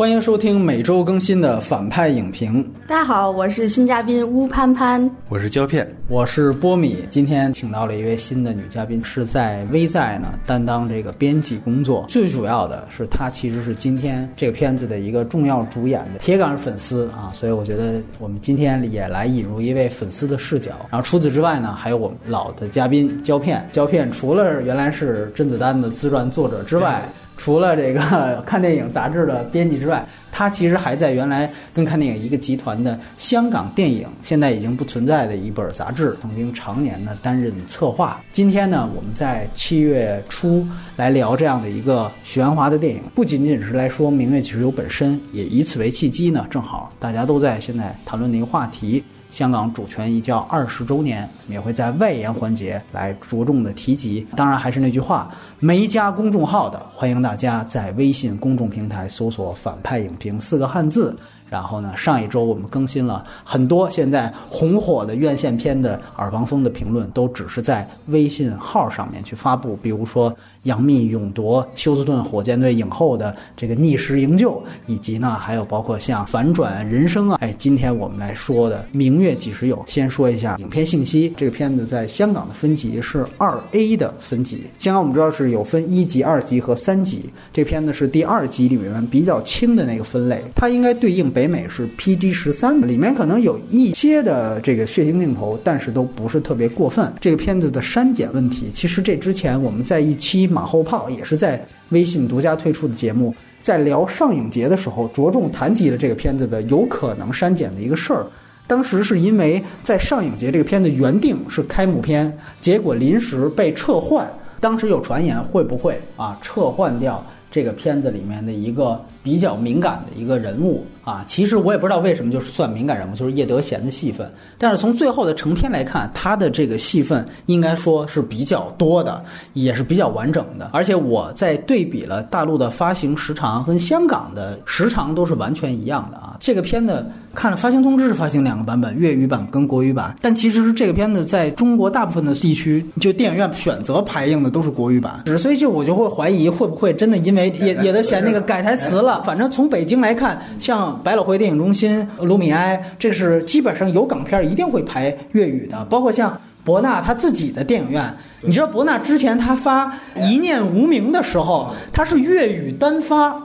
[0.00, 5.10] 欢迎收听每周更新的反派影评，大家好，我是新嘉宾乌潘潘。
[5.28, 7.04] 我是胶片，我是波米。
[7.10, 12.06] 今天请到了一位新的女嘉宾，是在微在呢担当这个编辑工作。
[12.08, 20.70] 最主要的是，她其实是今天这个片子的一个重要主演的铁杆粉丝啊，所以我觉得我们今天也来引入一位粉丝的视角。
[20.90, 23.68] 然后除此之外呢，还有我们老的嘉宾胶片。
[23.70, 27.06] 胶片除了原来是甄子丹的自传作者之外，
[27.42, 38.20] 除了这个 看电影杂志的编辑之外，他其实还在原来跟看电影一个集团的香港电影现在已经不存在的一本杂志，曾经常年呢担任策划。
[38.30, 49.02] 今天呢，我们在七月初来聊这样的一个许鞍华的电影，不仅仅是来说《明月几时有》本身，也以此为契机呢，正好大家都在现在谈论的一个话题。
[49.30, 54.26] 香港主权移交二十周年，也会在外延环节来着重的提及。
[54.36, 61.16] 当然，还是那句话，没加公众号的，欢迎大家在微信公众平台搜索“反派影评”四个汉字。
[61.50, 69.76] 然后呢，上一周我们更新了很多现在红火的院线片的耳旁风的评论，都只是在微信号上面去发布。
[69.82, 77.38] 比如说杨幂勇夺休斯顿火箭队影后的这个逆时营救，以及呢，还有包括像反转人生啊。
[77.40, 81.34] 哎，今天我们来说的《明月几时有》，先说一下影片信息。
[81.36, 84.62] 这个片子在香港的分级是二 A 的分级。
[84.78, 97.10] 香港我们知道是有分一级、二级和三级，这片子是第二级里面比较轻的那个分类，它应该对应北美是 PG 十三，里面可能有一些的这个血腥镜头，但是都不是特别过分。
[97.18, 108.26] 这个片子的删减问题，其实这之前我们在一期马后炮也是在微信独家推出的节目，在聊上影节的时候，着重谈及了这个片子的有可能删减的一个事儿。
[108.66, 114.30] 当时是因为在上影节这个片子原定是开幕片，结果临时被撤换。
[114.60, 121.24] 当时有传言会不会啊撤换掉这个片子里面的一个比较敏感的一个人物啊？
[121.26, 124.30] 其实我也不知道为什么就是算敏感人物，就是叶德娴的戏份。
[124.58, 129.22] 但是从最后的成片来看，他的这个戏份应该说是比较多的，
[129.52, 130.70] 也是比较完整的。
[130.72, 136.36] 而且我在对比了大陆的发行时长跟香港的时长都是完全一样的啊。
[136.40, 137.04] 这个片子
[137.34, 149.09] 看了发行通知是发行两个版本，粤语版跟国语版，但其实是这个片子在中国大部分的地区，就电影院选择排映的都是国语版，所以就我就会怀疑会不会真的因为叶叶德娴那个改台词了。
[149.24, 158.04] 反正从北京来看，像百老汇电影中心、卢米埃，这是基本上有港片一定会排粤语的，包括像博纳他自己的电影院。
[158.42, 159.86] 你知道博纳之前他发
[160.30, 163.38] 《一念无名》的时候，他是粤语单发，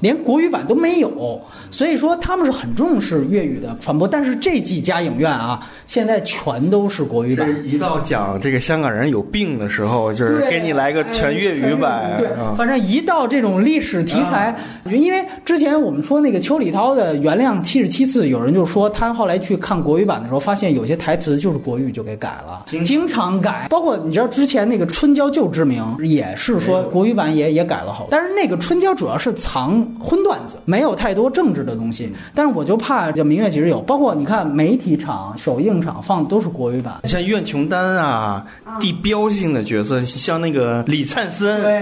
[0.00, 1.40] 连国语版都没有。
[1.70, 7.48] 所以说他们是很重视粤语的传播，但是这几家影院啊，现在全都是国语版。
[7.66, 12.16] 一到讲这个香港人有病的时候，就是给你来个全粤语版。
[12.16, 14.56] 对，反正一到这种历史题材，
[14.86, 23.66] 因为之前我们说那个邱礼涛的《原谅七十七次》，有人就说他后来去看国语版的时候，发现有些台词就是国语就给改了，经常改。
[23.68, 31.66] 包括你知道之前那个《春娇救志明》也是说国语版也也改了好，但是那个春娇主要是藏荤段子，没有太多政治。
[31.66, 38.46] 的东西，但是我就怕这《明月几时有，包括你看媒体场、首映场放的都是国语版，像苑琼丹啊，
[38.78, 41.72] 地标性的角色，像那个李灿森，对，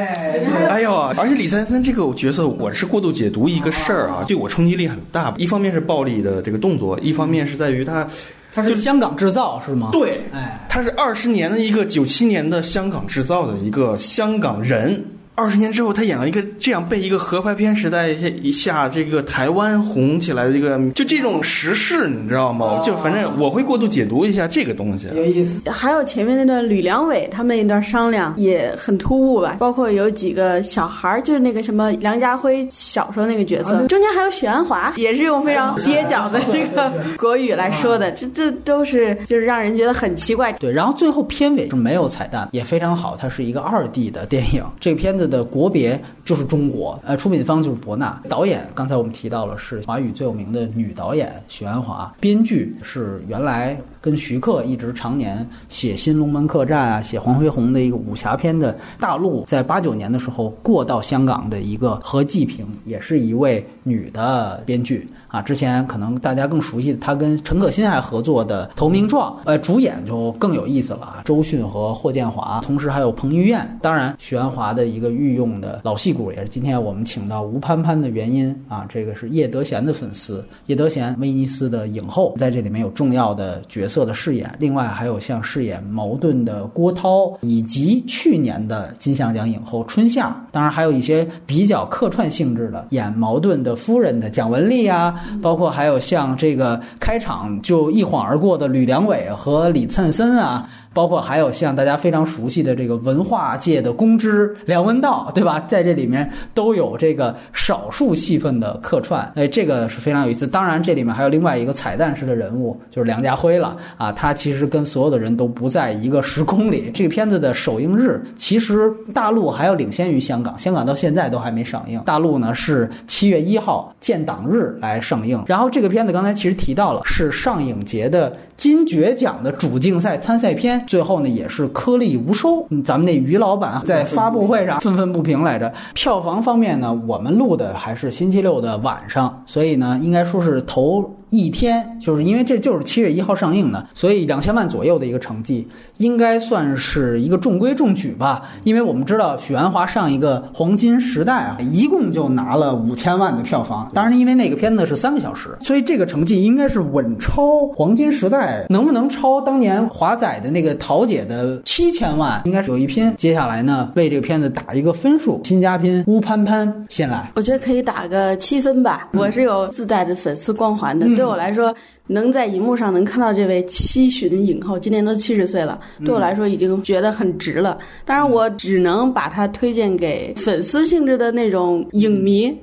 [0.69, 5.35] 哎呦，而且李灿森这个角色，我是过度解读一个事儿啊，对我冲击力很大。
[5.37, 8.09] 一方面是暴力的这个动作，一方面是在于他，
[8.51, 9.91] 他是香港制造是吗？
[9.93, 15.05] 对，哎，他是二十年的一个九七年的香港制造的一个香港人。
[15.37, 22.81] 二十年之后，他演了一个这样被一个合拍片时代一下这个台湾红起来的这个，就这种时事，你知道吗？
[22.85, 25.09] 就反正我会过度解读一下这个东西。
[25.13, 25.69] 有意思。
[25.69, 29.57] 还有前面那段吕良伟他们那段商量也很突兀吧？
[29.59, 40.53] 包括有几个小孩儿，就是那个什么梁家辉小时候那个角色，中间还有许鞍华，也是用非常蹩脚的这个国语来说的，这这都是就是让人觉得很奇怪。
[40.53, 45.24] 对，然后最后片尾是没有彩蛋，也非常好，它是一个二 D 的电影，这个片子。
[45.27, 65.43] 的国别就是中国，呃，出品方就是博纳，导演刚才我们提到了是华语最有名的女导演许鞍华，编剧是原来跟徐克一直常年写《新龙门客栈》啊，写黄飞鸿的一个武侠片的大陆，在八九年的时候过到香港的一个何继平，也是一位女的编剧啊。
[65.43, 73.79] 之前可能大家更熟悉，她跟陈可辛还合作的《投名状》，呃，主演就更有意思了啊，周迅和霍建华，同时还有彭于晏。
[73.83, 78.85] 当然，许鞍华的一个御用的老戏骨，也是今天我们请到吴潘潘的原因啊。
[78.89, 84.53] 这个是叶德娴的粉丝，叶德娴威尼斯的影后，在这里面有重要的角色的饰演。
[84.59, 90.37] 另外还有像饰演矛盾的郭涛，以及去年的金像奖影后春夏。
[90.51, 100.69] 当然还有一些比较客串性质的，演矛盾的夫人的蒋雯丽啊，包括还有像这个开场就一晃而过的吕良伟和李灿森啊。
[100.95, 105.61] 包括还有像大家非常熟悉的这个文化界的公知梁文道，对吧？
[105.69, 110.47] 在这里面都有这个少数戏份的客串，哎，这个是非常有意思。
[110.47, 114.13] 当然，这里面还有另外一个彩蛋式的人物，就是梁家辉了啊。
[114.13, 116.91] 他其实跟所有的人都不在一个时空里。
[116.95, 122.01] 这个片子的首映日，其实大陆还要领先于香港，香港到现在都还没上映。
[122.07, 125.43] 大陆呢是七月一号建党日来上映。
[125.47, 130.84] 然后这个片子刚才其实提到了，是上影节的金爵奖的主竞赛参赛片。
[130.87, 132.67] 最后呢，也是颗粒无收。
[132.85, 135.73] 咱们那于老板在发布会上愤愤不平来着。
[135.95, 141.05] 票房方面呢，我们录的还是星期六的晚上，所以呢，应该说是头。
[141.39, 145.67] 一天，就是因为这就是七月一号上映的，所以两千万左右的一个成绩，
[145.97, 148.43] 应该算是一个中规中矩吧。
[148.63, 153.91] 因为我们知道许鞍华上一个黄金时代啊，一共就拿了五千万的票房。
[153.93, 158.67] 当然，因为那个片子是三个小时，所以这个成绩应该是稳超黄金时代。
[158.69, 163.13] 能不能超当年华仔的那个桃姐的七千万，应该是有一拼。
[163.17, 167.31] 接下来呢，为这个片子打一个分数，新嘉宾乌潘潘先来。
[167.35, 171.07] 我觉得可以打个七分吧，我是有自带的粉丝光环的。
[171.15, 171.75] 对对我来说。
[172.07, 177.79] 能在荧幕上能看到这位七旬影后，今年都七十岁了，对我来说已经觉得很值了。
[178.05, 182.55] 当然，我只能把它推荐给粉丝性质的那种影迷。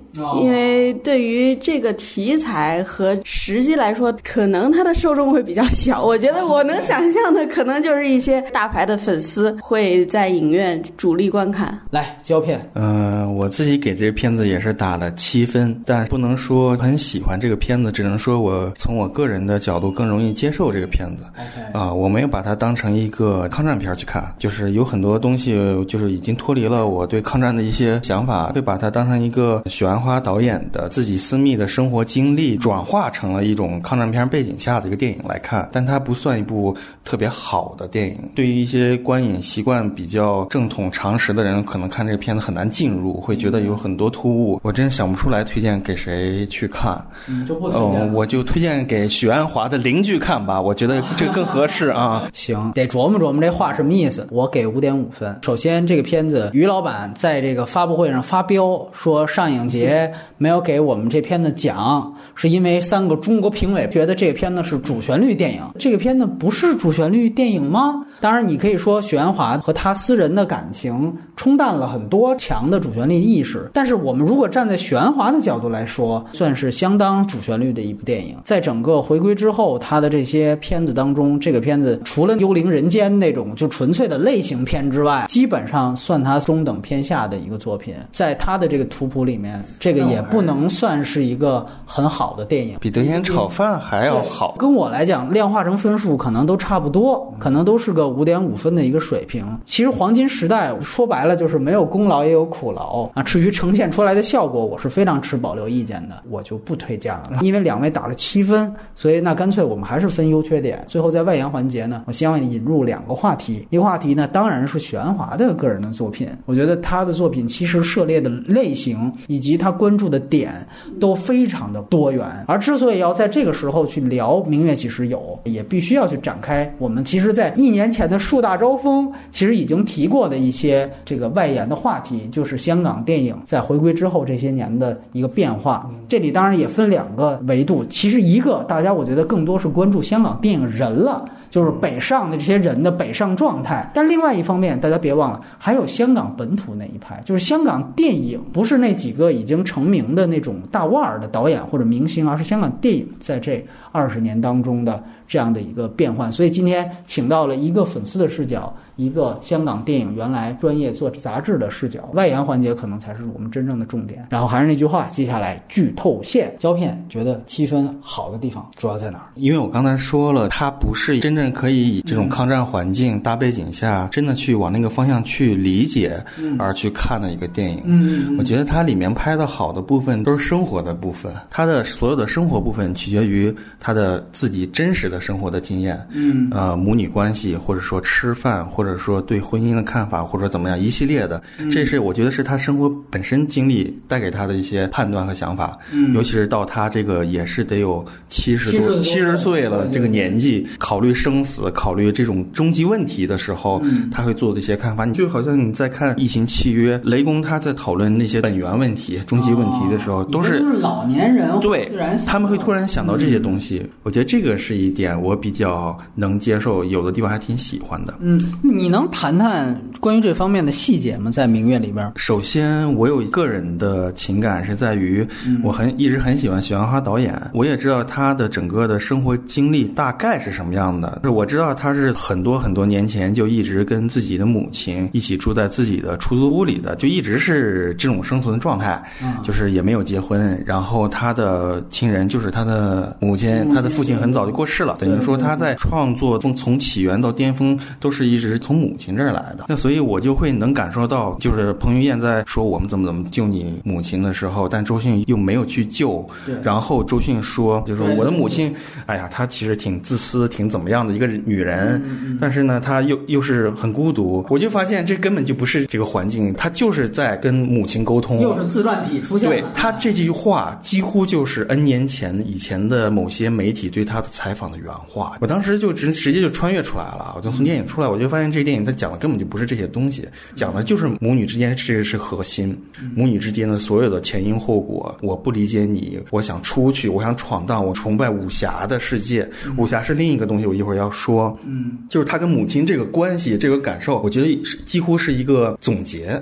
[0.41, 6.03] 因为对于这个题材和时机来说，可能它的受众会比较小。
[6.03, 11.79] 我觉得我能想象的，可能就是一些大牌的粉丝会在影院主力观看。
[11.91, 21.23] 来胶片，嗯，我自己给这个片子也是打了七分，但不能说很喜欢这个片子，只能说我从我个人的角度更容易接受这个片子。
[21.71, 25.53] 啊，我没有把它当成一个抗战片去看，就是有很多东西
[25.85, 38.17] 就是已经脱离了我对抗战的一些想法，会把它当成一个许鞍华导演的自己私密的生活经历转化成了一种抗战片背景下的一个电影来看，但它不算一部特别好的电影。
[38.33, 44.59] 对于一些观影习惯比较正统常识的人，可能看这个片子很难进入，会觉得有很多突兀。
[44.63, 47.03] 我真想不出来推荐给谁去看。
[47.27, 48.13] 嗯，就不推荐。
[48.13, 52.27] 我就推荐给许鞍华的邻居看吧，我觉得这更合适啊。
[52.33, 54.25] 行，得琢磨琢磨这话什么意思。
[54.31, 55.37] 我给五点五分。
[55.43, 60.11] 首先，这个片子于老板在这个发布会上发飙说上影节。
[60.39, 65.61] 没有给我们这片子奖，是因为三个中国评委觉得这个片子是主旋律电影。
[65.77, 68.03] 这个片子不是主旋律电影吗？
[68.19, 73.67] 当然，你可以说许鞍华和他私人的感情冲淡了很多强的主旋律意识。
[73.73, 78.37] 但是，我们如果站在玄华的角度来说，算是相当主旋律的一部电影。
[78.43, 87.95] 在整个回归之后，他的这些片子当中，这个片子除了《幽灵人间》那种就纯粹的类型片之外，基本上算他中等偏下的一个作品。
[88.11, 94.53] 在他的这个图谱里面，这个也不能算是一个很好的电影，比德贤炒饭还要好。
[94.59, 98.11] 跟我来讲，量化成分数可能都差不多，可能都是个。
[98.11, 103.21] 五点五分的一个水平，其实黄金时代说白了就是没有功劳也有苦劳啊。
[103.21, 107.39] 至于呈现出来的效果，我是非常持保留意见的，我就不推荐了。
[107.41, 110.83] 因为两位打了七分，所以那干脆我们还是分优缺点。
[110.87, 113.67] 最后在外延环节呢，我希望引入两个话题。
[113.69, 116.27] 一个话题呢，当然是许鞍华的个人的作品。
[116.47, 120.65] 我觉得他的作品其实涉猎的类型以及他关注的点
[120.99, 122.25] 都非常的多元。
[122.47, 125.19] 而之所以要在这个时候去聊《明月几时有》，
[125.49, 127.91] 也必须要去展开我们其实在一年。
[127.91, 135.91] 前的树大招风，其实已经提过的一些这个外延的话题，就是香港电影在回归之后这些年的一个变化。
[136.07, 143.91] 这里当然也分两个维度，其实一个大家我觉得更多是关注香港电影人了，就是北上的这些人的北上状态。
[143.93, 155.03] 但另外一方面，大家别忘了，还有香港本土那一派，就是香港电影不是那几个已经成名的那种大腕儿的导演或者明星，而是香港电影在这二十年当中的。
[155.31, 156.29] 这样的一个变换。
[156.29, 164.27] 所以今天请到了一个粉丝的视角，一个香港电影原来专业做杂志的视角，外延环节可能才是我们真正的重点。
[164.29, 169.31] 然后还是那句话，接下来剧透线胶片，觉得七分好的地方主要在哪儿？
[169.35, 176.21] 因为我刚才说了，它不是真正可以以这种抗战环境大背景下，真的去往那个方向去理解
[176.59, 177.81] 而去看的一个电影。
[177.85, 186.49] 嗯我觉得它里面拍的好的部分都是生活的部分，它的所有的生活部分取决于它的自己真实的生活的经验，嗯。
[186.51, 196.13] 呃，母女关系，或者说吃饭，或者说对婚姻的看法，或者怎么样一系列的，这是我觉得是他生活本身经历带给他的一些判断和想法，嗯。
[196.13, 204.09] 尤其是到他这个也是得有七十多70七十岁了这个年纪，考虑生死，考虑这种终极问题的时候，嗯。
[204.11, 211.89] 他会做的一些看法，你就好像你在看《异形契约》，雷公他在讨论那些本源问题、终极问题的时候，都是哦都是老年人对，
[212.25, 213.85] 他们会突然想到这些东西。
[214.03, 218.13] 我觉得这个是一点我比较能接受，有的地方还挺喜欢的。
[218.19, 221.31] 嗯，你能谈谈关于这方面的细节吗？
[221.31, 225.25] 在《明月》里边，首先，我有个人的情感是在于，
[225.63, 231.21] 我很一直很喜欢许鞍华导演，我也知道他的整个的生活经历大概是什么样的。
[231.23, 239.01] 就我知道他是很多很多年前就一直跟自己的母亲一起住在自己的出租屋里的，就一直是这种生存状态，
[239.43, 240.61] 就是也没有结婚。
[240.65, 249.65] 然后他的亲人就是他的母亲，他的父亲很早就过世了，等于说他在创作中从起源到巅峰都是一直从母亲这儿来的。
[249.67, 256.27] 那所以我就会能感受到，就是彭于晏在说我们怎么怎么救你母亲的时候，但周迅又没有去救。
[256.45, 258.73] 对然后周迅说，就是我的母亲，
[259.05, 264.45] 哎呀，她其实挺自私、挺怎么样的一个女人，但是呢，她又又是很孤独。
[264.49, 268.39] 我就发现这根本就不是这个环境，她就是在跟母亲沟通。
[268.41, 269.49] 又是自传体出现。
[269.49, 275.37] 对他这句话几乎就是 N 年前以前的某些媒体对他的采访的原话。
[275.41, 282.77] 我当时就直直接就穿越出来了，我就从电影出来，我就发现这个电影它讲的根本就不是这些东西，讲的就是母女之间这个是核心，
[283.15, 285.15] 母女之间的所有的前因后果。
[285.21, 289.47] 我不理解你，我想出去，我想闯荡，我崇拜武侠的世界。
[289.77, 291.57] 武侠是另一个东西，我一会儿要说。
[291.65, 296.41] 嗯就是他跟母亲这个关系，这个感受，我觉得是几乎是一个总结。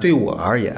[0.00, 0.74] 对我而言，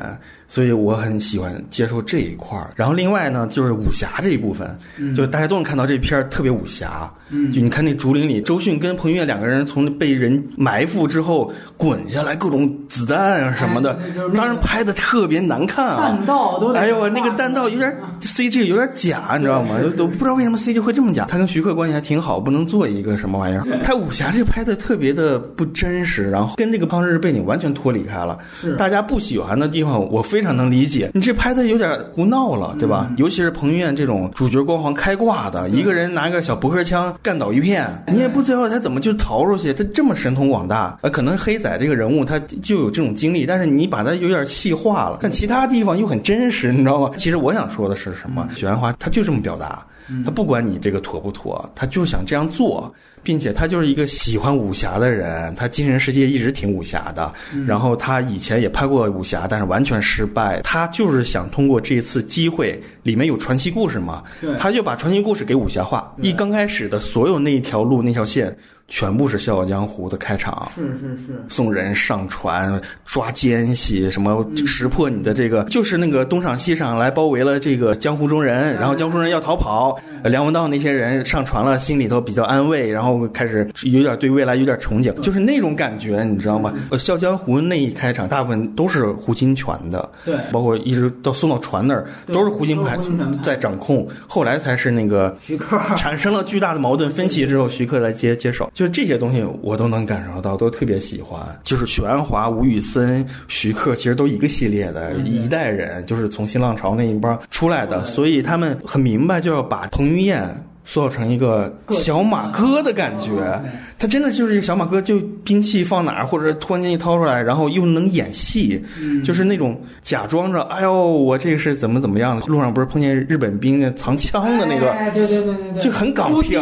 [0.48, 2.70] 所以我很喜欢接受这一块儿。
[2.76, 4.76] 然后另外呢，就是武侠这一部分，
[5.16, 7.10] 就是大家都能看到这片儿特别武侠。
[7.28, 15.96] 嗯就你看那竹林里，周迅跟彭于晏两个人从被人埋伏之后滚下来，各种子弹啊什么的哎就是那，个当然拍的特别难看啊。
[16.10, 19.76] 弹道都哎呦，那个弹道有点 CG 有点假，你知道吗？
[19.96, 21.24] 都不知道为什么 CG 会这么假。
[21.28, 23.66] 他跟徐克关系还挺好，不能做一个什么玩意儿。
[23.82, 28.38] 他武侠这拍的特别的不真实，然后跟这个抗日背景完全脱离开了。
[28.54, 31.10] 是大家不喜欢的地方，我非常能理解。
[31.14, 33.10] 你这拍的有点胡闹了，对吧？
[33.16, 39.72] 尤其是彭于晏这种主角光环开挂的，一个人拿个小驳壳枪干倒一片，你也不知道他怎么就逃出去。
[39.72, 47.10] 他这么神通广大，呃，可能黑仔这个人物他就有这种经历，但是你把他有点细化了，但其他地方又很真实，你知道吗？
[47.16, 48.48] 其实我想说的是什么？
[48.54, 49.84] 许鞍华他就这么表达，
[50.24, 52.92] 他不管你这个妥不妥，他就想这样做。
[53.26, 57.32] 并且他就是一个喜欢武侠的人，他精神世界一直挺武侠的。
[57.66, 60.60] 然后他以前也拍过武侠，但是完全失败。
[60.62, 64.22] 他就是想通过这次机会，里面有传奇故事嘛，
[64.60, 66.14] 他就把传奇故事给武侠化。
[66.22, 68.56] 一刚开始的所有那一条路那条线，
[68.88, 70.68] 全部是《笑傲江湖》的开场。
[70.74, 86.74] 是是是，送人上船抓奸细，什么识破你的这个，就是那个东厂西厂来包围了这个江湖中人，然后江湖中人要逃跑，呃梁文道那些人上船了，心里头比较安慰，然后开始有点对未来有点憧憬，就是那种感觉，你知道吗？
[86.98, 90.36] 笑傲江湖那一开场大部分都是胡金铨的，对。
[90.52, 92.96] 包括一直到送到船那儿都是胡金铨。
[93.42, 95.78] 在掌控，后来才是那个徐克。
[95.96, 101.40] 产生了巨大的矛盾分歧之后，徐克来接接手，就是这些东西我都能感受到，都特别喜欢。
[101.64, 110.46] 就是许鞍华、吴宇森、徐克，其实都一个系列的，一代人，就是从新浪潮那一帮出来的，所以他们很明白，就要把彭于晏。
[110.88, 113.60] 塑造成一个小马哥的感觉，
[113.98, 118.80] 他真的就是一个小马哥，就兵器放哪儿，或者突然间一掏出来，然后又能演戏，
[119.24, 122.46] 就是那种假装着，哎呦，我这个是怎么怎么样的。
[122.46, 126.60] 路上不是碰见日本兵藏枪的那个，哎对对对对对，就很港片？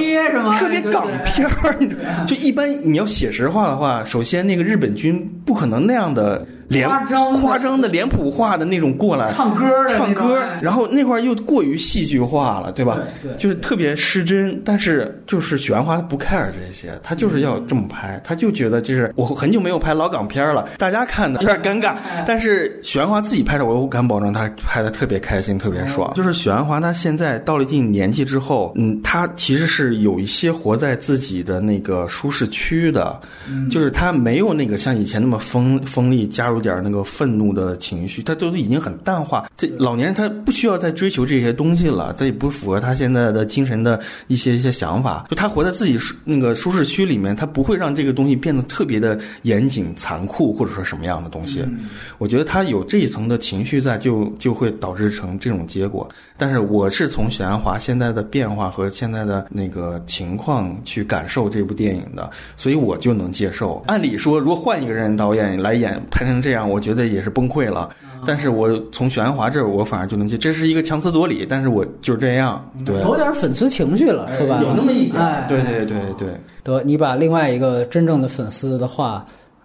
[0.58, 1.76] 特别港片儿。
[1.80, 1.88] 你
[2.26, 12.98] 就一般你要写实化的话，首先那个日本军不可能那样的脸夸张的夸张的脸谱化的那种过来唱歌唱歌哎，然后那块儿又过于戏剧化了，对吧？
[13.22, 14.60] 对对就是特别失真。
[14.64, 21.94] 但是就是许鞍华不 care 这些，他就是要这么拍，他就觉得就是我很久没有拍老港片了，大家看的有点尴尬。
[22.26, 26.12] 但是许鞍华自己拍的，我敢保证他拍的特别开心，特别爽。
[26.14, 33.20] 就是许鞍华他现在到了一定年纪之后，嗯，他其实是有一些活在自己的那个舒适区的，
[33.70, 39.46] 就是他没有那个像以前那么锋锋利，加入点那个愤怒的情绪，他都已经很淡化。
[39.56, 45.26] 这老年人他不需要再追求这些东西了，这也不符合他现在的精神的一些一些想法。
[45.30, 51.64] 就他活在自己舒那个舒适区里面，他不会让这个东西变得特别的严谨、残酷，或者说什么样的东西。
[52.18, 56.08] 我觉得他有这一层的情绪在，就就会导致成这种结果。
[56.36, 63.82] 但是我是从许鞍华现在的变化和现在的那个情况去感受这部电影的，所以我就能接受。
[63.86, 67.88] 按理说，如果换一个人导演来演拍成这样，我觉得也是崩溃了。
[68.26, 75.22] 但是我从许鞍华这儿，我反而就能接，这是一个强词夺理，但是我就是这样，对，有点粉丝情绪了，说白了有那么一点。
[75.22, 76.28] 哎，对对对对。
[76.62, 79.24] 得，你把另外一个真正的粉丝的话，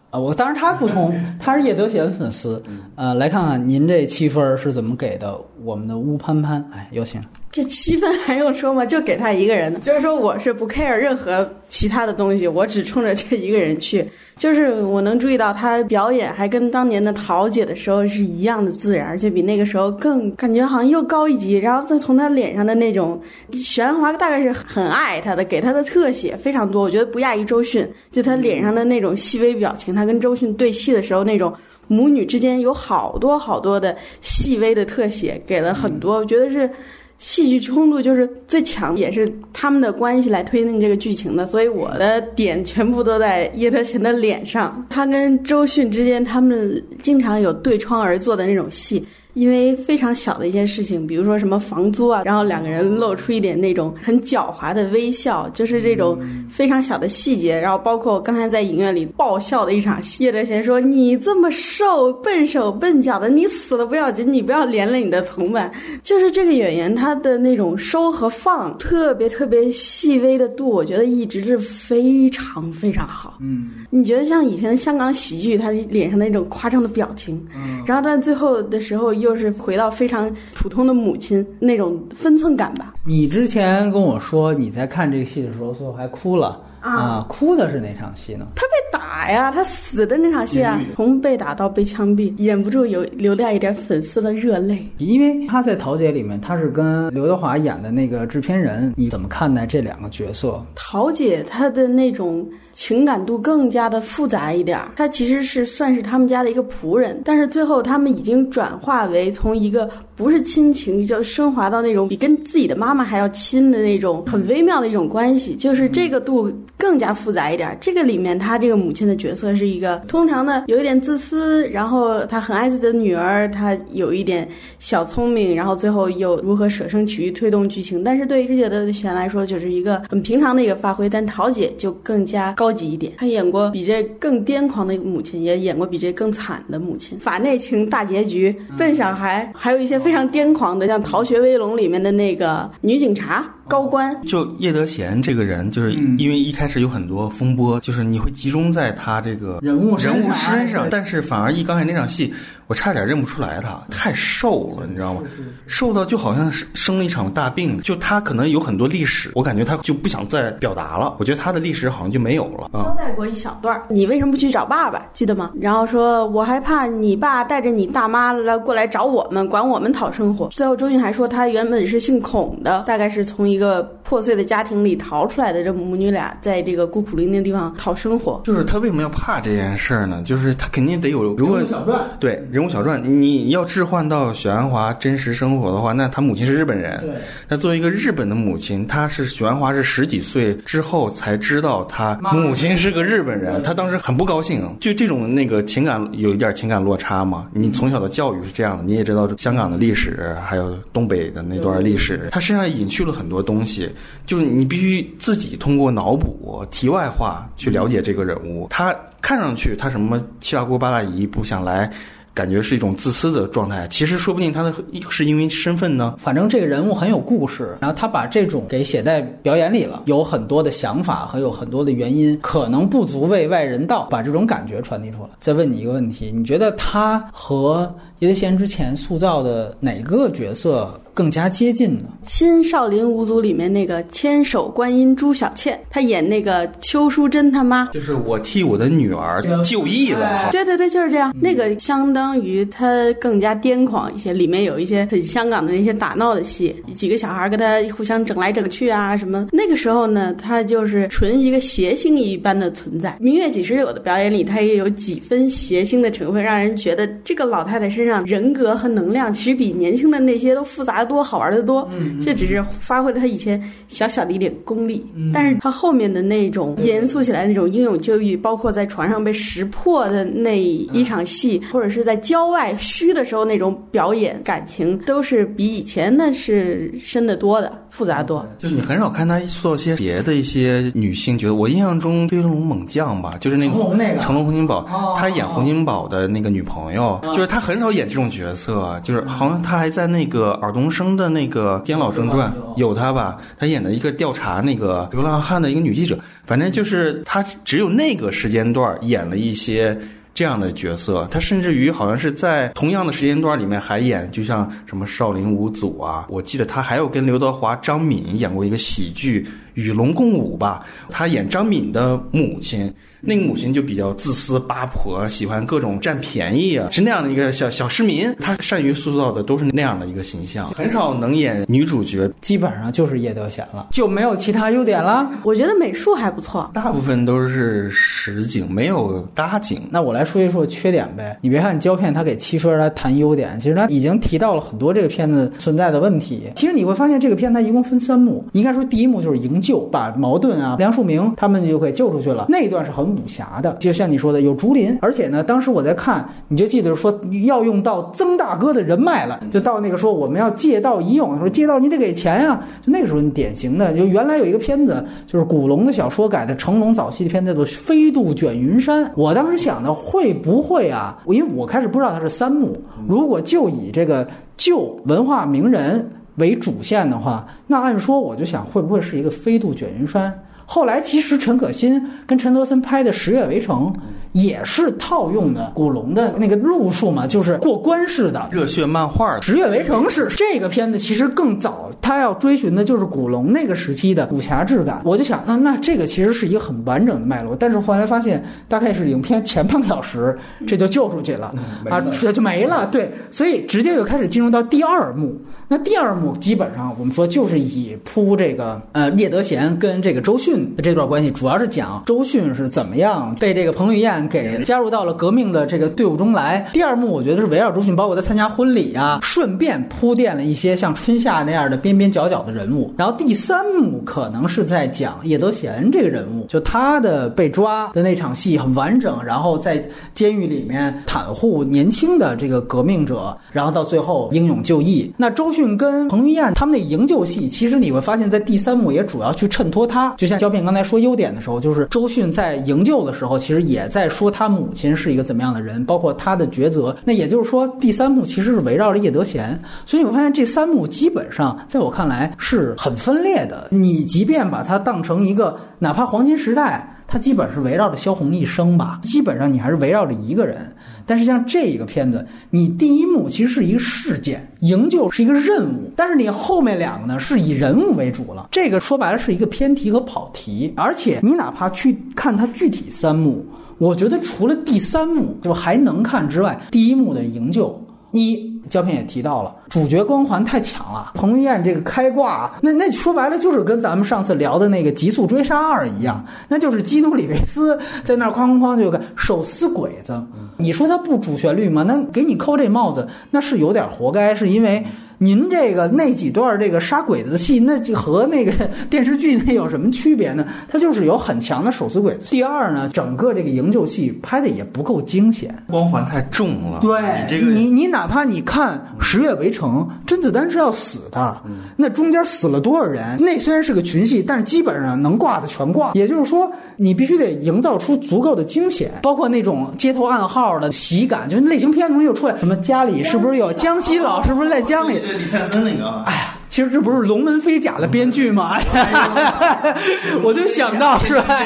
[0.09, 2.61] 啊，我当然他不同，他是叶德娴粉丝，
[2.95, 5.39] 呃，来看看您这七分是怎么给的？
[5.63, 7.21] 我们的乌潘潘，哎，有请。
[7.51, 8.85] 这七分还用说吗？
[8.87, 14.07] 就给他一个人的，就是说我是不 care 任何其他的东西，我只冲着这一个人去。
[14.37, 21.57] 就是我能注意到他表演还跟当年的桃姐的时候是一样的自然，而且比那个时候更感觉好像又高一级。
[21.57, 23.19] 然后再从他脸上的那种，
[23.53, 27.85] 许鞍华大概是很爱他的，给他的特写非常多，我觉得不亚于周迅。
[28.11, 31.51] 就他脸上的那种细微表情，他跟周迅对戏的时候那种。
[31.89, 36.69] 母女之间有好多好多的细微的特写，给了很多，我觉得是
[37.17, 41.45] 戏剧冲突就是最强，也是他们的关系来推进这个剧情的。
[41.45, 44.85] 所以我的点全部都在叶德娴的脸上。
[44.89, 49.05] 他跟周迅之间，他们经常有对窗而坐的那种戏。
[49.33, 56.19] 因为非常小的一件事情，比如说什么房租啊，然后两个人露出一点那种很狡猾的微笑，就是这种
[56.49, 57.59] 非常小的细节。
[57.59, 65.71] 然后包括刚才在影院里爆笑的一场戏，叶德娴说：“你这么瘦，笨手笨脚的，你死了不要紧，你不要连累你的同伴。”
[66.03, 73.37] 就是这个演员他的那种收和放，特别特别细微的度，我觉得一直是非常非常好。
[73.39, 77.39] 嗯，你觉得像以前的香港喜剧，他脸上那种夸张的表情，
[77.85, 82.93] 然后但最后的时候又是回到非常普通的母亲那种分寸感吧。
[83.05, 88.47] 你之前跟我说你在看这个戏的时候，最后还哭了啊哭的是哪场戏呢？
[88.55, 94.85] 他被打呀，他死的那场戏啊，从被打到被枪毙，忍不住有流掉一点粉丝的热泪。
[94.97, 100.63] 因为他在《桃姐》里面，他是跟刘德华演的那个制片人，你怎么看待这两个角色？
[100.75, 117.77] 桃姐她的那种情感度更加的复杂一点儿，她其实是算是他们家的一个仆人，但是最后他们已经转化为从一个不是亲情，就升华到那种比跟自己的妈妈还要亲的那种很微妙的一种关系，就是这个度更加复杂一点儿。
[117.79, 128.03] 这个里面，她这个母亲的角色是一个通常的有一点自私，然后她很爱自己的女儿，她有一点小聪明，然后最后又如何舍生取义推动剧情。
[128.03, 133.13] 但是对于叶德娴来说，就是一个很平常的一个发挥，但桃姐就更加高级一点。
[133.17, 137.19] 他演过比这更癫狂的母亲，也演过比这更惨的母亲。
[137.19, 144.19] 法内情大结局，笨小孩，还有一些非常癫狂的，像《逃学威龙》里面的那个女警察高官。
[144.25, 152.33] 就叶德娴这个人，就是嗯因为一开始有很多风波，就是你会集中在他这个人物人物身上，但是反而一刚才那场戏，
[152.67, 155.21] 我差点认不出来他，太瘦了，你知道吗？
[155.67, 162.81] 瘦到就好像是生了一场大病，就他可能有很多历史，我感觉他就不想再表达了，我觉得他的历史好像就没有了啊。
[162.83, 165.05] 交代过一小段，你为什么不去找爸爸？
[165.13, 165.51] 记得吗？
[165.61, 170.47] 然后说，我害怕你爸带着你大妈来过来找我们，管我们讨生活。
[170.49, 175.63] 最后周迅还说，他原本是姓孔的，大概是从一个破碎的家庭里逃出来的。
[175.63, 178.41] 这母女俩在这个孤苦伶仃的地方讨生活。
[178.45, 180.21] 就是他为什么要怕这件事儿呢？
[180.23, 187.09] 就是他肯定得有，如果人物小传对人物小传，你要置换到许鞍华真实生活的话，那他母亲是日本人，对，
[187.49, 197.47] 那作为一个日本的母亲，她是许鞍华是十几岁之后才知道他母亲是个日本人，他当时很不高兴，就这种那个情感有一点情感落差嘛。
[197.53, 203.89] 你从小的教育是这样的，你也知道香港的历史，还有东北的那段历史，她身上隐去了很多东西，
[204.25, 208.67] 就是你必须自己通过脑补、题外话去了解这个人物。
[208.69, 211.91] 他看上去他什么七大姑八大姨不想来。
[212.31, 213.85] 感觉是一种自私的状态。
[213.89, 214.73] 其实说不定他的
[215.09, 216.15] 是因为身份呢。
[216.19, 225.29] 反正这个人物很有故事，然后他把这种给写在表演里了，有很多的想法和有很多的原因，可能不足为外人道，把这种感觉传递出来。
[225.41, 232.07] 再问你一个问题，你觉得他和叶德娴之前塑造的哪个角色更加接近呢？
[232.23, 237.89] 新少林五祖里面那个千手观音朱小倩，她演那个邱淑贞他妈。
[237.91, 241.35] 就是我替我的女儿就义了，对对对，就是这样。
[241.41, 249.49] 那个相当于她更加癫狂一些，里面有一些很香港的那些打闹的戏，几个小孩跟她互相整来整去啊什么。
[249.51, 253.09] 那个时候呢，她就是纯一个邪星一般的存在。
[253.19, 261.85] 《明月几时有》的表演里，她也有几分邪星的成分，让人觉得这个老太太身上人格和能量其实比年轻的那些都复杂的多，好玩的多。
[261.91, 278.45] 嗯，这只是发挥了他以前小小的一点功力，但是他后面的那种严肃起来那种英勇就义，包括在床上被识破的那一场戏，或者是在郊外虚的时候那种表演感情，都是比以前那是深得多的，复杂多。
[278.59, 299.97] 就你很少看他做一些别的一些女性角色，我印象中《飞龙猛将》吧，就是那个成龙那个成龙洪金宝哦，他演洪金宝的那个女朋友，就是他很少演这种角色，就是好像他还在那个尔冬升的那个《颠老正传》有他吧，他演的一个调查那个流浪汉的一个女记者，反正就是他只有那个时间段演了一些。
[300.31, 309.41] 这样的角色，他甚至于好像是在同样的时间段里面还演，就像什么少林五祖啊，我记得他还有跟刘德华、张敏演过一个喜剧
[309.79, 325.29] 《与龙共舞》吧，他演张敏的母亲，那个母亲就比较自私八婆，喜欢各种占便宜啊，是那样的一个小小市民，他善于塑造的都是那样的一个形象，很少能演女主角，基本上就是叶德娴了，就没有其他优点了。
[325.43, 329.81] 我觉得美术还不错，大部分都是实景，没有搭景。
[329.89, 331.37] 那我来说一说缺点呗。
[331.41, 336.43] 你别看胶片，他给七分来谈优点，其实他已经提到了很多这个片子存在的问题。
[336.55, 338.43] 其实你会发现，这个片它一共分三幕。
[338.53, 342.47] 应该说，第一幕就是营救，把矛盾啊、梁漱溟他们就给救出去了。
[342.49, 347.13] 那一段是很武侠的，就像你说的，有竹林，而且呢，当时我在看，你就记得说
[347.45, 359.05] 要用到曾大哥的人脉了，就到那个说我们要借道一用，说借道你得给钱呀、就那个时候你典型的，就原来有一个片子，就是古龙的小说改的成龙早期的片子，叫做《飞渡卷云山》。
[359.15, 361.19] 我当时想的会不会啊？
[361.27, 362.75] 因为我开始不知道它是三幕，
[363.07, 364.27] 如果就以这个
[364.57, 370.43] 旧文化名人为主线的话，那按说我就想会不会是一个飞渡卷云山？
[370.65, 373.93] 后来其实陈可辛跟陈德森拍的《十月围城》
[374.33, 378.47] 也是套用的古龙的那个路数嘛，就是过关式的。
[378.51, 385.01] 热血漫画《十月围城》是这个片子，其实更早，他要追寻的就是古龙那个时期的武侠质感。
[385.03, 390.37] 我就想，那那这个其实是一个很完整的脉络，但是后来发现，大概是影片前半个小时，
[390.67, 391.53] 这就救出去了、
[391.89, 392.87] 啊，这就没了。
[392.91, 395.35] 对，所以直接就开始进入到第二幕。
[395.71, 406.69] 那第二幕基本上我们说就是以铺这个呃聂德贤跟这个周迅的这段关系，主要是讲周迅是怎么样被这个彭于晏给加入到了革命的这个队伍中来。
[406.73, 412.93] 第二幕我觉得是围绕周迅，包括他参加婚礼啊，顺便铺垫了一些像春夏那样的边边角角的人物。
[412.97, 425.11] 然后第三幕可能是在讲叶德娴这个人物，就他的被抓的那场戏很完整，然后在监狱里面袒护年轻的这个革命者，然后到最后英勇就义。
[425.17, 436.95] 那周迅跟彭于晏他们那营救戏，其实你会发现在第三幕也主要去衬托他，就像胶片刚才说优点的时候，就是周迅在营救的时候，其实也在说他母亲是一个怎么样的人，包括他的抉择。
[437.05, 443.67] 那也就是说，第三幕其实是围绕着叶德娴，所以我发现这三幕基本上在我看来是很分裂的。
[443.69, 446.95] 你即便把它当成一个，哪怕黄金时代。
[447.11, 450.71] 它基本是围绕着萧红一生吧，基本上你还是围绕着一个人。
[451.07, 458.49] 但是像这一个片子，你第一幕其实是一个事件，营救是一个任务，但是你后面两个呢是以人物为主了。
[458.51, 463.43] 这个说白了是一个偏题和跑题，而且你哪怕去看它具体三幕，
[463.79, 468.47] 我觉得除了第三幕就还能看之外，第一幕的营救一。
[468.69, 471.13] 胶片也提到了，主角光环太强了。
[471.15, 480.21] 彭于晏这个开挂，那那说白了就是跟咱们上次聊的那个《极速追杀二》一样，那就是基努里维斯在那儿哐哐哐就个手撕鬼子。
[480.57, 481.81] 你说他不主旋律吗？
[481.81, 484.85] 那给你扣这帽子，那是有点活该，是因为。
[485.19, 488.51] 您这个那几段这个杀鬼子的戏，那就和那个
[488.89, 490.45] 电视剧那有什么区别呢？
[490.67, 492.25] 它就是有很强的手撕鬼子。
[492.29, 496.79] 第二呢，整个这个营救戏拍的也不够惊险，光环太重了。
[496.79, 501.41] 对，你这个你你哪怕你看《十月围城》，甄子丹是要死的，
[501.75, 503.17] 那中间死了多少人？
[503.19, 505.91] 那虽然是个群戏，但是基本上能挂的全挂。
[505.93, 506.49] 也就是说，
[506.81, 514.97] 你必须得营造出足够的惊险，包括那种街头暗号的喜感，就是类型片东西又出来，什么家里是不是有江西佬，是不是在江里？
[514.99, 518.57] 对李灿森那个啊，哎呀，其实这不是龙门飞甲的编剧吗？
[518.73, 519.75] 哎呀，
[520.23, 521.39] 我就想到是吧？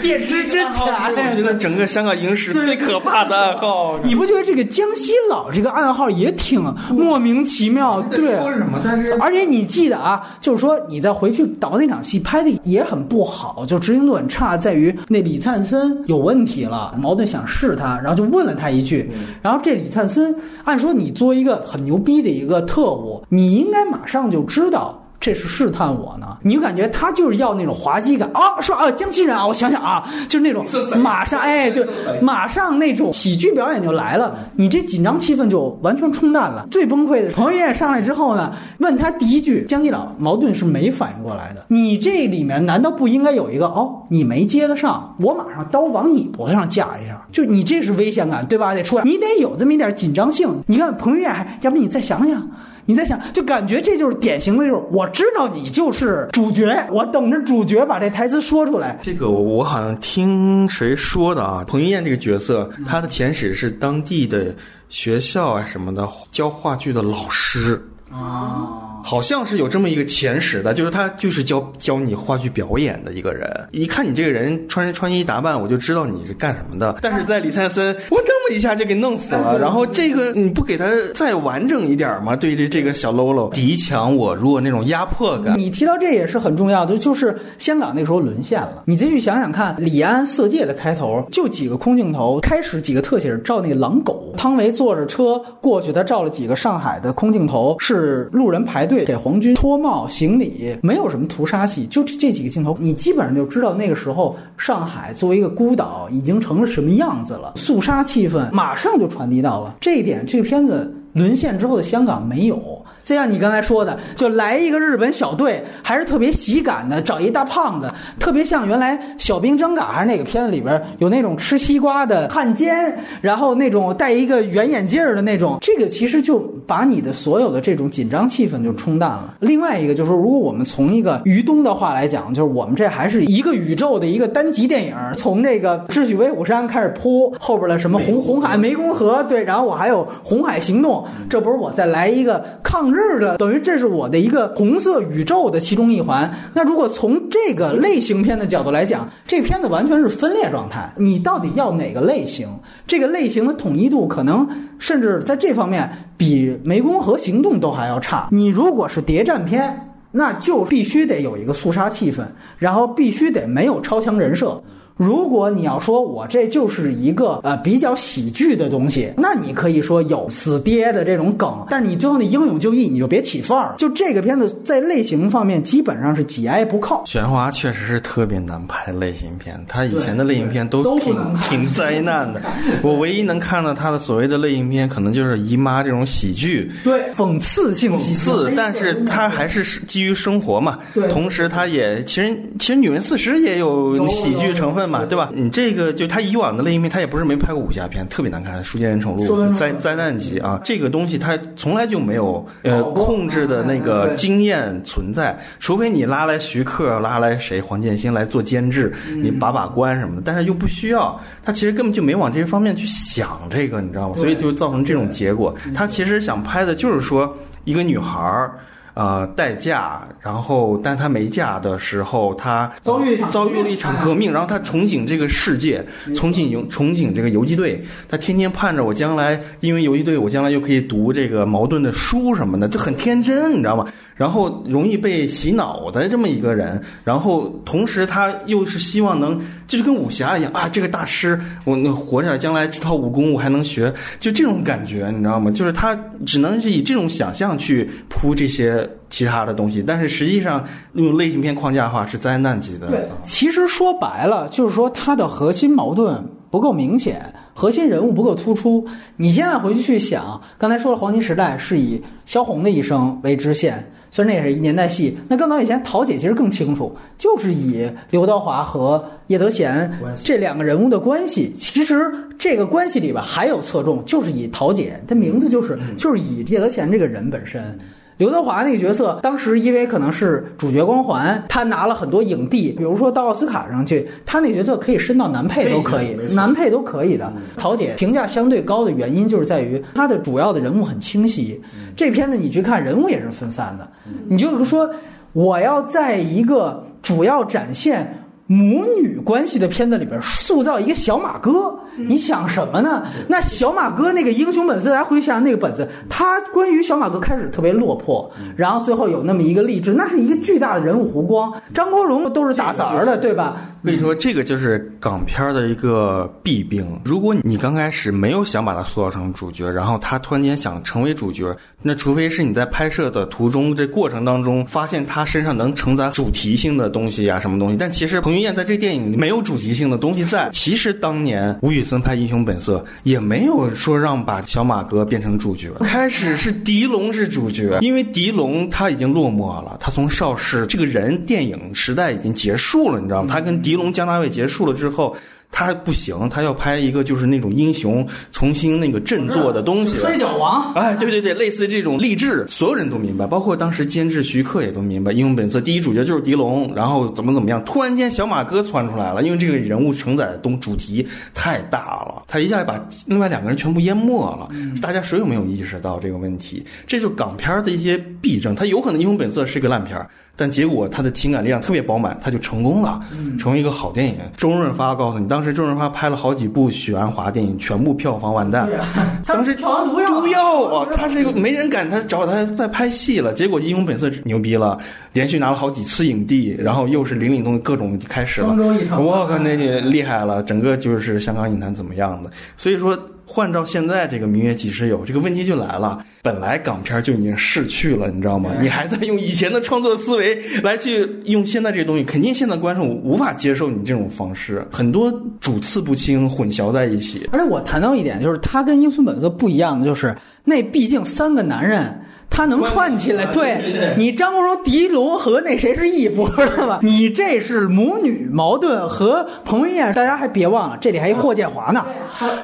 [0.00, 3.98] 电知真假，我觉得整个香港影史最可怕的暗号。
[4.04, 8.00] 你不觉得这个江西佬这个暗号也挺莫名其妙？
[8.02, 8.80] 对，说什么？
[8.84, 19.10] 但是而且你记得啊，就是说你再回去导那场戏拍的也很不好，就执行度很差，在于那李灿森有问题了，矛盾想试他，然后就问了他一句，
[19.42, 25.02] 然后这李灿森按说你作为一个很牛逼的一个特务，你应该马上就知道。
[25.18, 30.64] 这是试探我呢，你就感觉他就是要那种滑稽感啊，说啊江西人啊，我想想啊，就是那种
[31.00, 31.84] 马上哎对，
[32.20, 36.68] 马上那种喜剧表演就来了，你这紧张气氛就完全冲淡了。
[36.70, 41.64] 最崩溃的彭于晏上来之后呢，问他第一句，江西佬矛盾是没反应过来的。
[41.68, 48.74] 你这里面难道不应该有一个哦，你没接得上，我马上刀往你脖子上架一下，就你这是危险感对吧？
[48.74, 50.62] 得出来，你得有这么一点紧张性。
[50.66, 52.46] 你看彭于晏还，要不你再想想。
[52.86, 58.98] 你在想，就感觉这就是典型的，就是我知道你就是主角，我等着主角把这台词说出来。
[59.02, 61.64] 这个我好像听谁说的啊？
[61.66, 64.54] 彭于晏这个角色，他的前史是当地的
[64.88, 68.82] 学校啊什么的教话剧的老师啊。
[69.04, 73.68] 好像是有这么一个前史的，就是他就是教教你话剧表演的一个人。
[73.70, 76.98] 一看你这个人穿穿衣打扮，我就知道你是干什么的。
[77.00, 79.58] 但是在李灿森，我那么一下就给弄死了。
[79.58, 82.36] 然后这个你不给他再完整一点吗？
[82.36, 85.58] 对这这个小喽啰，敌强我弱那种压迫感。
[85.58, 88.82] 你提到这也是很重要的，就是香港那时候沦陷了。
[88.86, 99.04] 你再去想想看，《李安色戒》的开头就几个空镜头，开始几个特写是照那个狼狗，汤唯坐着车过去，他照了几个上海的空镜头，是路人排队。
[99.04, 110.24] 给皇军脱帽行礼，没有什么屠杀戏，就这这几个镜头，你基本上就知道那个时候上海作为一个孤岛已经成了什么样子了，肃杀气氛马上就传递到了这一点。
[110.26, 112.84] 这个片子沦陷之后的香港没有。
[113.06, 117.88] 就像你刚才说的，就来一个日本小队，还是特别喜感的，找一大胖子，
[118.18, 129.36] 特别像原来小兵张嘎还是那个片子里边有那种吃西瓜的汉奸，然后那种戴一个圆眼镜的那种， 这个其实就把你的所有的这种紧张气氛就冲淡了。
[129.38, 142.95] 另外一个就是说，如果我们从一个于东的话来讲，就是我们这还是一个宇宙的一个单集电影，从这个智取威虎山开始铺后边的什么红红海湄公河，对，然后我还有红海行动，这不是我再来一个抗。
[142.95, 146.32] 日是的等于这是我的一个红色宇宙的其中一环。
[146.54, 150.92] 那如果从这个类型片的角度来讲，这片子完全是分裂状态。
[150.96, 152.48] 你到底要哪个类型？
[152.86, 158.28] 这个类型的统一度可能甚至在这方面比《湄公河行动》都还要差。
[158.32, 162.24] 你如果是谍战片，那就必须得有一个肃杀气氛，
[162.58, 164.62] 然后必须得没有超强人设。
[164.96, 173.74] 如果你要说我这就是一个呃比较喜剧的东西，那你可以说有死爹的这种梗，但是你最后那英勇就义你就别起范儿。
[173.76, 177.04] 就这个片子在类型方面基本上是挤挨不靠。
[177.04, 182.40] 玄华确实是特别难拍类型片，他以前的类型片都挺挺灾难的。
[182.82, 190.78] 我唯一能看到他的所谓的类型片，可能就是姨妈这种喜剧，对讽刺性讽刺，但是他还是基于生活嘛。
[190.94, 194.85] 对，同时他也其实其实《女人四十》也有喜剧成分。
[194.86, 195.30] 嘛，对吧？
[195.34, 200.60] 你这个就他以往的类型片，他也不是没拍过武侠片，特别难看，《书剑恩仇录》灾灾难级啊！
[200.64, 214.14] 这个东西他从来就没有呃控制的那个经验存在，除非你拉来徐克，拉来谁黄建新来做监制，你把把关什么的，但是又不需要，他其实根本就没往这些方面去想这个，你知道吗？
[214.16, 215.54] 所以就造成这种结果。
[215.74, 218.52] 他其实想拍的就是说一个女孩儿。
[218.96, 233.86] 呃，代嫁，然后，但他没嫁的时候，他遭遇遭遇了一场革命， 然后他憧憬这个世界，憧憬游憧憬这个游击队，他天天盼着我将来因为游击队，我将来又可以读这个矛盾的书什么的，就很天真，你知道吗？
[234.16, 245.50] 然后容易被洗脑的这么一个人，然后同时他又是希望能，就是跟武侠一样啊，这个大师我那活下来将来这套武功我还能学，就这种感觉，你知道吗？
[245.50, 252.88] 就是他只能是以这种想象去铺这些其他的东西，但是实际上用类型片框架的话是灾难级的。
[252.88, 258.82] 对，其实说白了就是说它的核心矛盾不够明显，核心人物不够突出。
[259.18, 263.92] 你现在回去去想，刚才说了黄金时代是以萧红的一生为支线。
[264.10, 269.88] 虽然那也是一年代戏，那更早以前，桃姐其实更清楚，就是以刘德华和叶德娴
[270.24, 271.52] 这两个人物的关系。
[271.56, 277.78] 其实这个关系里边还有侧重，就是以桃姐，她名字就是就是以叶德娴这个人本身。
[278.18, 287.32] 刘德华那个角色，当时因为可能是主角光环，他拿了很多影帝，比如说到奥斯卡上去，他那角色可以升到男配都可以男配都可以的。
[287.56, 291.60] 桃姐评价相对高的原因就是在于他的主要的人物很清晰，
[291.94, 293.86] 这片子你去看人物也是分散的，
[294.28, 294.90] 你就是说
[295.32, 298.22] 我要在一个主要展现。
[298.46, 303.04] 母女关系的片子里边塑造一个小马哥，你想什么呢？
[303.26, 311.52] 那小马哥那个英雄本色，大家回想那个本子，他关于小马哥开始特别落魄，然后最后有那么一个励志，那是一个巨大的人物弧光。
[311.74, 313.56] 张国荣都是打杂儿的，对吧？
[313.82, 317.00] 我跟你说，这个就是港片的一个弊病。
[317.04, 327.76] 如果你刚开始没有想把他塑造成主角，然后他突然间想成为主角，那除非是你在拍摄的途中这过程当中发现他身上能承载主题性的东西呀、什么东西。
[327.76, 330.48] 但其实彭于晏在这电影里没有主题性的东西在。
[330.52, 343.28] 其实当年吴宇森拍《英雄本色》也没有说让把小马哥变成主角，开始是狄龙是主角，因为狄龙他已经落寞了，他从邵氏这个人电影时代已经结束了，你知道吗？
[343.32, 345.16] 他跟狄龙、江大卫结束了之后。
[345.50, 349.96] 他不行，他要拍一个就是那种英雄重新那个振作的东西。
[349.98, 364.48] 摔跤王，哎，对对对，类似这种励志，所有人都明白，包括当时监制徐克也都明白，《英雄本色》第一主角就是狄龙，然后怎么怎么样，突然间小马哥窜出来了，因为这个人物承载的东主题太大了，他一下把另外两个人全部淹没了。
[364.82, 366.64] 大家谁有没有意识到这个问题？
[366.86, 368.54] 这就是港片的一些弊症。
[368.54, 370.06] 他有可能《英雄本色》是个烂片儿。
[370.38, 373.00] 但结果他的情感力量特别饱满，他就成功了，
[373.38, 374.16] 成为一个好电影。
[374.36, 378.68] 周润发告诉你，当时周润发拍了好几部许鞍华电影，全部票房完蛋。
[379.26, 379.62] 当时毒
[380.00, 380.88] 药，毒药啊！
[380.92, 383.32] 他是一个没人敢他找他在拍戏了。
[383.32, 384.78] 结果《英雄本色》牛逼了，
[385.12, 388.54] 连续拿了好几次影帝，然后又是林岭东各种开始了。
[388.98, 390.42] 我靠，那就厉害了！
[390.42, 392.30] 整个就是香港影坛怎么样的？
[392.56, 392.98] 所以说。
[393.28, 396.04] 换照现在这个《明月几时有》，这个问题就来了。
[396.22, 398.50] 本来港片就已经逝去了，你知道吗？
[398.60, 407.28] 你还在用以前的创作思维来去用现在这个东西，肯定现在观众无法接受你这种方式，很多主次不清，混淆在一起。
[407.32, 412.00] 而且我谈到一点，就是他跟《英雄本色》不一样的，就是那毕竟三个男人。
[412.28, 416.80] 他能串起来，对你张国荣、狄龙和那谁是义父，知道吧？
[416.82, 421.86] 你这是母女矛盾和彭于晏，大家还别忘了，这里还一霍建华呢，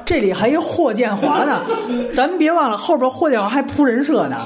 [0.03, 1.61] 这里还一霍建华呢，
[2.11, 4.37] 咱们别忘了后边霍建华还铺人设呢，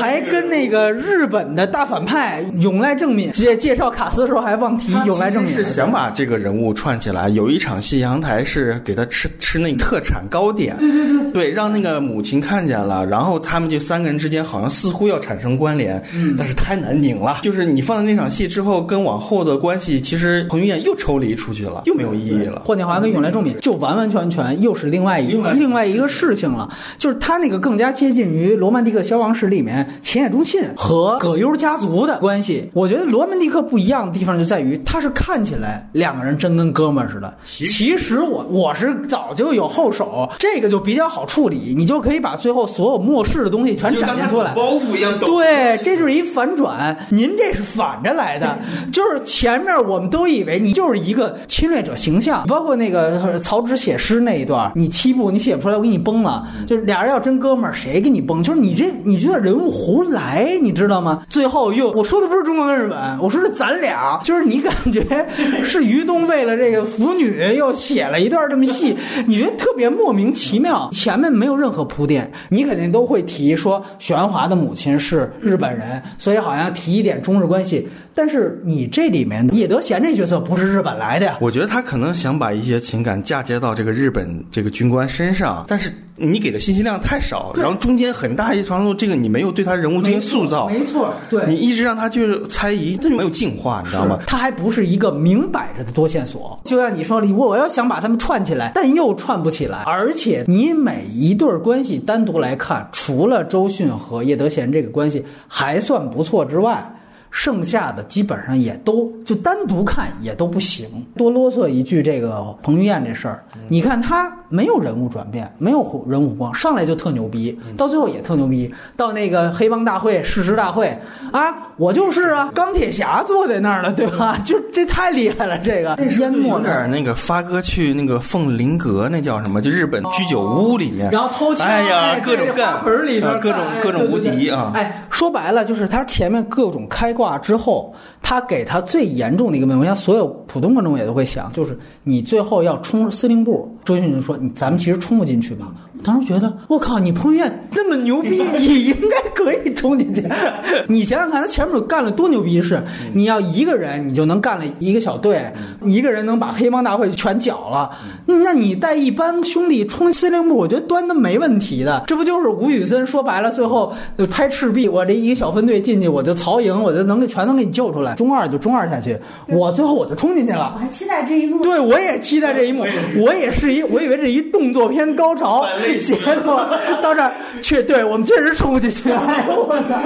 [0.00, 7.28] 还跟那个日本的大反派永濑正敏介介绍卡斯的时候还忘提永濑正敏，是想把这个人物串起来。
[7.28, 14.70] 有一场戏，阳台是给他吃吃那特产糕点，对对对，对，让那个母亲看见了，然后他们就三个人之间好像。
[14.76, 17.38] 似乎要产生关联，嗯，但是太难拧了。
[17.42, 22.62] 就是你放在那场戏之后，跟往后的关系，其实彭于晏又抽离出去了，又没有意义了。
[22.64, 26.68] 霍建华跟永濑仲敏就完完全全又是另外一另外一个事情了。
[26.98, 32.70] 就是他那个更加接近于《罗曼蒂克消亡史》里面浅野忠信和葛优家族的关系。
[32.74, 44.54] 我觉得《罗曼蒂克》不一样的地方就在于，他是看起来两个人真跟哥们儿似的，其实我我是早就有后手，这个就比较好处理，你就可以把最后所有末世的东西全展现出来。
[44.66, 46.96] 包袱一样抖对，这就是一反转。
[47.08, 48.58] 您这是反着来的，
[48.92, 56.48] 就是前面我们都以为你就是一个侵略者形象，包括那个曹植写诗那一段，你七步你写不出来，我给你崩了。
[56.66, 58.42] 就是俩人要真哥们儿，谁给你崩？
[58.42, 61.22] 就是你这，你这人物胡来，你知道吗？
[61.30, 65.28] 最后又我说的不是中国跟日本，我说是咱俩，就是你感觉
[65.62, 77.88] 是于东为了这个腐女又写了一段这么戏，你觉得特别莫名其妙，前面没有任何铺垫，你肯定都会提说许鞍华的母亲是日本人，所以好像提一点中日关系。
[78.16, 81.36] 但是你这里面叶德娴这角色不是日本来的呀？
[81.38, 94.18] 我觉得他可能想把一些情感嫁接到这个日本这个军官身上，但是你给的信息量太少，然后中间很大一长度，这个你没有对他人物进行塑造，没错，对你一直让他就是猜疑，他就没有进化，你知道吗？
[94.26, 96.58] 他还不是一个明摆着的多线索。
[96.64, 99.82] 就像你说的，我要想把他们串起来，但又串不起来。
[99.84, 106.94] 而且你每一对关系单独来看，除了周迅和叶德娴这个关系还算不错之外。
[107.36, 110.88] 剩下的基本上也都就单独看也都不行。
[111.14, 118.72] 多啰嗦一句，这个彭于晏这事儿，你看他没有人物转变，没有人物光，上来就特牛逼，到最后也特牛逼。
[118.96, 120.98] 到那个黑帮大会、誓师大会
[121.30, 124.38] 啊，我就是啊，钢铁侠坐在那儿了，对吧？
[124.42, 129.60] 就这太厉害了，这个淹没有点那个发哥去那个凤林阁，那叫什么？
[129.60, 134.72] 就日本居酒屋里面，然后偷钱，哎呀，各种干，盆里边各种各种无敌啊！
[134.74, 137.25] 哎，说白了就是他前面各种开挂。
[137.38, 150.22] 之后，他给他最严重的一个问题，我想所有普通观众也都会想，就是你最后要冲司令部，周迅就说：“咱们其实冲不进去嘛？”我当时觉得，我靠，你彭于晏这么牛逼，你应该可以冲进去。
[150.88, 152.82] 你想想看，他前面干了多牛逼的事，
[153.12, 155.40] 你要一个人，你就能干了一个小队，
[155.84, 157.90] 一个人能把黑帮大会全搅了。
[158.26, 162.04] 那你带一帮兄弟冲司令部，我觉得端的没问题的。
[162.06, 168.14] 这不就是吴宇森说白了，最后呃拍赤壁，我这一个小分队进去，我就曹营，我就能给全能给你救出来。
[168.14, 170.72] 中二就中二下去，我最后我就冲进去了。
[170.74, 171.62] 我还期待这一幕。
[171.62, 172.84] 对，我也期待这一幕，
[173.18, 175.64] 我也是一，我以为这一动作片高潮，
[176.02, 176.68] 结果
[177.02, 179.98] 到这儿去对我们确实冲不进去，哎呦我操！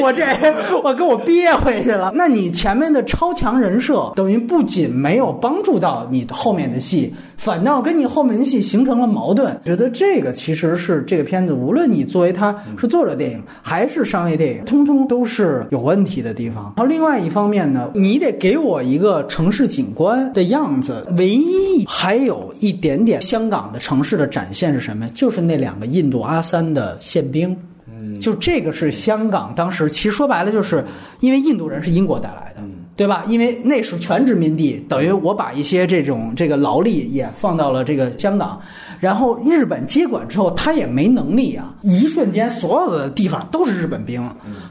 [0.00, 0.24] 我这
[0.82, 2.12] 我给我憋回去了。
[2.14, 9.58] 那你前面的超强人设，等于不仅没有帮助到你后面的戏，反倒跟你后面的戏形成了矛盾。
[9.64, 16.72] 觉得这个其实是这个片子，无论你作为它是作者电影还是商业电影，通通都是有问题的地方。
[16.76, 21.06] 然后另外一方面呢，你得给我一个城市景观的样子。
[21.16, 25.08] 唯一还有一点点香港的城市的展现是什么？
[25.14, 27.56] 就是那两个印度阿三的宪兵。
[28.18, 30.84] 就这个是香港当时，其实说白了，就是
[31.20, 32.60] 因为印度人是英国带来的，
[32.96, 33.24] 对吧？
[33.28, 38.60] 因为那是全殖民地，等于我把一些这种这个劳力也放到了这个香港，
[39.00, 44.22] 然后日本接管之后，他也没能力啊，一瞬间所有的地方都是日本兵，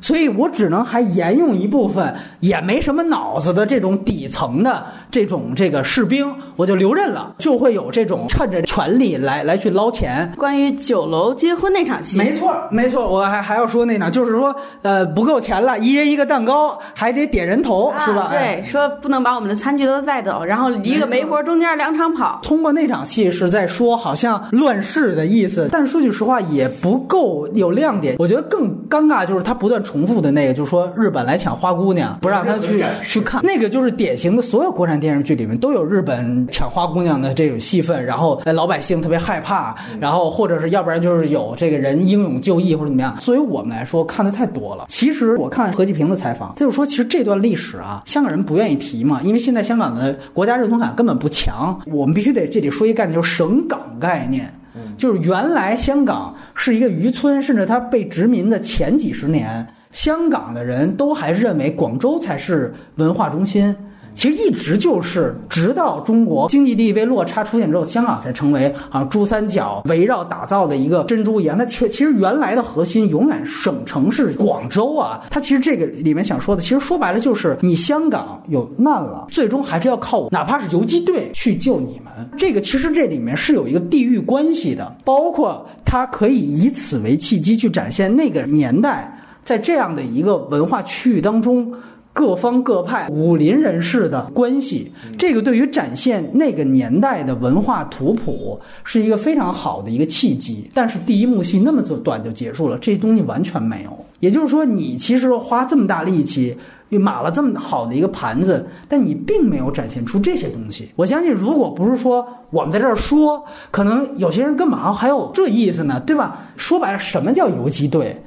[0.01, 18.23] 所以我只能还沿用一部分也没什么脑子的这种底层的这种这个士兵，我就留任了，就会有这种趁着权力来来去捞钱，关于酒楼结婚那场戏，没错，没错，我还还要说那场，就是说，呃，不够钱了，一人一个蛋糕，还得点人头，是吧？
[18.23, 22.39] 啊对，说不能把我们的餐具都带走，然后一个媒婆中间两场跑。
[22.43, 28.15] 通过那场戏是在说好像乱世的意思，但说句实话也不够有亮点。
[28.19, 43.15] 我觉得更尴尬就是他不断重复的那个，就是说日本来抢花姑娘，不让他去去看，那个就是典型的所有国产电视剧里面都有日本抢花姑娘的这种戏份，然后呃老百姓特别害怕，然后或者是要不然就是有这个人英勇就义或者怎么样。
[43.21, 44.85] 作为我们来说，看的太多了。
[44.89, 51.79] 其实我看何继平的采访，就是说其实这段历史啊，香港人不愿意提嘛，因为现在香港的国家认同感根本不强。
[51.87, 54.53] 我们必须得这里说一概念，就是省港概念。
[54.97, 63.75] 就是原来香港是一个渔村，甚至它被殖民的前几十年，香港的人都还认为广州才是文化中心。
[64.13, 71.57] 其实一直就是，直到中国经济地位落差出现之后，香港才成为啊珠三角围绕打造的一个珍珠一样。
[71.57, 75.21] 它其其实原来的核心永远省城是广州啊。
[75.29, 82.29] 它其实这个里面想说的，其实说白了就是你香港有难了，最终还是要靠我哪怕是游击队去救你们。
[82.37, 91.71] 这个其实这里面是有一个地域关系的，包括它可以以此为契机去展现那个年代在这样的一个文化区域当中。
[92.13, 100.69] 各方各派武林人士的关系，这个对于展现那个年代的文化图谱是一个非常好的一个契机。
[100.73, 104.05] 但是第一幕戏那么短就结束了，这东西完全没有。
[104.19, 106.57] 也就是说，你其实花这么大力气。
[106.91, 110.89] 码了这么好的一个盘子，但你并没有展现出这些东西。
[110.95, 116.39] 我相信，如果不是说我们在这儿说，可能有些人根本还有这意思呢，对吧？
[116.57, 118.19] 说白了，什么叫游击队？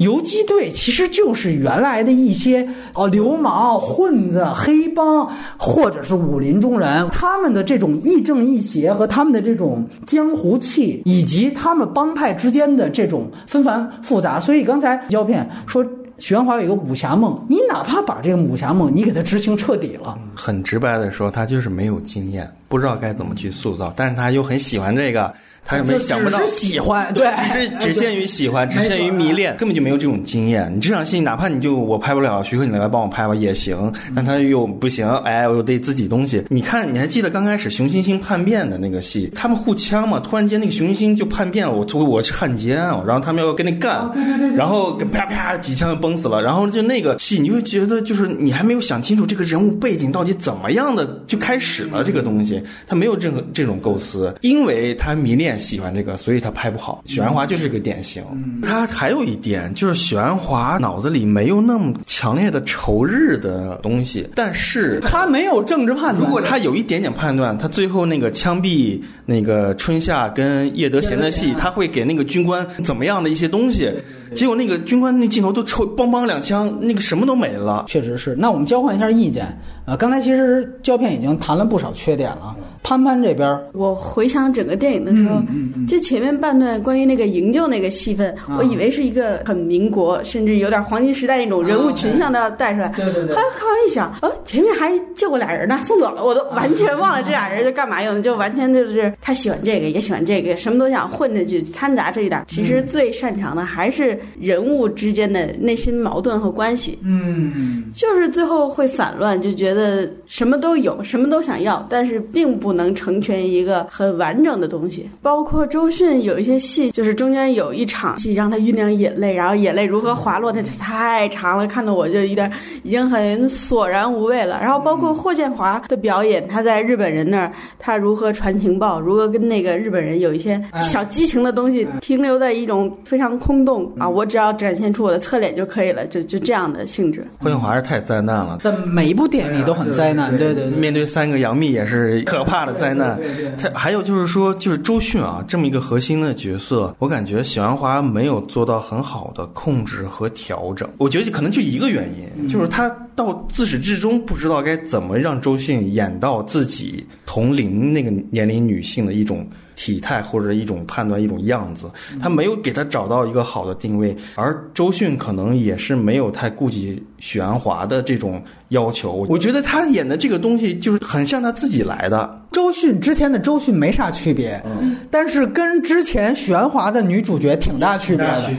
[0.00, 14.40] 游击队其实就是原来的一些哦流氓、混子、黑帮，或者是武林中人，他们的这种亦正亦邪和他们的这种江湖气，以及他们帮派之间的这种纷繁复杂。
[14.40, 15.84] 所以刚才胶片说。
[16.20, 25.32] 许鞍华有一个武侠梦，你哪怕把这个武侠梦你给它执行彻底了，很直白的说，他就是没有经验，不知道该怎么去塑造，但是他又很喜欢这个，
[25.70, 30.68] 他又没想不到，只是喜欢，对，只是 只限于喜欢，只限于迷恋，根本就没有这种经验。
[30.74, 36.42] 你这场戏，哪怕你就我拍不了，徐克你来帮我拍吧也行，但他又不行，哎，我得自己东西。
[36.48, 44.10] 你看，你还记得刚开始熊欣欣叛变的那个戏，他们互枪嘛，突然间那个熊欣欣就叛变了，我我我是汉奸，然后他们要跟那干，
[44.56, 57.02] 然后啪啪几枪就崩死了，然后就那个戏，你会觉得就是你还没有想清楚这个人物背景到底怎么样的就开始了这个东西，他没有任何这种构思，因为他迷恋喜欢这个，所以他拍不好。
[57.04, 58.24] 许鞍华就是个典型。
[58.62, 66.18] 他还有一点就是许鞍华脑子里没有那么强烈的仇日的东西，但是他没有政治判断。
[66.18, 73.92] 如果他有一点点判断，他最后那个枪毙那个春夏跟叶德娴的戏，他会给那个军官怎么样的一些东西。
[74.34, 77.84] 结果那个军官那镜头都抽梆梆两枪，那个什么都没了。
[77.88, 78.34] 确实是。
[78.36, 79.46] 那我们交换一下意见。
[79.86, 82.56] 呃，刚才其实胶片已经谈了不少缺点了。
[82.82, 85.40] 潘潘这边，我回想整个电影的时候，
[85.86, 92.88] 就前面半段关于那个营救那个戏份，我以为是一个很民国，甚至有点黄金时代那种人物群像都要带出来。
[92.96, 102.44] 对对对后来看完一想，哦，前面还救过俩人呢，送走了，我都完全忘了这俩人就干嘛用的，就完全就是他喜欢这个也喜欢这个，什么都想混着去掺杂这一点。
[102.48, 106.98] 其实最擅长的还是人物之间的内心矛盾和关系。
[107.04, 115.08] 嗯，就是最后会散乱，就觉得什么都有，什么都想要，但是并不能成全一个很完整的东西。
[115.22, 122.50] 包括周迅有一些戏，就是中间有一场戏让他酝酿眼泪，然后眼泪如何滑落，那太长了，看得我就有点
[122.82, 124.58] 已经很索然无味了。
[124.60, 137.26] 然后包括霍建华的表演，他在日本人那儿，他如何传情报，如何跟那个日本人有一些小激情的东西，停留在一种非常空洞啊，我只要展现出我的侧脸就可以了，就就这样的性质。
[137.38, 138.58] 霍建华是太灾难了。
[138.60, 140.78] 在每一部电影里都很灾难，对对对。
[140.78, 143.18] 面对三个杨幂也是可怕的灾难。
[143.58, 150.88] 他还有就是说，就是周迅啊，这么一个核心的角色，我感觉许鞍华没有做到很好的控制和调整。
[150.98, 159.46] 我觉得可能就一个原因，就是他到自始至终不知道该怎么让周迅演到自己同龄那个年龄女性的一种。
[159.76, 161.90] 体态或者一种判断一种样子，
[162.20, 169.24] 他没有给他找到一个好的定位，而周迅可能也是没有太顾及许鞍华的这种要求。
[169.28, 172.38] 我觉得他演的这个东西就是很像他自己来的。
[172.50, 174.60] 周迅之前的周迅没啥区别，
[175.08, 178.50] 但是跟之前许鞍华的女主角挺大区别的。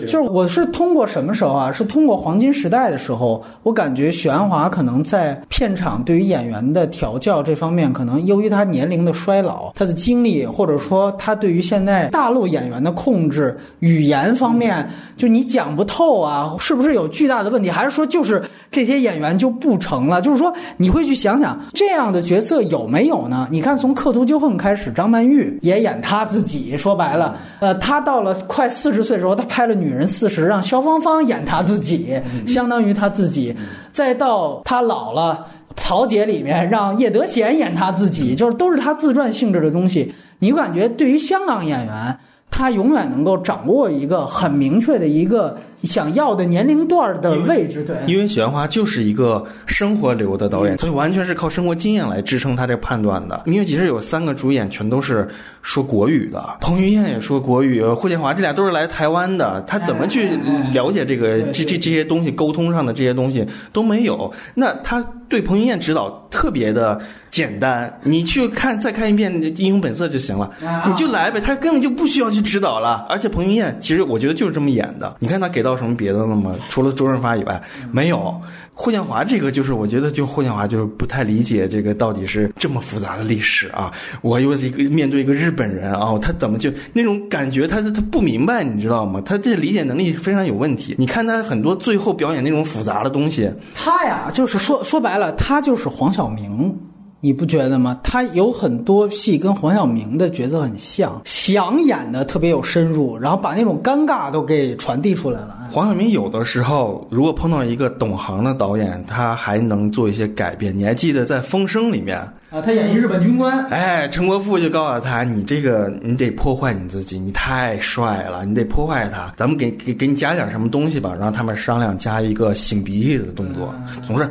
[0.00, 1.72] 就是我是通过什么时候啊？
[1.72, 10.34] 是通过黄金时代的时候，我感觉许鞍华可能在片场对于演员的调教这方面，可能由于他年龄的衰老，他的经历。
[10.44, 17.70] 或者说，他对于现在大陆演员的控制、语言方面，就你讲不透啊，是不是有巨大的问题？
[17.70, 20.20] 还是说，就是这些演员就不成了？
[20.20, 23.46] 就是说，你会去想想这样的角色有没有呢？
[23.50, 26.76] 你看，从《刻图纠恨》开始，张曼玉也演她自己。
[26.76, 33.54] 说白了，呃，她到了快四十岁的时候，她拍了《女人四十》，让肖芳芳演她自己，相当于她自己。
[33.92, 40.12] 再到她老了，《桃姐》里面让叶德娴演他自己，就是都是他自传性质的东西。
[40.40, 42.18] 你感觉对于香港演员，
[42.50, 45.56] 他永远能够掌握一个很明确的一个。
[45.86, 53.42] 想要的年龄段的位置，对，因为许鞍华就是一个生活流的导演，所以完全是靠生活经验来支撑他这个判断的。
[53.44, 55.28] 明月其实有三个主演，全都是
[55.60, 60.30] 说国语的，彭于晏也说国语，霍建华这俩都是来台湾的，他怎么去
[60.72, 64.32] 了解这个这这这些东西，沟通上的这些东西都没有。
[64.54, 66.98] 那他对彭于晏指导特别的
[67.30, 69.30] 简单，你去看再看一遍
[69.60, 70.50] 《英雄本色》就行了，
[70.86, 73.06] 你就来呗，他根本就不需要去指导了。
[73.10, 75.73] 而且彭于晏其实我觉得就是这么演的，你看他给到。
[75.76, 76.54] 什么别的了吗？
[76.68, 78.34] 除了周润发以外，没有。
[78.76, 83.92] 霍建华这个就是，我觉得就霍建华就是不太理解这个到底是这么复杂的历史啊。
[84.20, 87.68] 我又是一个面对一个日本人啊，他怎么就那种感觉？
[87.68, 89.22] 他他不明白，你知道吗？
[89.24, 90.96] 他这理解能力非常有问题。
[90.98, 96.76] 你看他很多最后表演那种复杂的东西，他呀，就是说说白了，他就是黄晓明。
[97.24, 97.98] 你不觉得吗？
[98.02, 105.70] 他有很多戏跟黄晓明的角色很像，想演的特别有深入，然后把那种尴尬都给传递出来了。
[105.70, 110.76] 黄晓明有的时候如果碰到一个懂行的导演，他还能做一些改变。
[110.76, 112.18] 你还记得在《风声》里面
[112.50, 119.32] 啊，他演一日本军官，哎，陈国富就告诉他：“你这个你得破坏你自己，你太帅了，你得破坏他。
[119.34, 123.74] 咱们给给给你加点什么东西吧。”然后他们商量加一个擤鼻涕的动作，
[124.06, 124.28] 总是。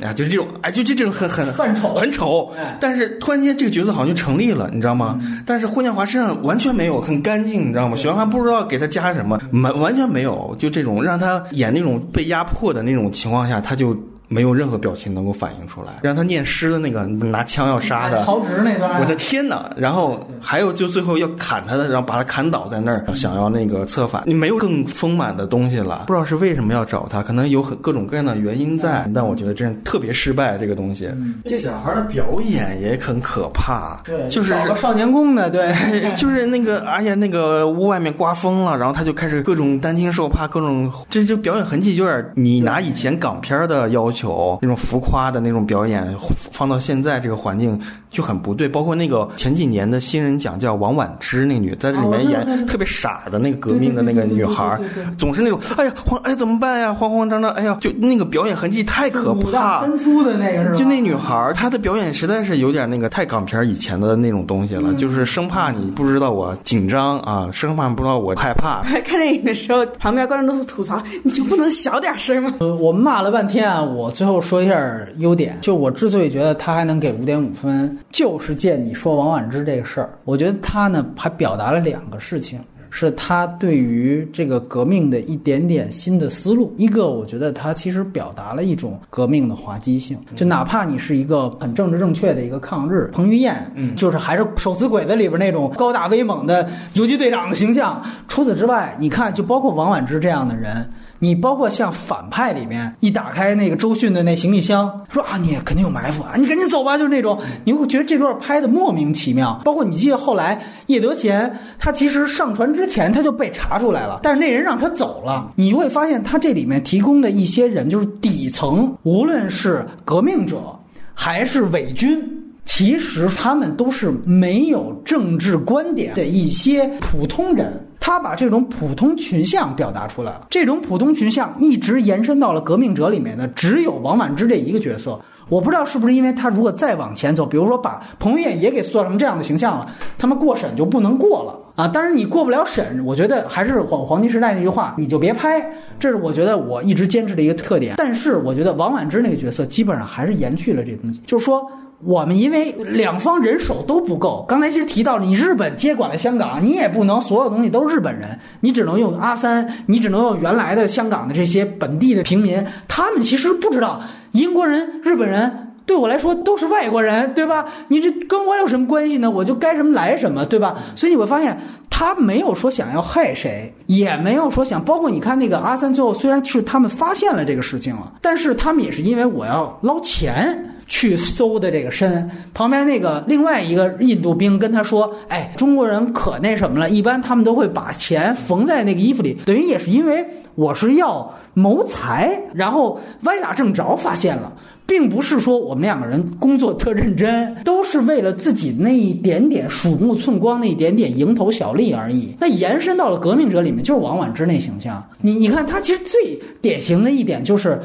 [0.00, 2.52] 哎，就是这种，哎，就就这种很很很丑，很丑。
[2.80, 5.20] 但是突然间这个角色好像就成立了，你知道吗？
[5.44, 7.96] 但是霍建华身上完全没有，很干净，你知道吗？
[7.96, 13.96] 许鞍华不知道给他加什么，完完全没有，就这种让他演那种被压迫的那种情况下，他就。
[14.32, 19.68] 没有任何表情能够反映出来，让他念诗的那个拿枪要杀的曹植那段，我的天哪！
[19.76, 26.04] 然后还有就最后要砍他的，然后把他砍倒在那儿，想要那个策反，你没有更丰满的东西了。
[26.06, 31.10] 不知道是为什么要找他，可能有很各种各样的原因在，但我觉得真特别失败这个东西。
[31.44, 35.74] 这小孩的表演也很可怕，对，就是少年宫的，对，
[36.14, 44.19] 就是那个而且，那个屋外面刮风了，然后他就开始各种担惊受怕，各种这就表演痕迹有点，你拿以前港片的要求。
[44.20, 46.14] 球那种浮夸的那种表演，
[46.52, 47.78] 放到现在这个环境
[48.10, 48.68] 就很不对。
[48.68, 54.78] 包括那个前几年的新人奖叫王婉之那个女，在这里面演特别傻的那个革命的那个女孩，
[55.16, 59.80] 总是那种哎呀慌哎怎么办呀慌慌张张哎呀就那个表演痕迹太可怕。
[59.80, 68.82] 分粗的那个是就那女孩她的表演实在是有点那个太港片以前的那种东西了，就是生怕你不知道我紧张啊，生怕不知道我害怕。
[69.02, 72.54] 看电影的时候，旁边观众都是吐槽，你就不能小点声吗？
[72.60, 74.09] 呃，我们骂了半天啊，我。
[74.10, 82.58] 我最后说一下优点，就我之所以觉得他还能给五点五分，就是借你说王婉之这个事儿，我觉得他呢还表达了两个事情。
[82.92, 86.74] 是他对于这个革命的一点点新的思路。
[86.76, 98.02] 一个，我觉得他其实表达了一种革命的滑稽性，就哪怕你是一个很政治正确的一个抗日，彭于晏，嗯，就是还是《手撕鬼子》里边那种高大威猛的游击队长的形象。
[98.26, 100.90] 除此之外，你看，就包括王婉之这样的人。
[101.20, 109.60] 你包括像反派里面一打开那个周迅的那行李箱，说啊你肯定有埋伏啊，你赶紧走吧，就是那种你会觉得这段拍的莫名其妙。
[109.64, 111.48] 包括你记得后来叶德娴
[111.78, 120.74] 他其实上船之前他就被查出来了，但是那人让他走了，你会发现他这里面提供的一些人就是底层，无论是革命者
[121.12, 122.26] 还是伪军，
[122.64, 127.86] 其实他们都是没有政治观点的一些普通人。
[128.00, 135.20] 他把这种普通群像表达出来了，这种普通群像一直延伸到了革命者里面的，只有王婉之这一个角色。
[135.48, 139.86] 我不知道是不是因为他如果再往前走，比如说把彭于晏也给塑造成这样的形象了，
[140.16, 141.88] 他们过审就不能过了啊！
[141.88, 145.60] 当然你过不了审，我觉得还是黄黄金时代那句话，你就别拍。
[145.98, 147.96] 这是我觉得我一直坚持的一个特点。
[147.96, 151.68] 但是我觉得王婉之那个角色基本上还是延续了这东西，就是说。
[152.02, 164.00] 我们因为两方人手都不够，刚才其实提到了，你日本接管了香港，你也不能所有东西都是日本人，你只能用阿三，你只能用原来的香港的这些本地的平民，他们其实不知道
[164.32, 167.66] 英国人、日本人对我来说都是外国人，对吧？
[167.88, 169.30] 你这跟我有什么关系呢？
[169.30, 170.76] 我就该什么来什么，对吧？
[170.96, 171.58] 所以你会发现，
[171.90, 180.66] 他没有说想要害谁，也没有说想，包括你看那个阿三，最后虽然是他们发现了这个事情了，但是他们也是因为我要捞钱。
[180.90, 190.26] 去搜的这个身旁边那个另外一个印度兵跟他说：“哎，中国人可那什么了，一般他们都会把钱缝在那个衣服里，等于也是因为
[190.56, 194.52] 我是要谋财，然后歪打正着发现了，
[194.84, 202.34] 并不是说我们两个人工作特认真，都是为了自己那一点点鼠目寸光那一点点蝇头小利而已。
[202.40, 207.80] 那延伸到了革命者里面，就是王婉之那形象，你你看他其实最典型的一点就是。”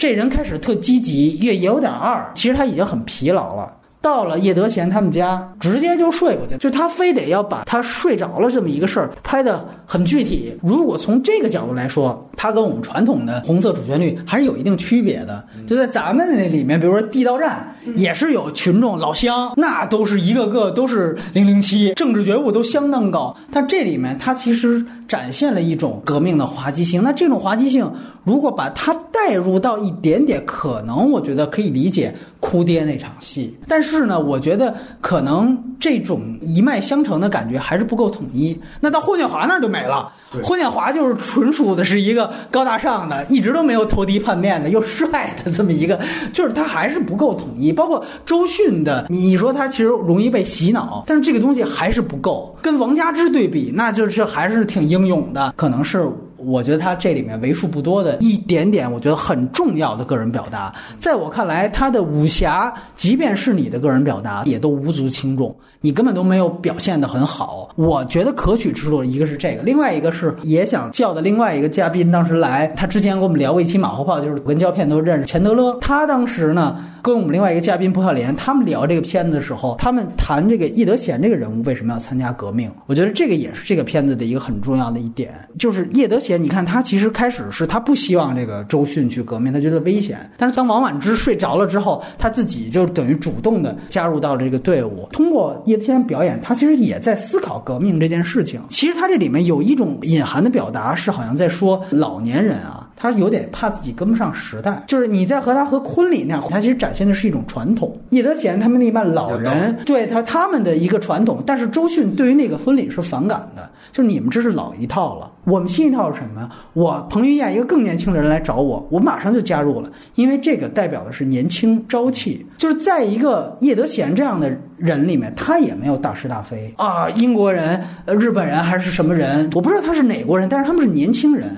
[0.00, 2.32] 这人开始特积极，也有点二。
[2.34, 3.70] 其实他已经很疲劳了。
[4.00, 6.56] 到了叶德娴他们家，直接就睡过去。
[6.56, 10.56] 就他非得要把他睡着了这么一个事儿拍的很具体。
[10.62, 15.44] 如果从这个角度来说，他跟我们传统的红色主旋律还是有一定区别的。
[15.66, 23.36] 就在咱们那里面，比如说地道战，也是有群众老乡，那都是一个个都是零零七，政治觉悟都相当高。
[23.52, 27.02] 但这里面它其实展现了一种革命的滑稽性。
[27.02, 27.92] 那这种滑稽性。
[28.22, 33.56] 如果把它带入到一点点，可能我觉得可以理解哭爹那场戏。
[33.66, 38.60] 但是呢，我觉得可能这种一脉相承的感觉还是不够统一。
[38.78, 40.12] 那到霍建华那儿就没了。
[40.42, 45.98] 霍建华就是纯属的是一个高大上的，一直都没有投敌叛变的，又帅的这么一个，
[46.32, 47.72] 就是他还是不够统一。
[47.72, 52.56] 包括周迅的，你说他其实容易被洗脑，但是这个东西还是不够。
[52.62, 56.10] 跟王佳芝对比，那就是还是挺英勇的，可能是。
[56.44, 67.68] 我觉得他这里面为数不多的一点点，我觉得很重要的个人表达，在我看来，他的武侠，即便是你的个人表达，也都无足轻重，你根本都没有表现的很好。
[67.76, 76.76] 我觉得可取之处，一个是这个，另外一个是也想叫的另外一个嘉宾，当时来，他之前跟我们聊过一期马后炮，就是我跟胶片都认识钱德勒，他当时呢。
[77.02, 82.70] 跟我们另外一个嘉宾蒲晓莲他们聊这个片子的时候，他们谈这个易德贤这个人物为什么要参加革命？
[82.86, 90.18] 我觉得这个也是这个片子的一个很重要的一点，就是叶德娴，你看他其实开始是他不希望这个周迅去革命，他觉得危险。
[90.36, 95.08] 但是当王婉之睡着了之后，他自己就等于主动的加入到了这个队伍。
[95.12, 98.60] 通过叶德娴表演，他其实也在思考革命这件事情。
[98.68, 102.79] 其实他这里面有一种隐含的表达，是好像在说老年人啊。
[103.00, 107.98] 他有点怕自己跟不上时代，就是你在和他和婚礼那样，他其实展现的是一种传统。
[108.10, 116.46] 叶德娴他们那帮老人对他他们的一个传统，但是周迅对于那个婚礼是反感的，就是你们这是老一套了，我们新一套是什么？
[116.74, 122.46] 我彭于晏一个更年轻的人来找我，我马上就加入了，因为这个代表的是年轻朝气。
[122.58, 131.50] 就是在一个叶德娴这样的人里面，他也没有大是大非啊，英国人、日本人还是什么人，我不知道他是哪国人，但是他们是年轻人。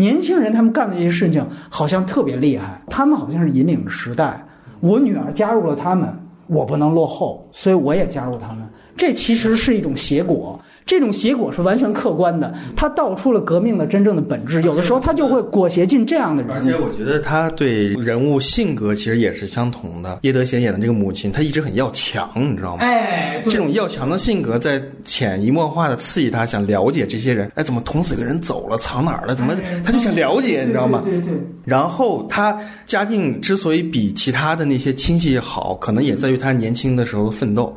[0.00, 4.42] 年轻人他们干的这些事情好像特别厉害，他们好像是引领时代。
[4.80, 6.08] 我女儿加入了他们，
[6.46, 8.66] 我不能落后，所以我也加入他们。
[8.96, 14.60] 这其实是一种结果，这种结果是完全客观的，他道出了革命的真正的本质。
[14.62, 16.74] 有的时候他就会裹挟进这样的人而且。
[16.74, 20.18] 我觉得他对人物性格其实也是相同的。
[20.22, 22.82] 叶德娴演的这个母亲，她一直很要强，你知道吗？
[22.82, 27.50] 哎，这种要强的性格在潜移默化的刺激他，想了解这些人。
[27.54, 29.34] 哎，怎么捅死个人走了，藏哪儿了？
[29.34, 29.54] 怎么
[29.84, 31.00] 他就想了解，你知道吗？
[31.04, 31.34] 对对对。
[31.64, 37.72] 然后他家境之所以比其他的那些亲戚好，可能也在于他年轻的时候的奋斗。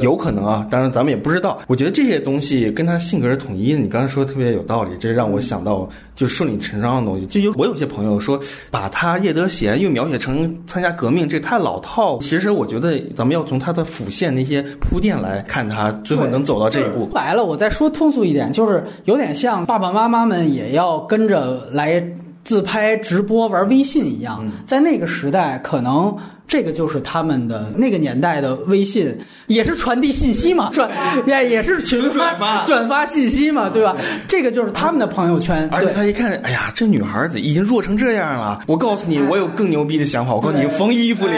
[0.00, 1.58] 有可能啊，当然咱们也不知道。
[1.66, 3.78] 我觉得这些东西跟他性格是统一的。
[3.78, 7.26] 你刚才说的特别有道理，这让我想到就顺理成章的东西。
[7.26, 8.38] 就有我有些朋友说，
[8.70, 12.18] 把他叶德娴又描写成参加革命，这太老套。
[12.20, 17.06] 其实我觉得咱们要从他的辅线那些铺垫来看，他最后能走到这一步。
[17.06, 22.02] 白了，我再说通俗一点，就是有点像爸爸妈妈们也要跟着来
[22.44, 24.46] 自拍、直播、玩微信一样。
[24.66, 26.16] 在那个时代，可能
[26.48, 29.14] 这个就是他们的那个年代的微信，
[29.48, 30.90] 也是传递信息嘛， 转
[31.26, 33.94] 也也是群转发 转发信息嘛，对吧？
[34.26, 35.68] 这个就是他们的朋友圈。
[35.70, 38.60] 而且他一看，哎呀，这女孩子已经弱成这样了。
[38.66, 40.34] 我告诉你，我有更牛逼的想法。
[40.34, 41.34] 我告诉你，缝衣服里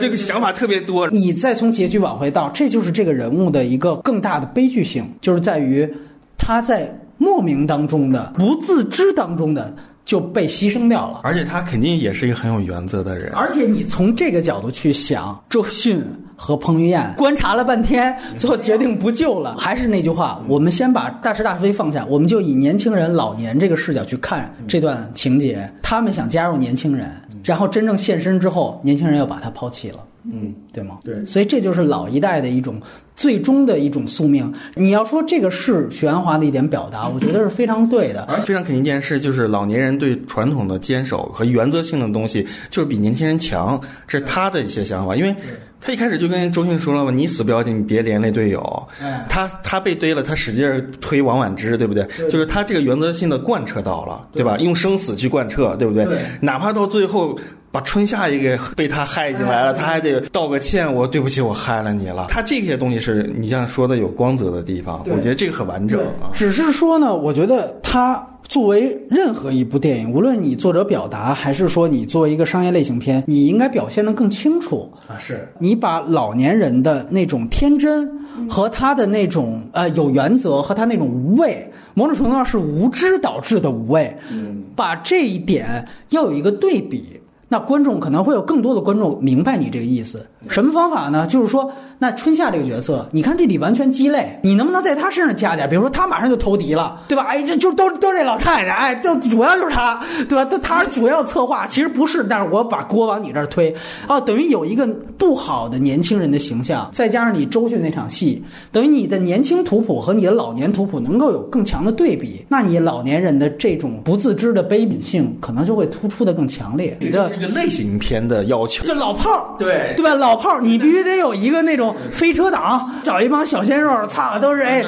[0.00, 1.10] 这个想法特别多。
[1.10, 5.92] 你再从结局往回倒，这就是这个人物的一个更大的悲剧性，就是在于
[6.38, 9.74] 他在莫名当中的、不自知当中的
[10.04, 11.20] 就被牺牲掉了。
[11.22, 13.32] 而且他肯定也是一个很有原则的人。
[13.34, 16.02] 而且你从这个角度去想，周迅
[16.36, 19.56] 和彭于晏观察了半天，最后决定不救了。
[19.56, 25.70] 还是那句话，我们先把大是大非放下，我们就以年轻人、老年这个视角去看这段情节。
[25.82, 27.10] 他们想加入年轻人，
[27.42, 29.98] 然后真正现身之后，年轻人又把他抛弃了。
[30.32, 30.98] 嗯，对吗？
[31.04, 32.80] 对所以这就是老一代的一种
[33.14, 34.50] 最终的一种宿命。
[34.74, 38.22] 你要说这个是许鞍华的一点表达， 我觉得是非常对的。
[38.22, 45.14] 而非常肯定一件事，就是老年人对传统的坚守和原则性的东西，就是比年轻人强，这是他的一些想法。
[45.14, 45.36] 因为
[45.78, 48.88] 他一开始就跟周迅说了嘛，你死不要紧，你别连累队友。
[49.02, 52.06] 嗯他他被堆了，他使劲推王婉之，对不对？
[52.30, 54.56] 就是他这个原则性的贯彻到了，对吧？
[54.58, 56.06] 用生死去贯彻，对不对？
[56.06, 57.38] 对哪怕到最后。
[57.74, 62.26] 把春夏也给被他害进来了，他还得道个歉，我对不起，我害了你了。
[62.28, 66.30] 他这些东西是你像说的有光泽的地方，我觉得这个很完整啊。
[66.32, 74.88] 只是说呢，我觉得他作为任何一部电影，无论你作者表达，还是说你作为一个商业类型片，你应该表现得更清楚。
[75.08, 78.08] 啊，是你把老年人的那种天真
[78.48, 84.16] 和他的那种呃有原则和他那种无畏，某种程度上是无知导致的无畏。
[84.30, 90.26] 嗯，把这一点要有一个对比，那观众可能会有更多的观众明白你这个意思。
[90.48, 91.26] 什么方法呢？
[91.26, 91.72] 就是说，
[92.04, 95.66] 那春夏这个角色，你看这里完全鸡肋，你能不能在他身上加点？
[95.66, 97.24] 比如说他马上就投敌了，对吧？
[97.24, 100.44] 哎，这就都都是这老太太，哎，就主要就是他，对吧？
[100.44, 103.74] 他他是主要策划，其实不是，但是我把锅往你这儿推，
[104.06, 104.86] 哦，等于有一个
[105.16, 116.94] 不好的年轻人的形象，再加上你周迅那场戏，等于你的年轻图谱和你的老年图谱能够有更强的对比，那你老年人的这种不自知的悲悯性，可能就会突出的更强烈。
[117.00, 118.84] 你的这是一个类型片的要求。
[118.84, 120.12] 这老炮儿，对对吧？
[120.12, 124.84] 老炮儿，你必须得有一个那种飞车党，找一帮小鲜肉，操，都是哎，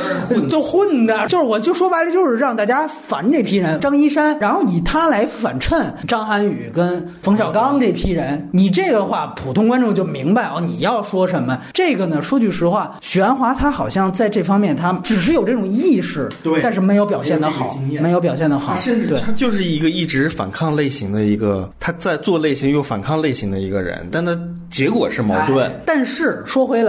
[0.48, 3.80] 就混的，就是我就说白了，就是让大家烦这批人。
[3.80, 11.58] 张一山，然后以他来反衬张涵予跟冯小刚这批人，你这个话普通观众就明白哦，你要说什么。
[11.72, 18.76] 这个呢，说句实话，许鞍华他好像在这方面他只是有这种意识，对但是没有表现的好，没有表现的好，
[19.08, 19.20] 对。
[19.20, 24.36] 他就是一个一直反抗类型的一个，他在做类型又反抗类型的一个人，但他
[24.70, 25.66] 结果是矛盾。
[25.66, 26.85] 哎但是说回来，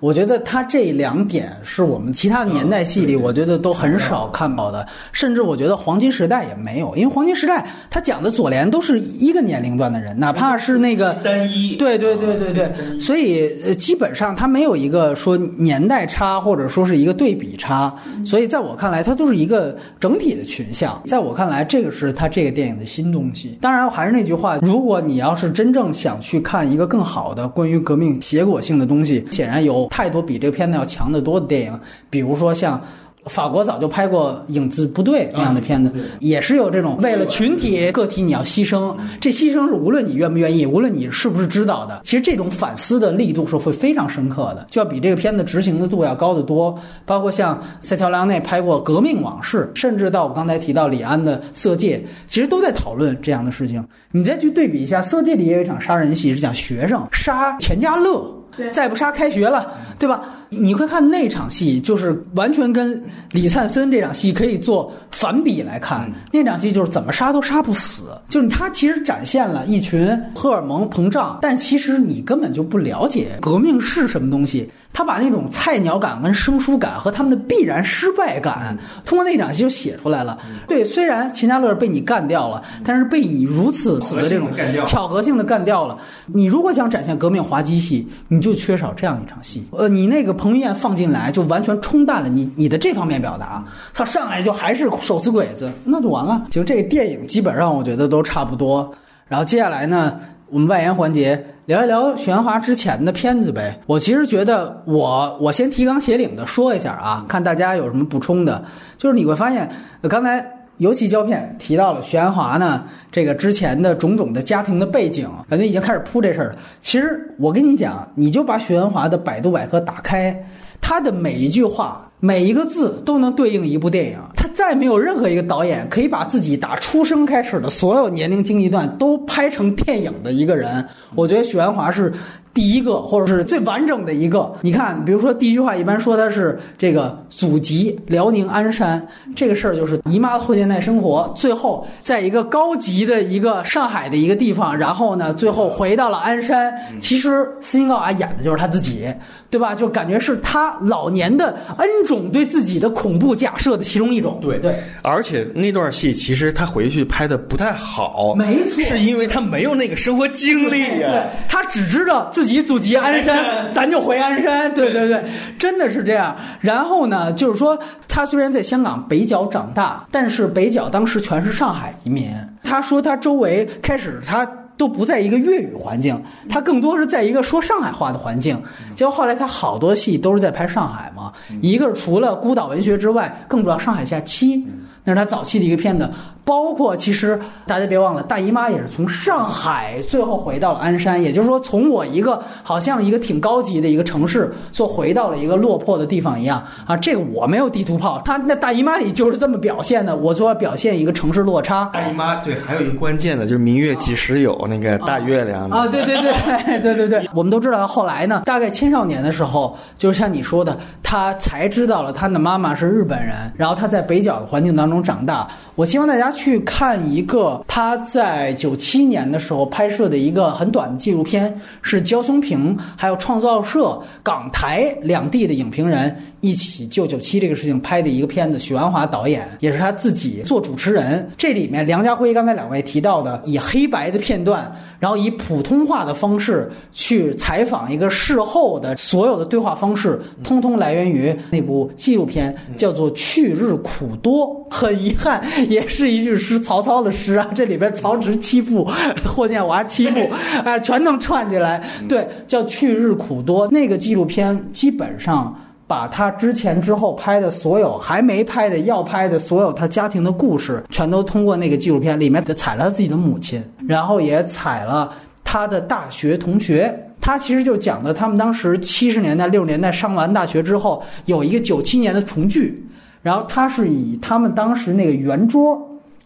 [0.00, 11.76] 我觉得他这两点是我们其他的年代戏里，我觉得都很少看到的，甚至我觉得黄金时代也没有，因为黄金时代他讲的左联都是一个年龄段的人，哪怕是那个单一。
[11.76, 21.00] 对对对对对，所以呃，基本上他没有一个说年代差，或者说是一个对比差，所以在我看来，它都是一个整体的群像。
[21.06, 23.58] 在我看来，这个是他这个电影的新东西。
[23.60, 32.80] 当然，还是那句话，如果你要是真正想去看一个更好的关于革命结果性的东西，显然有太多比这个片子要强得多的电影，比如说像。
[33.26, 46.74] 法国早就拍过《影子部队》那样的片子，也是有这种为了群体个体你要牺牲，这牺牲是无论你愿不愿意，无论你是不是知道的，其实这种反思的力度是会非常深刻的，就要比这个片子执行的度要高得多。
[47.04, 53.86] 包括像塞乔良内拍过《革命往事》，甚至到我刚才提到李安的《色戒》，其实都在讨论这样的事情。
[54.12, 58.34] 你再去对比一下，《色戒》里也有一场杀人戏，是讲学生杀钱嘉乐。
[58.72, 60.22] 再不杀开学了，对吧？
[60.48, 66.10] 你会看那场戏，就是完全跟李灿森这场戏可以做反比来看。
[66.32, 74.68] 那场戏就是怎么杀都杀不死，就是他其实展现了一群荷尔蒙膨胀，但其实你根本就不了解革命是什么东西。
[74.92, 80.38] 他把那种菜鸟感跟生疏感和他们的必然失败感，通过那场戏就写出来了。
[80.66, 84.48] 对，虽然秦家乐被你干掉了，但是被你如此死的这种
[84.84, 85.96] 巧合性的干掉了。
[86.26, 89.64] 你如果想展现革命滑稽戏，你就缺少这样一场戏。
[89.70, 93.64] 呃，你那个彭于晏放进来，就完全冲淡了你你的这方面表达。
[93.94, 96.46] 他上来就还是手撕鬼子，那就完了。
[96.50, 98.92] 就这个电影基本上我觉得都差不多。
[99.28, 100.18] 然后接下来呢，
[100.50, 103.80] 我们外延环节聊一聊许鞍华之前的片子呗。
[103.86, 108.64] 我其实觉得我我先提纲挈领的说一下啊，看大家有什么补充的。
[108.98, 109.70] 就是你会发现，
[110.02, 110.44] 刚才
[110.78, 112.82] 尤其胶片提到了许鞍华呢，
[113.12, 116.56] 这个之前的种种的家庭的背景，感觉已经开始铺这事儿了。
[116.80, 120.36] 其实我跟你讲，你就把许鞍华的百度百科打开，
[120.80, 122.09] 他的每一句话。
[122.20, 130.86] 每一个字都能对应一部电影，他再没有任何一个导演可以把自己打出生开始的所有年龄经历段都拍成电影的一个人。
[131.14, 132.12] 我觉得许鞍华是
[132.52, 134.52] 第一个，或者是最完整的一个。
[134.60, 139.04] 你看，比如说第一句话，一般说他是这个祖籍辽宁鞍山，
[139.34, 146.72] 这个事儿就是姨妈的后现代生活，最后在一个高级的一个上海的一个地方，然后呢，最后回到了鞍山。
[147.00, 149.12] 其实斯琴高娃演的就是他自己，
[149.48, 149.74] 对吧？
[149.74, 154.38] 就感觉是他老年的 N 种对自己的恐怖假设的其中一种。
[154.42, 164.74] 对对，而且那段戏其实他回去拍的不太好，没错是因为他没有那个生活经历对呀。，他只知道自己祖籍鞍山， 咱就回鞍山。
[164.74, 165.22] 对对对，
[165.56, 166.36] 真的是这样。
[166.60, 172.28] 然后呢，就是说，他虽然在香港北角长大，但是北角当时全是上海移民。
[172.64, 174.46] 他说他周围开始他。
[174.80, 176.18] 都不在一个粤语环境，
[176.48, 178.58] 他更多是在一个说上海话的环境。
[178.94, 184.66] 结果后来他好多戏都是在拍上海嘛，一个是除了孤岛文学之外，更主要上海下七，
[185.04, 186.10] 那是他早期的一个片子。
[186.44, 196.96] 包括其实大家别忘了，大姨妈也是从上海最后回到了鞍山，也就是说，从我一个好像一个挺高级的一个城市，就回到了一个落魄的地方一样啊。
[196.96, 200.16] 这个我没有地图炮，他那大姨妈里就是这么表现的。
[200.16, 215.46] 我说要表现一个城市落差，大姨妈对，还有一个关键的就是“明月几时有”那个大月亮啊， 对对对对对对，我们都知道，后来呢，大概青少年的时候，就像你说的，他才知道了他的妈妈是日本人，然后他在北角的环境当中长大。
[215.80, 231.30] 我希望大家去看一个他在九七年的时候拍摄的一个很短的纪录片，是焦松平还有创造社港台两地的影评人一起救九七这个事情拍的一个片子，许鞍华导演也是他自己做主持人。
[231.36, 244.46] 这里面梁家辉刚才两位提到的以黑白的片段，然后以普通话的方式去采访一个事后的所有的对话方式，通通来源于 那部纪录片，叫做《去日苦多》。
[244.70, 248.88] 很遗憾，也是一句诗，曹操的诗啊，这里边曹植七步，
[249.26, 250.20] 霍建华七步，
[250.64, 251.82] 哎，全能串起来。
[252.08, 255.54] 对，叫《去日苦多》那个纪录片，基本上。
[255.90, 265.12] 把他之前之后拍的所有还没拍的要拍的所有他家庭的故事，全都通过那个纪录片里面踩了他自己的母亲，然后也踩了
[265.42, 266.96] 他的大学同学。
[267.20, 272.86] 他其实就讲的他们当时七十年代六十年代上完大学之后，有一个九七年的重聚，
[273.20, 275.76] 然后他是以他们当时那个圆桌，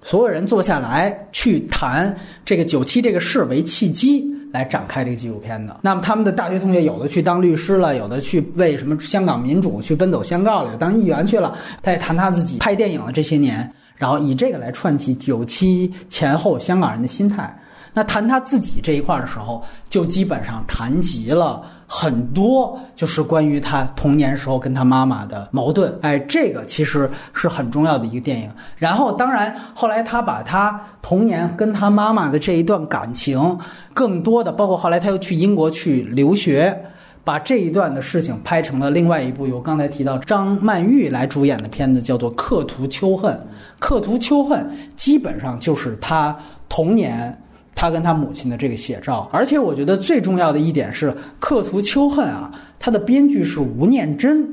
[0.03, 4.31] 所有人坐下来去谈这个九七这个事为契机。
[4.55, 5.81] 来展开这个纪录片的。
[5.83, 11.59] 那么他们的大学同学有的去当律师了，有的去为什么香港民主去奔走相告了，当议员去了。
[11.83, 17.53] 他也谈他自己拍电影的这些年，然后以这个来串起九七前后香港人的心态。
[17.93, 21.63] 那谈他自己这一块的时候，就基本上谈及了
[21.97, 25.97] 很多，就是关于他童年时候跟他妈妈的矛盾。
[26.03, 28.51] 哎，这个其实是很重要的一个电影。
[28.77, 33.57] 然后，当然后来他把他童年跟他妈妈的这一段感情，
[33.93, 36.77] 更多的包括后来他又去英国去留学。
[37.23, 43.33] 把这一段的事情拍成了另外一部由刚才提到张曼玉来主演的片子，叫做《刻图秋恨》。
[43.79, 44.63] 《刻图秋恨》
[44.95, 46.37] 基本上就是他
[46.69, 47.41] 童年
[47.75, 54.49] 他跟他母亲的这个写照，而且我觉得最重要的一点是，《刻图秋恨》啊，他的编剧是吴念真，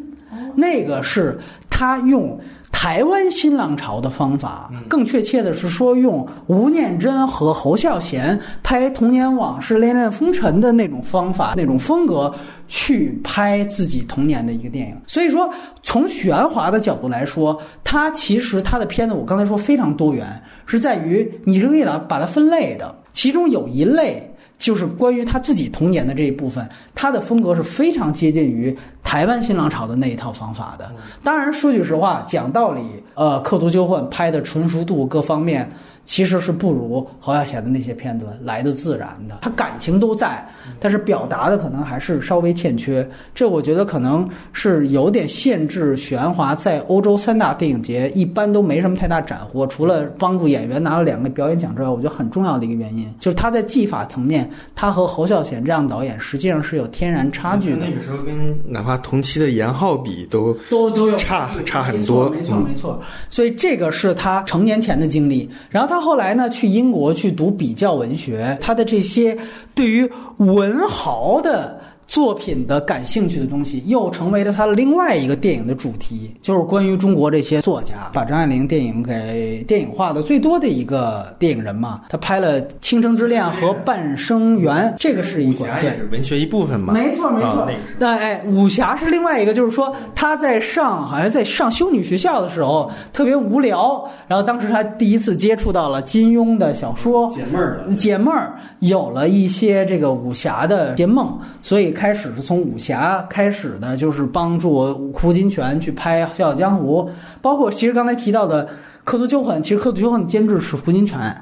[0.55, 2.39] 那个是他用。
[2.74, 12.34] 台湾新浪潮的方法，更确切的是说，用吴念真和侯孝贤拍《童年往事恋恋风尘》的那种方法、那种风格
[12.67, 14.95] 去拍自己童年的一个电影。
[15.05, 15.47] 所以说，
[15.84, 24.28] 从许鞍华的角度来说，他其实他的片子，我刚才说非常多元，是在于你是可以把它分类的，其中有一类。
[24.62, 30.88] 就是关于他自己童年的这一部分，他的风格是非常接近于台湾新浪潮的那一套方法的。
[31.24, 32.82] 当然，说句实话，讲道理，
[33.16, 35.68] 呃，《刻图秋恨》拍的纯熟度各方面。
[36.06, 40.45] 其实是不如侯孝贤的那些片子来的自然的，他感情都在，
[40.80, 43.08] 但是表达的可能还是稍微欠缺。
[43.34, 57.86] 这我觉得可能是有点限制许鞍华在欧洲三大电影节一般都没什么太大斩获，除了帮助演员拿了两个表演奖之外，我觉得很重要的一个原因就是他在技法层面，他和侯孝贤这样导演实际上是有天然差距的。
[57.86, 63.02] 那个时候跟哪怕同期的严浩比都都都有差差很多，没错没错。
[63.30, 66.00] 所以这个是他成年前的经历，然后他。
[66.00, 69.38] 后来呢，去英国去读比较文学，他的这些
[69.76, 71.81] 对于文豪的。
[72.12, 82.01] 作品的感兴趣的东西，又成为了他另外一个电影的主题，就是关于中国这些作家，把张爱玲电影给电影化的最多的一个电影人嘛。
[82.09, 86.93] 他拍了《倾城之恋》和《半生缘》，这个是一个对文学一部分嘛。
[86.93, 87.66] 没错没错。
[87.97, 101.95] 那哎，武侠是另外一个，就是说他在上好像在上修女学校的时候特别无聊，然后当时他第一次接触到了金庸的小说，解闷儿，解闷儿，有了一些这个武侠的些梦，所以。
[102.02, 107.04] 开始是从武侠开始的，就是帮助胡金铨去拍《笑傲江湖》，
[107.43, 108.68] 包括其实刚才提到的。
[109.04, 111.34] 《刻图秋恨》其实《刻图秋恨》监制是胡金铨，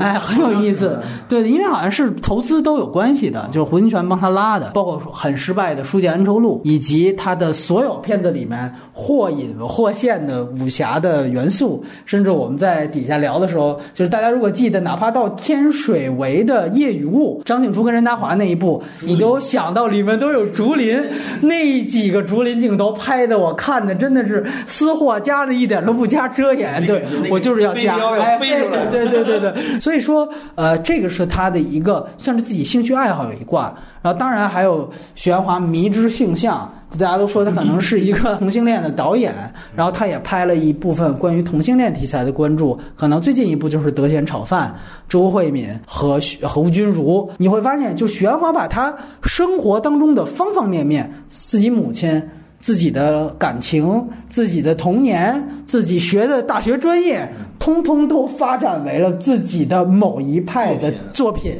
[0.00, 0.98] 哎，很有意思。
[1.28, 4.70] 对，因为好像是投资都有关系的，就是胡金铨帮他拉的。
[4.70, 11.84] 包括很失败的《书剑恩仇录》，以及他的所有片子里面或隐或现的武侠的元素。
[12.04, 20.98] 甚至我们在底下聊的时候，就是大家如果记得，哪怕到天水围的夜雨雾，张静初跟任达华那一部，你都想到里面都有竹林，
[21.42, 27.04] 那几个竹林镜头拍的，我看的真的是私货加的一点都不加遮掩，对。
[27.30, 39.34] 我就是要加，哎，对对对对，所以说，呃，这个是他的一个算是自己兴趣爱好有一挂，然后当然还有许鞍华迷之性向，大家都说他可能是一个同性恋的导演，
[39.74, 44.74] 然后他也拍了一部分关于同性恋题材的关注，可能最近一部就是《德贤炒饭》，
[45.10, 52.22] 周慧敏和和吴君如，你会发现，就许鞍华把他生活当中的方方面面，自己母亲。
[52.60, 57.32] 自己的感情、自己的童年、自己学的大学专业，
[57.68, 61.52] 通通都发展为了自己的某一派的作品。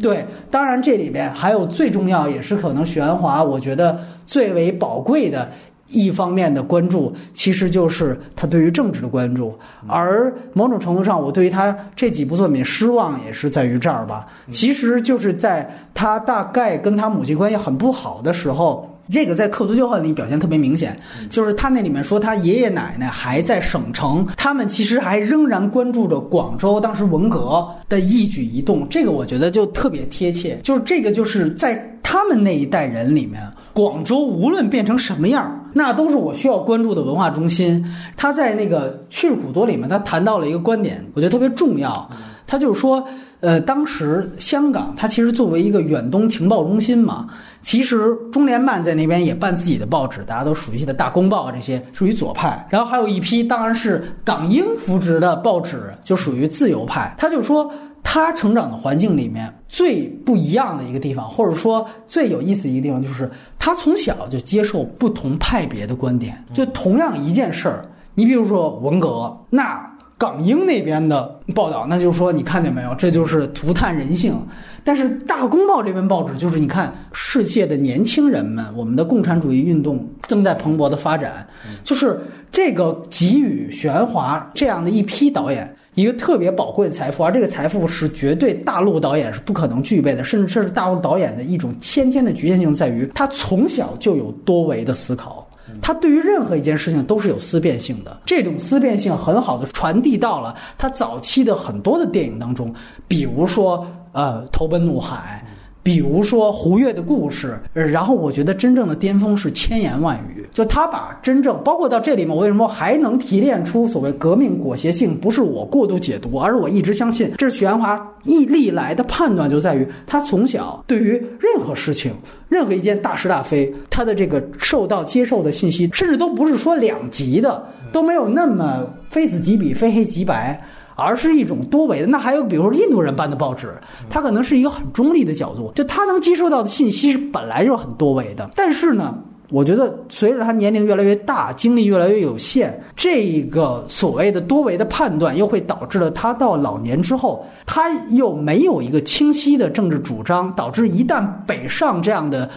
[0.00, 5.50] 对，当然这里边还有最重要，也是可能许鞍华我觉得最为宝贵的
[5.88, 9.54] 一方面的关注，其实就是他对于政治的关注。
[9.86, 14.26] 而某种程度上，我对于他这几部作品失望也是在于这儿吧。
[14.48, 18.89] 其实就是在他大概跟他母亲关系很不好的时候。
[19.10, 20.98] 这个在《刻图旧恨》里表现特别明显，
[21.28, 28.86] 就是他那里面说他爷爷奶奶还在省城，他们其实还仍然关注着广州当时文革的一举一动。
[28.88, 33.42] 这个我觉得就特别贴切，就是这个就是在他们那一代人里面，
[33.72, 37.84] 广州无论变成什么样，那都是我需要关注的文化中心。
[38.16, 42.08] 他在那个《去日苦多》里面，他谈到了一个观点，我觉得特别重要。
[42.46, 43.06] 他就是说，
[43.40, 47.26] 呃，当时香港它其实作为一个远东情报中心嘛。
[47.62, 52.66] 其实中联办在那边也办自己的报纸，大家都熟悉的大公报，这些属于左派。
[52.70, 57.14] 然后还有一批当然是港英扶植的报纸，就属于自由派。
[57.18, 57.70] 他就说，
[58.02, 66.42] 他成长的环境里面最不一样的一个地方，或者说最有意思一个地方，就是他从小就接受不同派别的观点。
[66.54, 67.84] 就同样一件事儿，
[68.14, 69.86] 你比如说文革，那
[70.20, 74.36] 港英那边的报道，那就是说你看见没有，这就是涂炭人性。
[74.84, 81.46] 但是《大公报》这篇报纸，就是你看世界的年轻人们，我们的共产主义运动正在蓬勃的发展，
[81.82, 82.20] 就是
[82.52, 95.48] 这个给予许鞍华这样的一批导演一个特别宝贵的财富，而这个财富是绝对大陆导演是不可能具备的，甚至这是大陆导演的一种先天的局限性，在于他从小就有多维的思考，
[95.80, 102.74] 他对于任何一件事情都是有思辨性的，这种思辨性很好的传递到了他早期的很多的电影当中，
[103.08, 103.86] 比如说。
[104.12, 105.40] 呃，投奔怒海，
[105.82, 115.16] 比如说胡越的故事，然后我觉得真正的巅峰是千言万语，就他把真正包括到这里面，我为什么还能提炼出所谓革命裹挟性？
[115.18, 122.12] 不是我过度解读，而是我一直相信，这是许鞍华一历来的判断，就在于他从小对于任何事情、
[122.48, 130.62] 任何一件大是大非，他的这个受到接受的信息，甚至都不是说两极的，都没有那么非此即彼、非黑即白。
[131.00, 133.72] 而是一种多维的，那还有比如说印度人办的报纸，
[134.08, 138.50] 它可能是一个很中立的角度，就他能接受到的信息是本来就是很多维的。
[138.54, 139.18] 但是呢，
[139.50, 152.48] 我觉得随着他年龄越来越大，精力越来越有限，这个所谓的多维的判断，又会导致了他到老年之后，他又没有一个清晰的政治主张，导致一旦北上这样的。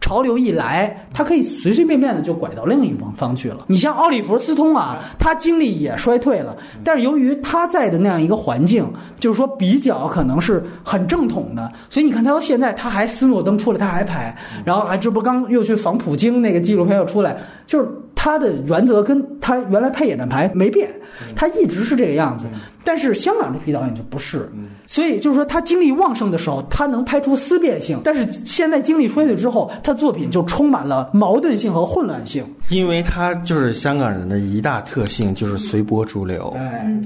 [0.00, 3.58] 潮流一来，他可以随随便便的就拐到另一方方去了。
[3.66, 14.34] 你像奥利弗斯通啊，他精力也衰退了，但是由于他在的那样一个环境，就是说比较可能是很正统的，所以你看他到现在他还斯诺登出来他还拍，
[14.64, 17.36] 然后还这不刚又去访普京那个纪录片又出来，
[17.66, 17.88] 就是
[18.22, 20.90] 他的原则跟他原来拍野战排没变，
[21.34, 22.46] 他一直是这个样子。
[22.82, 24.50] 但是香港这批导演就不是，
[24.86, 32.42] 所以就是说他精力旺盛的时候，他能拍出思辨性；但是现在精力衰退之后，他作品就充满了矛盾性和混乱性。
[32.70, 36.56] 因为他就是香港人的一大特性，就是随波逐流，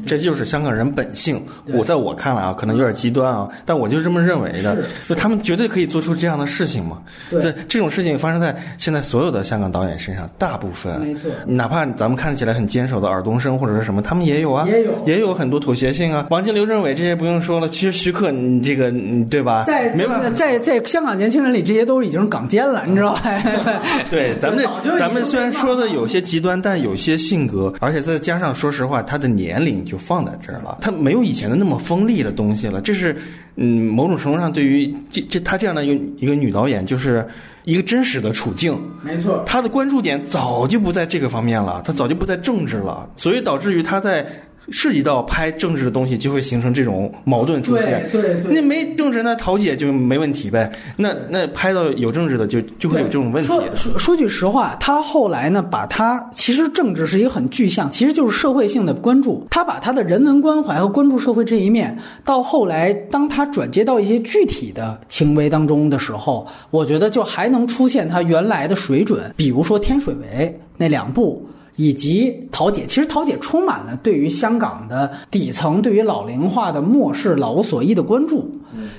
[0.07, 1.43] 这就是香港人本性。
[1.73, 4.79] 我在我看来啊，可能有点极端啊，但我就这么认为的。
[5.09, 7.03] 就他们绝对可以做出这样的事情嘛？
[7.31, 11.31] 对，这种事情发生在现在所有的香港导演身上，大部分没错。
[11.47, 16.27] 哪怕咱们看起来很坚守的尔冬升或者是什么，他们也有啊，也有也有很多妥协性啊。
[16.31, 18.93] 王晶、刘镇伟这些不用说了，其实徐克你这个
[19.31, 19.65] 对吧？
[19.65, 23.23] 在没办法，在在香港年轻人里，这些都已经是港奸了，你知道吧？
[24.11, 24.65] 对， 咱们
[24.99, 32.81] 咱们虽然说的有些极端，但有些性格，而且再加上说实话，他的年龄就放在这儿了，他没有以前的那么锋利的东西了。
[32.81, 33.15] 这是
[33.57, 37.25] 嗯，某种程度上对于这这他这样的一个一个女导演，就是
[37.65, 38.79] 一个真实的处境。
[39.03, 44.27] 没错，他的关注点早就不在这个方面了，他早就不在政治了，所以导致于他在。
[44.71, 48.09] 涉及到拍政治的东西，就会形成这种矛盾出现。
[48.11, 50.71] 对对，那没政治，那桃姐就没问题呗。
[50.97, 53.47] 那那拍到有政治的，就就会有这种问题。
[53.47, 59.47] 说说说句实话，他后来呢，把他其实政治是一个很具象，其实就是社会性的关注。
[59.51, 69.33] 他把他的人文关怀和关注社会这一面，到后来当他转接到一些具体的行为当中的时候，我觉得就还能出现他原来的水准。
[69.37, 71.47] 比如说《天水围》那两部。
[71.77, 78.51] 以及桃姐，其实桃姐充满了对于香港的底层、对于老龄化的漠视、老无所依的关注，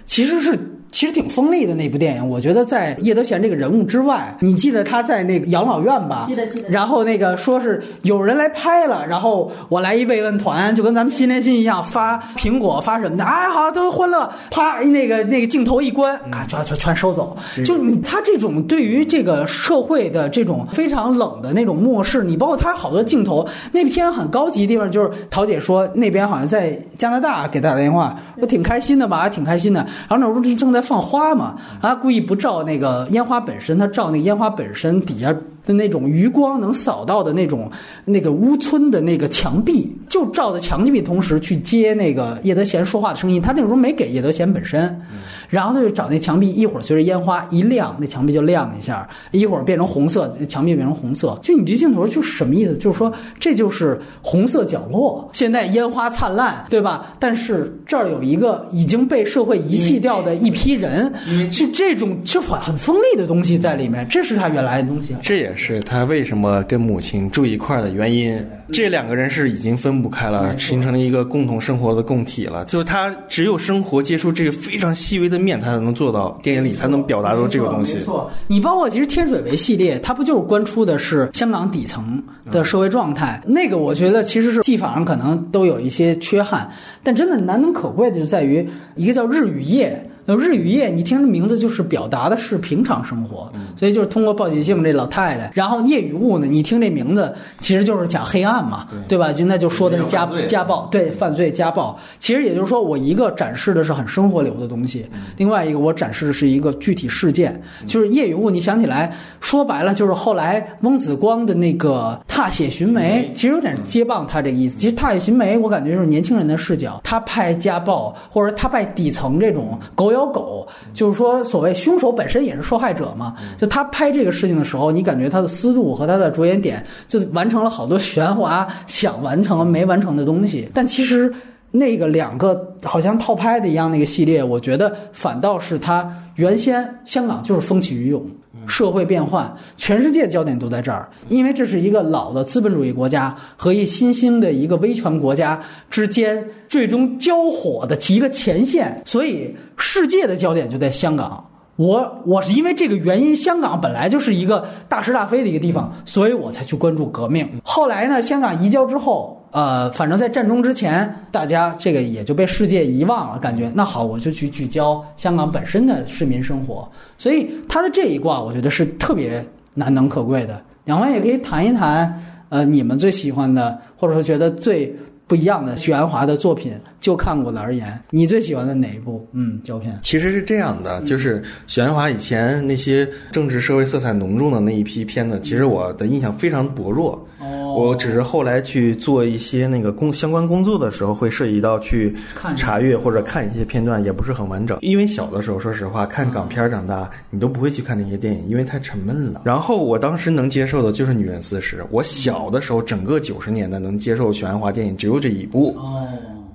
[0.06, 0.58] 其实是。
[0.96, 6.24] 其实挺锋利的那部电影，我觉得在叶德娴这个人物之外，你记得他在那个养老院吧？
[6.26, 6.70] 记得记得。
[6.70, 17.36] 然后那个说是有人来拍了，然后我来一慰问团，就跟咱们新连心一样，发苹果发什么的，哎好都欢乐，啪那个那个镜头一关，啊全全全收走。
[17.66, 29.86] 就你他这种对于这个社会的这种非常冷的那种漠视，你包括他好多镜头，那天很高级的地方就是桃姐说那边好像在加拿大给他打电话，我挺开心的吧，还挺开心的。
[30.08, 30.85] 然后那时候正在。
[30.86, 37.70] 放花嘛，然后故意不照那个烟花本身，他照那个烟花本身底下的那种余光能扫到的那种
[38.06, 43.42] 那个屋村的那个墙壁，就照在墙壁同时去接那个叶德娴说话的声音。
[43.42, 45.02] 他那个时候没给叶德娴本身。
[45.48, 51.38] 然后他就找那墙壁，一会儿随着烟花一亮，那墙壁就亮一下；一会儿变成红色，墙壁变成红色。
[51.42, 52.76] 就你这镜头就是什么意思？
[52.78, 55.30] 就是说这就是红色角落。
[55.34, 57.14] 现在烟花灿烂，对吧？
[57.20, 61.14] 但是这儿有一个已经被社会遗弃掉的一批人，
[61.52, 64.06] 是这种就很很锋利的东西在里面。
[64.10, 65.16] 这是他原来的东西。
[65.22, 68.46] 这也是他为什么跟母亲住一块儿的原因。
[68.70, 72.66] 这两个人是已经分不开了，形成了一个共同生活的共体了。
[72.66, 77.96] 就是他只有生活接触这个非常细微的面，他才能做到电影里才能表达出这个东西。
[77.96, 83.40] 没错，你包括其实《天水围》系列，它不就是关出的是香港底层的社会状态？
[83.46, 86.68] 那个我觉得其实是技法上可能都有一些缺憾，
[87.04, 90.04] 但真的难能可贵的就在于一个叫《日与夜》。
[90.26, 95.52] 那日与夜，你听这名字就是表达的是平常生活，所以就是通过报喜静这老太太。
[95.54, 99.32] 然后夜与雾呢，你听这名字其实就是讲黑暗嘛，对吧？
[99.32, 101.96] 就那就说的是家家暴，对犯罪家暴。
[102.18, 105.06] 其实也就是说，我一个展示的是很生活流的东西，
[105.38, 107.62] 另外一个我展示的是一个具体事件。
[107.86, 114.80] 就是夜与雾，你想起来，说白了就是后来翁子光的那个《踏雪寻梅》，其实有点接棒他这个意思。
[114.80, 120.15] 其实《踏雪寻梅》，我感觉就是年轻人的视角，他拍家暴或者他拍底层这种狗。
[120.16, 123.36] 咬狗，就是说，所谓凶手本身也是受害者嘛。
[123.58, 130.68] 就他拍这个事情的时候，你感觉他的思路和他的着眼点，就完成了好多玄华想完成没完成的东西。
[130.74, 131.32] 但其实
[131.72, 138.26] 那个两个好像套拍的一样那个系列，我觉得反倒是他原先香港就是风起云涌。
[138.68, 151.44] 社会变换，全世界焦点都在这儿，因为这是一个老的资本主义国家和一新兴的一个威权国家之间最终交火的一个前线，所以世界的焦点就在香港。
[151.76, 157.48] 我我是因为这个原因，香港本来就是一个大是大非的一个地方，所以我才去关注革命。
[157.64, 159.42] 后来呢，香港移交之后。
[159.56, 166.86] 呃，反正在战中之前，大家这个也就被世界遗忘了，感觉那好，我就去聚焦香港本身的市民生活。
[167.18, 169.42] 所以他的这一卦，我觉得是特别
[169.74, 170.62] 难能可贵的。
[170.84, 174.94] 两位也可以谈一谈，呃，你们最喜欢的，或者说觉得最
[175.28, 179.28] 不一样的许鞍华的作品，就看过的而言，你最喜欢的哪一部？
[179.34, 179.98] 嗯，胶片。
[180.02, 187.28] 其实是这样的，就是许鞍华以前那些政治社会色彩浓重的那一批片子，其实我的印象非常薄弱。
[187.40, 192.16] 哦，我只是后来去做一些那个工相关工作的时候，会涉及到去
[192.56, 194.78] 查阅或者看一些片段，也不是很完整。
[194.82, 199.42] 因为小的时候，说实话，看港片儿长大，你都不会去看那些电影，因为太沉闷了。
[199.44, 205.76] 然后我当时能接受的就是《女人四十》，我小的时候，整个九十年代能接受许鞍华电影只有这一部。
[205.78, 206.08] 哦，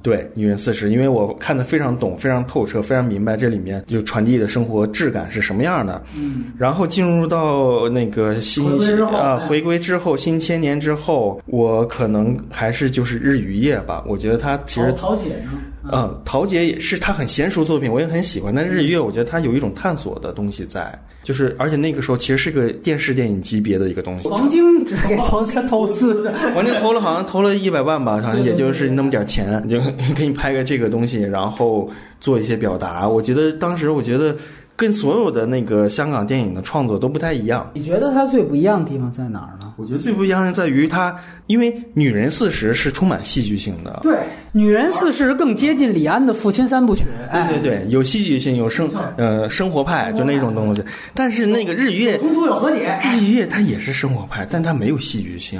[0.02, 6.02] 对，《女人四十》，因为我看得非常懂、非常透彻、非常明白这里面就传递的生活质感是什么样的。
[6.16, 8.66] 嗯，然后进入到那个新
[9.04, 14.02] 啊，哎回归之后，新千年之后，我可能还是就是日与夜吧。
[14.06, 14.94] 我觉得它其实？
[15.92, 18.54] 嗯，陶杰也是他很娴熟作品，我也很喜欢。
[18.54, 24.28] 但日月，我觉得他有一种探索的东西在，就是而且那个时候其实是个电视电影级别的一个东西。
[24.28, 26.32] 王晶只给投他投资的。
[26.54, 29.80] 王晶投了好像投了一百万吧，好像对对也就是那么点钱，就
[30.14, 31.90] 给你拍个这个东西，然后
[32.20, 33.08] 做一些表达。
[33.08, 34.36] 我觉得当时我觉得
[34.76, 37.70] 跟所有的那个香港电影的创作都不太一样。
[37.74, 39.69] 你觉得它最不一样的地方在哪儿呢？
[39.80, 41.16] 我觉得最不一样的在于它，
[41.46, 44.12] 因为《女人四十》是充满戏剧性的，对，
[44.52, 47.04] 《女人四十》更接近李安的父亲三部曲。
[47.30, 50.84] 哎对对对，有戏剧性，有生呃生活派，就那种东西。
[51.14, 52.98] 但是那个日月，冲突有和解。
[53.04, 55.58] 日月它也是生活派，但它没有戏剧性，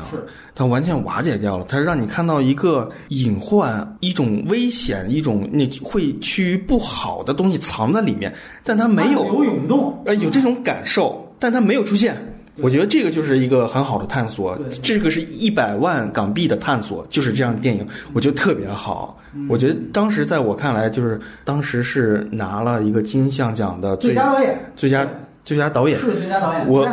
[0.55, 1.65] 它完全瓦解掉了。
[1.67, 8.31] 它让你看到一个隐患、一种危险、一种那会趋于不好的东西藏在里面，
[8.63, 10.03] 但它没有有涌动。
[10.05, 12.15] 呃，有这种感受，但它没有出现。
[12.63, 19.17] 我觉得这个就是一个很好的探索，这个是一百万港币的探索，就是这样的电影，我觉得特别好。
[19.33, 25.09] 嗯我觉得当时在我看来，就是当时是拿了一个金像奖的最最佳导演，最佳
[25.45, 25.99] 最佳导演。
[26.01, 26.89] 是最佳导演，我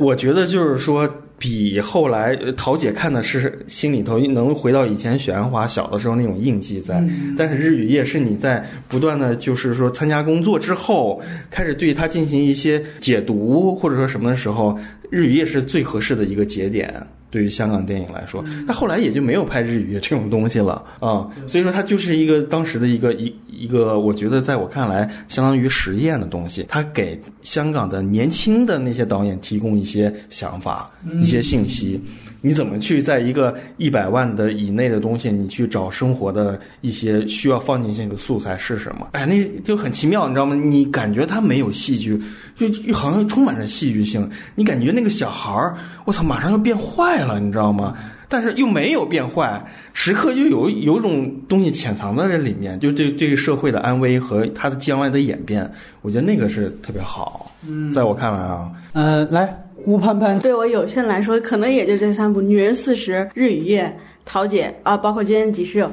[0.00, 1.08] 我觉得就是说，
[1.42, 11.20] 比后来呃桃姐看的是心里头能回到以前许鞍华小的时候那种印记在，嗯但是日与夜是你在不断的就是说参加工作之后，
[11.50, 14.78] 开始对它进行一些解读或者说什么的时候，
[15.10, 16.94] 日与夜是最合适的一个节点。
[17.32, 30.90] 对于香港电影来说，那后来也就没有拍日语这种东西了啊、所以说它就是一个当时的一个一一个，我觉得在我看来相当于实验的东西，它给香港的年轻的那些导演提供一些想法、
[31.20, 31.98] 一些信息。
[32.42, 39.08] 你怎么去在一个一百万的以内的东西，你去找生活的一些需要放进去的素材是什么？
[39.12, 40.54] 哎，那就很奇妙，你知道吗？
[40.54, 42.20] 你感觉它没有戏剧，
[42.56, 44.28] 就就好像充满着戏剧性。
[44.54, 45.74] 你感觉那个小孩儿，
[46.04, 47.96] 我操，马上要变坏了，你知道吗？
[48.28, 49.62] 但是又没有变坏，
[49.92, 55.70] 时刻就有有一种东西潜藏在这里面，就对这个社会的安危和他的将来的演变，
[56.00, 57.52] 我觉得那个是特别好。
[57.68, 63.84] 嗯，在我看来啊，呃，来，吴潘潘，对我有些人来说，可能也就这三部：《女人四十》《日与夜》
[64.24, 65.86] 《桃姐》啊，包括《今天几时有》，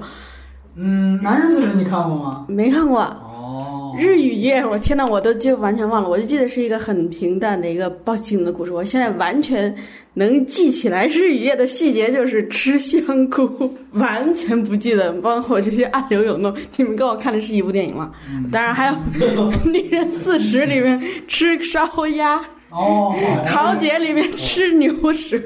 [0.75, 2.45] 嗯，男人四十你看过吗？
[2.47, 3.01] 没看过。
[3.01, 8.71] 哦，日与夜，我天呐，我都就完全忘了，我就记得是一个很平淡的一个报警的故事。
[8.71, 9.73] 我现在完全
[10.13, 16.55] 能记起来日与夜的细节，就是吃香菇，完全不记得，包括这些暗流涌动。
[16.77, 18.11] 你们跟我看的是一部电影吗？
[18.51, 18.93] 当然还有
[19.71, 22.39] 《女人四十》里面吃烧鸭，
[22.71, 23.15] 哦，
[23.47, 25.37] 《桃姐》里面吃牛舌。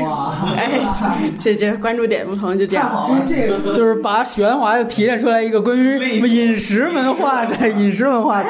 [0.00, 0.78] 哇，哎，
[1.40, 2.86] 这这关注点不同，就这样。
[2.86, 3.76] 太好了，这个。
[3.76, 5.98] 就是把许鞍华又提炼出来一个关于
[6.28, 8.44] 饮食文化的饮食文化。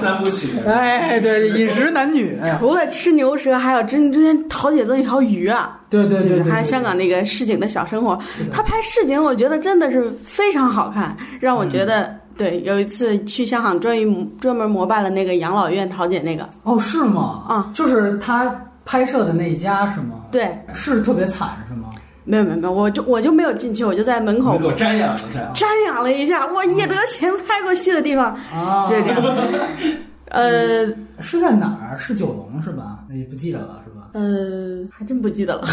[0.00, 8.20] 三部曲，哎，对，饮食男女，哎，除了吃牛舌，还有之之间桃姐做一条鱼啊，对对对对，还有香港那个市井的小生活，
[8.52, 12.14] 他拍市井，我觉得真的是非常好看，让我觉得。
[12.36, 17.44] 对，有一次去香港，专于专门膜拜了那个养老院桃姐那个，哦，是吗？
[17.48, 18.54] 啊，就是他
[18.84, 20.24] 拍摄的那一家是吗？
[20.30, 21.90] 对，是特别惨是吗？
[22.24, 25.52] 没有没有没有，我就我就没有进去，我就在门口给我瞻仰一下。
[25.54, 29.22] 瞻仰了一下，哇，叶德娴拍过戏的地方，啊，就是这样。
[30.28, 30.84] 呃
[31.20, 31.96] 是在哪儿？
[31.96, 32.98] 是九龙是吧？
[33.08, 34.05] 那就不记得了是吧？
[34.16, 35.66] 呃，还真不记得了。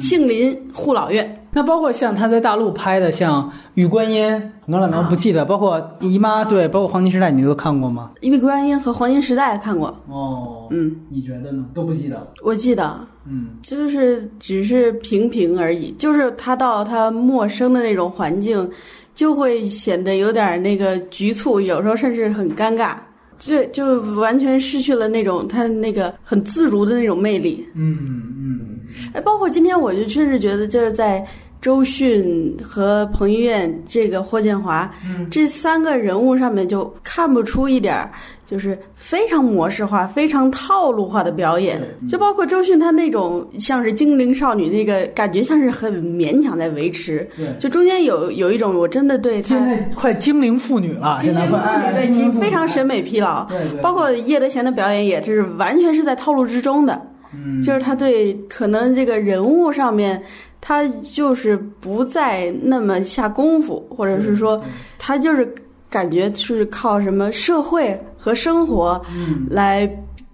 [0.00, 3.44] 杏林护老院，那包括像他在大陆拍的，像
[3.74, 4.26] 《玉观音》，
[4.64, 8.10] 很多人可能不记得，包括《姨妈》，对，包括《黄金时代》，你都看过吗？
[8.22, 11.64] 因为观音和黄金时代看过，哦，嗯，你觉得呢？
[11.72, 12.26] 都不记得了。
[12.42, 12.98] 我记得。
[13.28, 18.68] 嗯，就是只是平平而已，就是他到他陌生的那种环境，
[19.14, 22.94] 就会显得有点那个局促，有时候甚至很尴尬，
[23.38, 27.66] 这就完全失去了那种他那个很自如的那种魅力。
[27.74, 27.98] 嗯
[28.38, 28.78] 嗯
[29.12, 31.26] 哎，包括今天我就甚至觉得就是在。
[31.66, 34.88] 周迅和彭于晏这个霍建华，
[35.28, 38.08] 这三个人物上面就看不出一点儿
[38.44, 41.80] 就是非常模式化、非常套路化的表演。
[42.08, 47.28] 就包括周迅她那种像是精灵少女那个感觉，像是很勉强在维持。
[47.36, 51.92] 对就中间有有一种我真的对她现在快精灵妇女了，现在快
[52.40, 53.44] 非常审美疲劳。
[53.46, 57.02] 对对包括叶德娴的表演也是完全是在套路之中的。
[57.34, 60.22] 嗯，就是他对可能这个人物上面，
[60.60, 64.62] 他就是不再那么下功夫，或者是说，
[64.98, 65.48] 他就是
[65.88, 69.00] 感觉是靠什么社会和生活
[69.48, 69.88] 来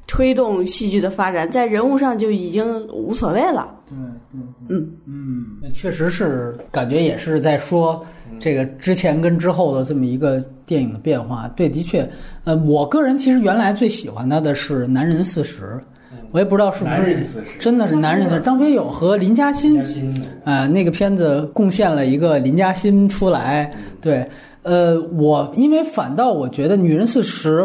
[0.06, 3.74] 推动戏剧的发展，在人物上就已经无所谓了。
[3.88, 3.96] 对
[4.32, 4.90] 嗯嗯。
[5.06, 8.04] 嗯，那确实是感觉也是在说
[8.38, 11.46] 这个之前跟之后的这么一个电影的变化。
[11.56, 12.08] 对，的确，
[12.44, 15.64] 呃，我个人其实原来最喜欢他的是《男人四十》，
[16.32, 17.28] 我也不知道是不是男人40
[17.58, 23.70] 真的是男人四十，张学友和林嘉欣嘉欣的啊、那个片子贡献了一个林嘉欣出来。
[24.00, 24.26] 对，
[24.62, 27.60] 呃，我因为反倒我觉得《女人四十》，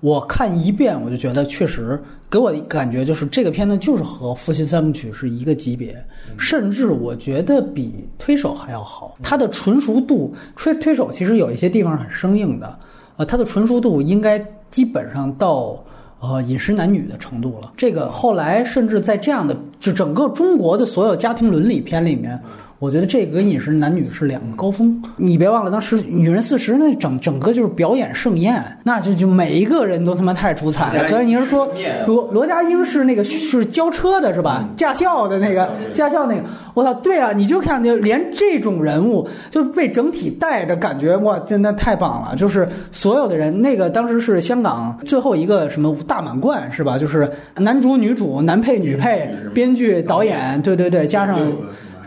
[0.00, 5.96] 我看一遍我就觉得确实给我的感觉就是这个片子就是和《父亲三部曲》是一个级别，
[6.36, 7.86] 甚至我觉得比
[8.22, 9.14] 《推手》还要好。
[9.22, 12.78] 它的纯熟度，推推手其实有一些地方很生硬的，
[13.16, 15.82] 呃，它的纯熟度应该基本上到。
[16.20, 17.72] 呃，饮食男女的程度了。
[17.76, 22.40] 这个后来甚至在这样的就整个中国的所有家庭伦理片里面，
[22.80, 25.02] 我觉得这个跟饮食男女是两个高峰。
[25.16, 31.08] 你别忘了，当时《女人四十》那整整个就是表演盛宴，那就就每一个人都他妈太出彩了。
[31.08, 31.68] 所以你是说
[32.06, 34.68] 罗罗家英是那个是教车的是吧？
[34.76, 36.44] 驾校的那个驾校那个，
[36.74, 42.36] 我操，对啊，你就看就连这种人物就是被整体带着，感觉哇，真的太棒了。
[42.36, 46.96] 就是所有的人，那个当时是香港最后一个什么大满贯是吧？
[46.96, 51.40] 就是男主、女主、男配、女配、编剧、导演，对对对，加上。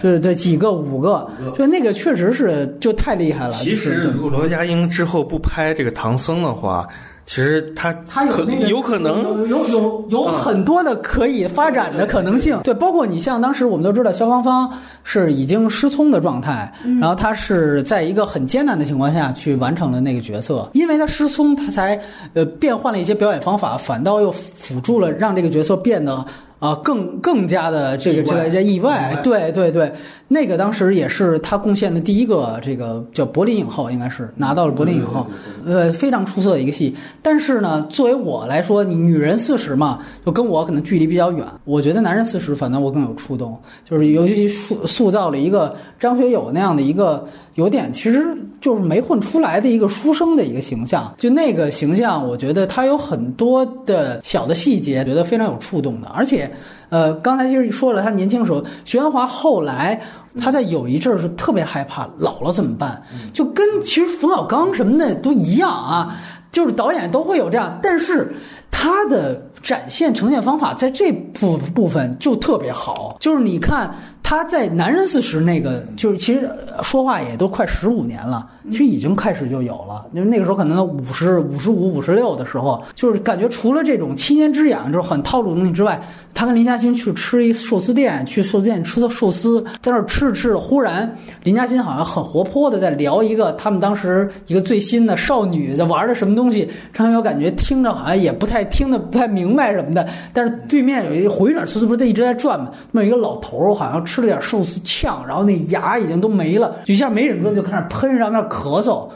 [0.01, 3.53] 对对，几个五个，就那个确实是就太厉害了。
[3.53, 6.87] 其实如果罗家英之后不拍这个唐僧的话，
[7.25, 12.59] 其实他他有那个有可能有有有有很多的可以发展的可能性。
[12.63, 14.69] 对，包括你像当时我们都知道肖芳芳
[15.03, 21.97] 是已经失聪的状态，然后她是在一个很艰难的情况下去完成了那个角色，因为她失聪，她才
[22.33, 26.25] 呃变换了一些表演方法，反倒又辅助了让这个角色变得。
[26.61, 29.91] 啊，更更加的这个这个这意外，对对对，
[30.33, 35.27] 那个当时也是他贡献的第一个这个叫柏林影后，应该是拿到了柏林影后，
[35.65, 36.95] 呃，非常出色的一个戏。
[37.21, 41.45] 但是呢，作为我来说，你女人四十嘛，就跟我可能距离比较远。
[41.65, 48.25] 我觉得男人四十，反倒我更有触动，就是尤其塑塑造了一个张学友那样的一个有点其实
[48.61, 51.13] 就是没混出来的一个书生的一个形象。
[51.17, 56.49] 就那个形象，我觉得他有很多的小的细节，觉得非常有触动的，而且。
[56.91, 59.99] 呃，刚才其实说了，他年轻时候，徐安华后来
[60.37, 63.01] 他在有一阵儿是特别害怕老了怎么办，
[63.33, 66.13] 就跟其实冯小刚什么的都一样啊，
[66.51, 68.35] 就是导演都会有这样，但是
[68.69, 73.89] 他的展现呈现方法在这部部分就特别好，就是你看
[74.31, 76.49] 他在《男人四十》那个，就是其实
[76.83, 86.01] 说话也都快十五年了，其实已经开始就有了，因为那个时候可能五十五十五、五十六的时候，就是感觉除了这种七年之痒，就是很套路的东西之外，
[86.33, 91.13] 他跟林嘉欣去吃一寿司店，去寿司店吃的寿司，在那儿吃着吃着，忽然
[91.43, 102.71] 林嘉欣好像很活泼的在聊一个他们当时一个最新的少女在玩的什么东西，张学友感觉听着好像也不太听得不太明白什么的，但是对面有一回转寿司不是在一直在转吗？
[102.93, 109.09] 那么一个老头好像吃了点寿司呛，然后那牙已经都没了，就一下没忍住就开始喷，然后那咳嗽。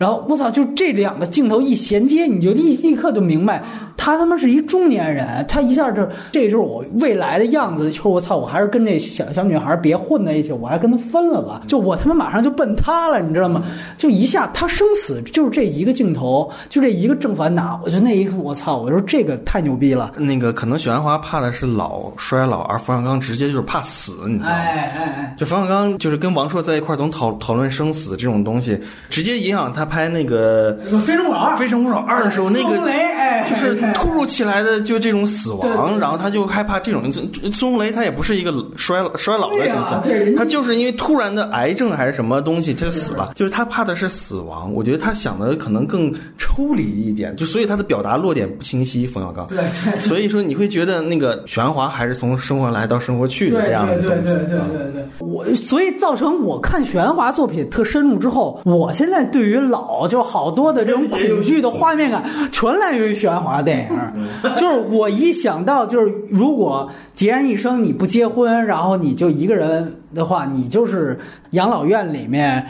[0.00, 3.62] 然后我操，就这两个镜头一衔接，你就立立刻就明白，
[3.98, 6.00] 他他妈是一中年人，他一下就
[6.32, 7.90] 这就是我未来的样子。
[7.90, 11.60] 就是我操，我还是跟这小小女孩别混在一起，我还跟她分了吧。
[11.66, 13.62] 就我他妈马上就奔她了，你知道吗？
[13.98, 20.12] 就一下他生死就是这一个镜头，就这一个正反打，我就那一刻我操，我说这个太牛逼了。
[20.16, 24.54] 那个可能许鞍华怕的是老衰老，而冯小刚直接就是怕死，你知道吗？
[24.54, 37.12] 哎哎哎，就冯小刚就是跟王朔在一块儿总讨讨论生死这种东西，直接影响他拍那个《非诚勿扰二《非诚勿扰二》的时候，那个孙红雷哎，就是哎突如其来的就这种死亡，然后他就害怕这种。
[37.52, 40.02] 孙红雷他也不是一个衰老衰老的形象
[40.36, 43.32] 他就是因为突然的癌症还是什么东西，他就死了。
[43.34, 49.00] 就是他怕的是死亡，我觉得他想的可能更抽离一点，就所以他的表达落点不清晰。
[49.10, 54.22] 冯小刚，对对所以说你会觉得那个玄华还是从生活来到生活去的这样的东西。
[54.22, 64.54] 对对对对对对，我所以造成我看玄华作品特深入之后，我现在对于老老，就好多的这种恐惧的画面感，全来源于许鞍华电影。
[64.54, 71.18] 就是我一想到，就是如果孑然一生你不结婚，然后你就一个人的话，你就是
[71.50, 72.64] 养老院里面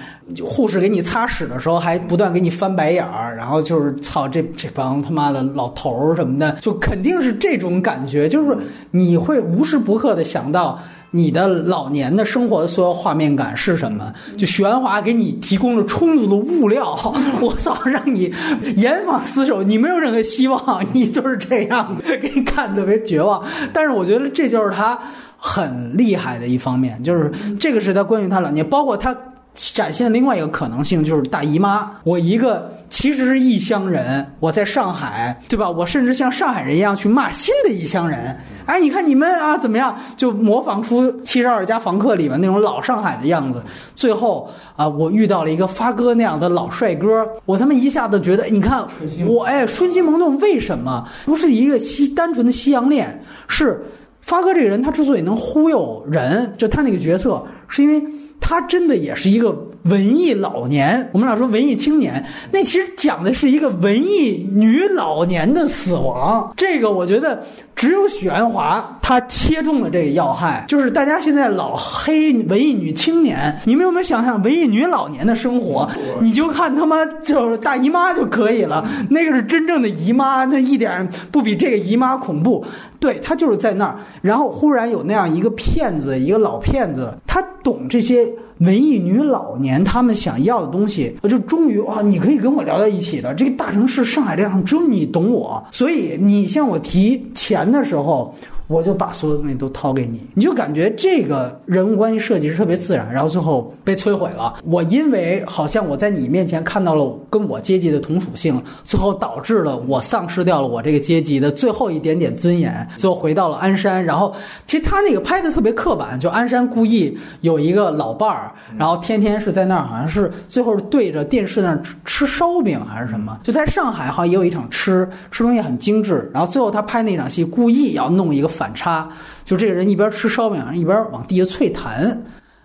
[0.45, 8.57] 护士给你擦屎的时候，还不断给你翻白眼儿，然后就是操这这帮他妈的老头儿什么的，就肯定是这种感觉，就是
[8.91, 10.78] 你会无时不刻的想到。
[11.12, 14.12] 你的老年的生活的所有画面感是什么？
[14.39, 16.97] 就玄华给你提供了充足的物料，
[17.43, 18.32] 我操，让你
[18.77, 23.43] 严防死守，你没有任何希望，你就是这样子， 给你看特别绝望。
[23.73, 24.99] 但是我觉得这就是他
[25.37, 29.16] 很厉害的一方面，就是这个是他关于他老年，包括他。
[29.55, 31.91] 展现另外一个可能性，就是大姨妈。
[32.05, 35.69] 我一个其实是异乡人，我在上海，对吧？
[35.69, 38.39] 我甚至像上海人一样去骂新的异乡人。
[38.65, 39.97] 哎，你看你们啊，怎么样？
[40.17, 43.61] 就模仿出《七十二家房客》里面那种老上海的样子。
[43.97, 48.87] 最后啊，我遇到了一个发哥那样的老帅哥，我他妈一下子觉得，你看
[49.27, 53.23] 我哎，春心萌动，为什么不是一个西单纯的西洋恋？
[53.49, 53.85] 是
[54.21, 58.03] 发哥这个人，他之所以能忽悠人，就他那个角色，是因为。
[58.41, 66.52] 他真的也是一个文艺老年，我们老说文艺青年，那其实讲的是一个文艺女老年的死亡。
[66.57, 67.43] 这个我觉得
[67.74, 75.89] 只有许鞍华他切中了这个要害，就是大家现在老黑文艺女青年，你们有没有想象文艺女老年的生活？
[76.20, 82.65] 你就看他妈就是大姨妈就可以了，那个是真正的姨妈，那一点不比这个姨妈恐怖。
[82.98, 88.31] 对他就是在那儿，然后忽然有那样一个骗子，一个老骗子，他懂这些
[88.61, 93.35] 文艺女老年他们想要的东西，我就终于啊，你可以跟我聊到一起了。
[93.35, 98.35] 这个大城市上海这样，只有你懂我，所以你向我提钱的时候。
[98.71, 104.55] 我就把所有东西都掏给你，你就感觉这个人物关系设计是特别自然，然后最后被摧毁了。
[104.65, 114.05] 我因为好像我在你面前看到了跟我阶级的同属性，最后导致了我丧失掉了我这个阶级的最后一点点尊严，最后回到了鞍山。
[114.05, 114.33] 然后
[114.69, 123.37] 其实他那个拍的特别刻板，就鞍山故意有一个老伴儿，然后天天是在那儿，好像是最后是对着电视那儿吃烧饼还是什么。
[123.43, 128.49] 就在上海好像也有一场吃吃东西很精致，然后最后他拍那场戏故意要弄一个。
[128.61, 129.09] 反差，
[129.43, 132.15] 就这个人一边吃烧饼，一边往地下啐痰。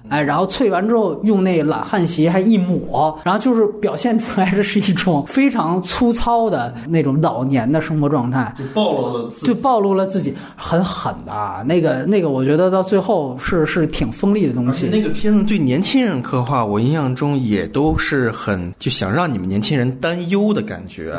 [0.10, 14.88] 哎，然后淬完之后用那懒汉鞋还一抹，然后就是表现出来的是一种非常粗糙的那种老年的生活状态，就暴露了，就暴露了自己很狠的那个那个，我觉得到最后是是挺锋利的东西。
[14.92, 21.16] 那个片子对年轻人刻画，我印象中也都是很就想让你们年轻人担忧的感觉。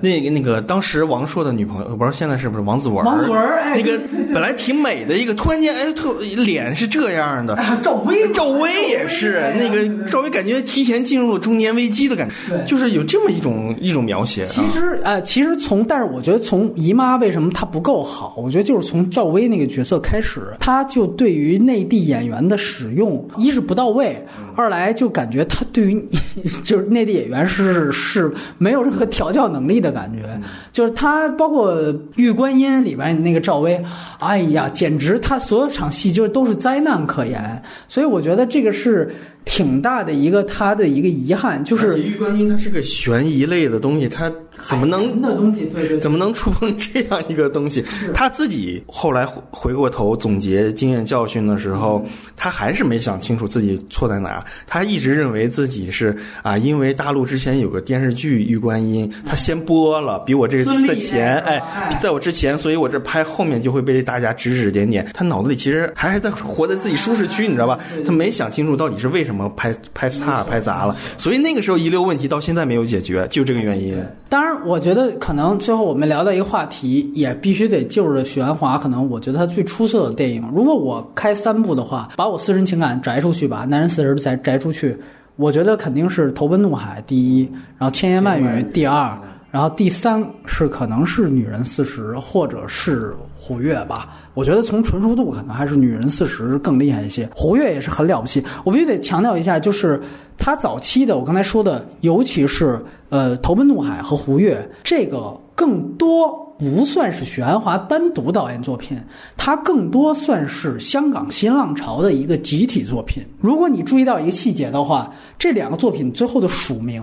[0.00, 3.04] 那个那个当时王朔的女朋友，我不知道现在是不是王子文？
[3.04, 4.00] 王子文，哎，那个
[4.32, 8.27] 本来挺美的一个，突然间哎，特脸是这样的，赵薇。
[8.32, 14.44] 赵薇也是那个赵薇，感觉提前进入了中年危机的感觉，就是有这么一种一种描写。
[14.46, 24.24] 其实呃，其实从但是我觉得从姨妈为什么她不够好，我觉得就是从赵薇那个角色开始，她就对于内地演员的使用，一是不到位，
[24.58, 26.04] 二来就感觉他对于
[26.64, 28.28] 就是内地演员是是
[28.58, 30.28] 没有任何调教能力的感觉，
[30.72, 31.80] 就是他包括
[32.16, 33.80] 《玉观音》里边那个赵薇，
[34.18, 37.62] 哎呀，简直他所有场戏就是都是灾难可言。
[37.86, 39.14] 所以我觉得这个是。
[39.44, 44.30] 挺大的一个他的一个遗憾，就是玉观音它是个悬疑类的东西，它
[44.68, 47.82] 怎么能那东西对对，怎么能触碰这样一个东西？
[48.12, 52.04] 他自己后来回过头总结经验教训的时候，
[52.36, 54.44] 他还是没想清楚自己错在哪。
[54.66, 65.08] 他一直认为自己是啊，因为大陆之前有个电视剧《玉观音》，他先播了，比我这在前，哎，在我之前，所以我这拍后面就会被大家指指点点。
[65.14, 67.78] 他脑子里其实还是在活在自己舒适区，你知道吧？
[68.04, 69.38] 他没想清楚到底是为什么。
[69.38, 73.96] 么拍拍差拍砸了，所以那个时候遗留问题到现在没有解决，就这个原因。
[74.28, 78.76] 当然，我觉得可能最后我们聊到一个话题，也必须得就着许鞍华。
[78.78, 84.96] 可能我觉得他最出色的电影，如果我开三部的话，把我私人情感摘出去，吧男人四十摘摘出去，
[85.36, 87.42] 我觉得肯定是《投奔怒海》第一，
[87.78, 89.18] 然后《千言万语》第二，
[89.50, 94.14] 然后第三是可能是《女人四十》或者是《虎跃》吧。
[94.34, 98.44] 我觉得从纯熟度可能还是《女人四十》更厉害一些，《胡越》也是很了不起。
[98.62, 100.00] 我必须得强调一下，就是
[100.38, 108.98] 他早期的，我刚才说的，尤其是呃《投奔怒海》和《胡越》，这个更多不算是许鞍华单独导演作品，
[109.36, 113.22] 它更多算是香港新浪潮的一个集体作品。
[113.40, 117.02] 如果你注意到一个细节的话，这两个作品最后的署名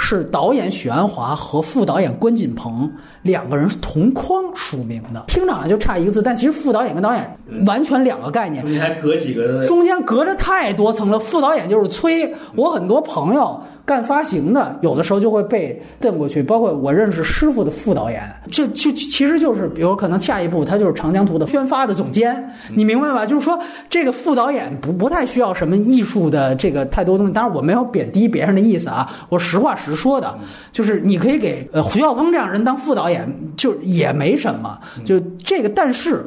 [0.00, 2.90] 是导演许鞍华和副导演关锦鹏
[3.22, 8.62] 两个人是同框署名的，听着好像就差一个字，但其实副导演跟导演完全两个概念。
[8.62, 11.18] 中间还隔几个中间隔着太多层了。
[11.18, 16.42] 副导演就是崔，我很多朋友干发行的，有的时候就会被瞪过去。
[16.42, 23.24] 包括我认识师傅的副导演，这就其实就是，比如可能下一步他就是长江图的宣发的总监，你明白吧？
[23.24, 23.58] 就是说
[23.88, 27.32] 这个副导演不不太需要什么艺术的这个太多东西。
[27.32, 30.38] 当然我没有贬低别人的意思啊，我实话实说的，
[30.70, 34.78] 就是你可以给呃胡耀峰这样人当副导演，就也没什么。
[35.02, 36.26] 就这个，但是。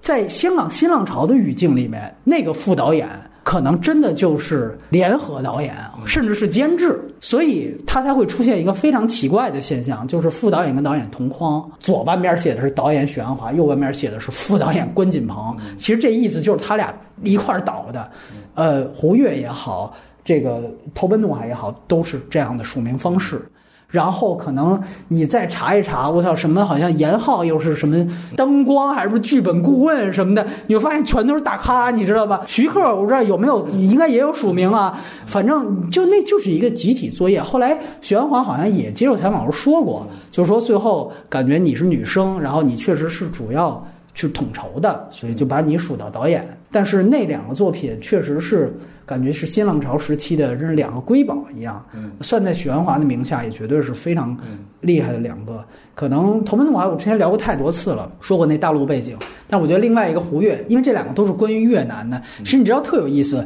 [0.00, 3.08] 在香港新浪潮的语境里面，那个副导演
[3.48, 15.56] 可能真的就是联合导演，甚至是监制，所以他才会出现一个非常奇怪的现象，就是副导演跟导演同框，左半边写的是导演许鞍华，右半边写的是副导演关锦鹏。
[15.78, 16.92] 其实这意思就是他俩
[17.24, 18.10] 一块导的，
[18.54, 23.40] 呃，胡越也好，这个投奔怒海也好，都是这样的署名方式。
[23.90, 24.78] 然后可能
[25.08, 28.06] 你再查一查，我操，什么好像严浩又是什么
[28.36, 32.42] 灯光还是不是剧本顾问什么的，你会发现全都是大咖，你知道吧？
[32.46, 35.00] 徐克我不知道有没有，应该也有署名啊。
[35.26, 37.42] 反正就那就是一个集体作业。
[37.42, 43.82] 后来许鞍华好像也接受采访时说过，就是说最后感觉你是女生，然后你确实是主要
[44.12, 46.46] 去统筹的，所以就把你数到导演。
[46.70, 48.78] 但是那两个作品确实是。
[49.08, 51.82] 感觉是新浪潮时期的，真是两个瑰宝一样。
[51.94, 54.36] 嗯，算在许鞍华的名下，也绝对是非常
[54.82, 55.64] 厉害的两个。
[55.94, 59.16] 可能《投奔怒海》我之前聊过太多次了，说过那大陆背景。
[59.48, 63.42] 但我觉得另外一个胡越，因为这两个都是关于越南的，其实你知道特有意思。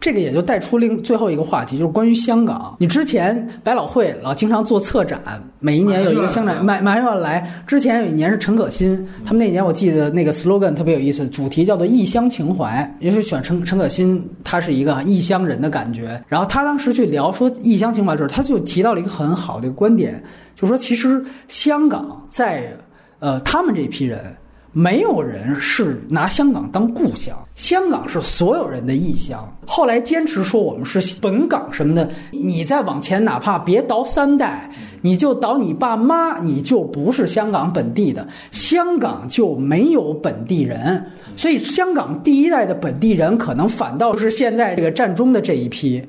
[0.00, 2.76] 这个也就带出另最后一个话题，就是关于香港。
[2.78, 5.20] 你之前百老汇老经常做策展，
[5.58, 7.62] 每一年有一个香展，马马上要来。
[7.66, 16.22] 之前有一年是陈可辛，他们那年我记得那个 slogan 特别有意思，主题叫做异乡情怀，也是选陈陈可辛，他是一个异乡人的感觉。
[16.28, 20.22] 然后他当时去聊说异乡情怀的时候，他就提到了一个很好的观点，
[20.54, 22.72] 就是说其实香港在
[23.18, 24.36] 呃他们这批人。
[24.78, 29.50] 没有人是拿香港当故乡，香港是所有人的异乡。
[29.66, 34.70] 后来坚持说我们是本港什么的，你再往前，哪怕别倒三代，
[35.00, 41.02] 你就倒你爸妈，你就不是香港本地的，香港就没有本地人。
[41.36, 46.04] 所以，香港第一代的本地人，可能反倒是现在这个战中的这一批。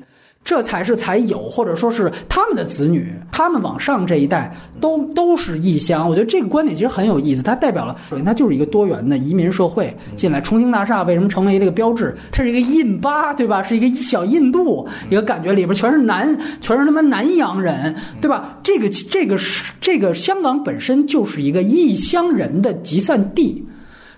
[0.48, 4.50] 这才是才有，或者说是他们的子女，他们往上这一代
[4.80, 6.08] 都都是异乡。
[6.08, 10.40] 我觉得这个观点其实很有意思，它代表了首先它就是一个多元的移民社会进来。
[10.40, 12.16] 重庆大厦为什么成为这个标志？
[12.32, 13.62] 它是一个印巴，对吧？
[13.62, 18.58] 是一个小印度，一个感觉里边全是南，全是他妈南洋人，对吧？
[18.62, 23.62] 这个这个是这个香港本身就是一个异乡人的集散地，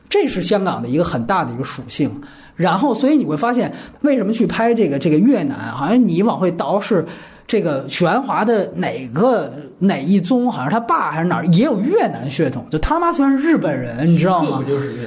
[0.08, 2.08] 这是香港的一个很大的一个属性。
[2.60, 3.72] 然后，所以你会发现，
[4.02, 5.56] 为什么去拍这个这个越南？
[5.72, 7.06] 好像你往回倒是
[7.50, 12.64] 这个许鞍华的哪个哪一宗，好像他爸还是哪儿也有越南血统。
[12.70, 14.62] 就他妈虽然是日本人，你知道吗？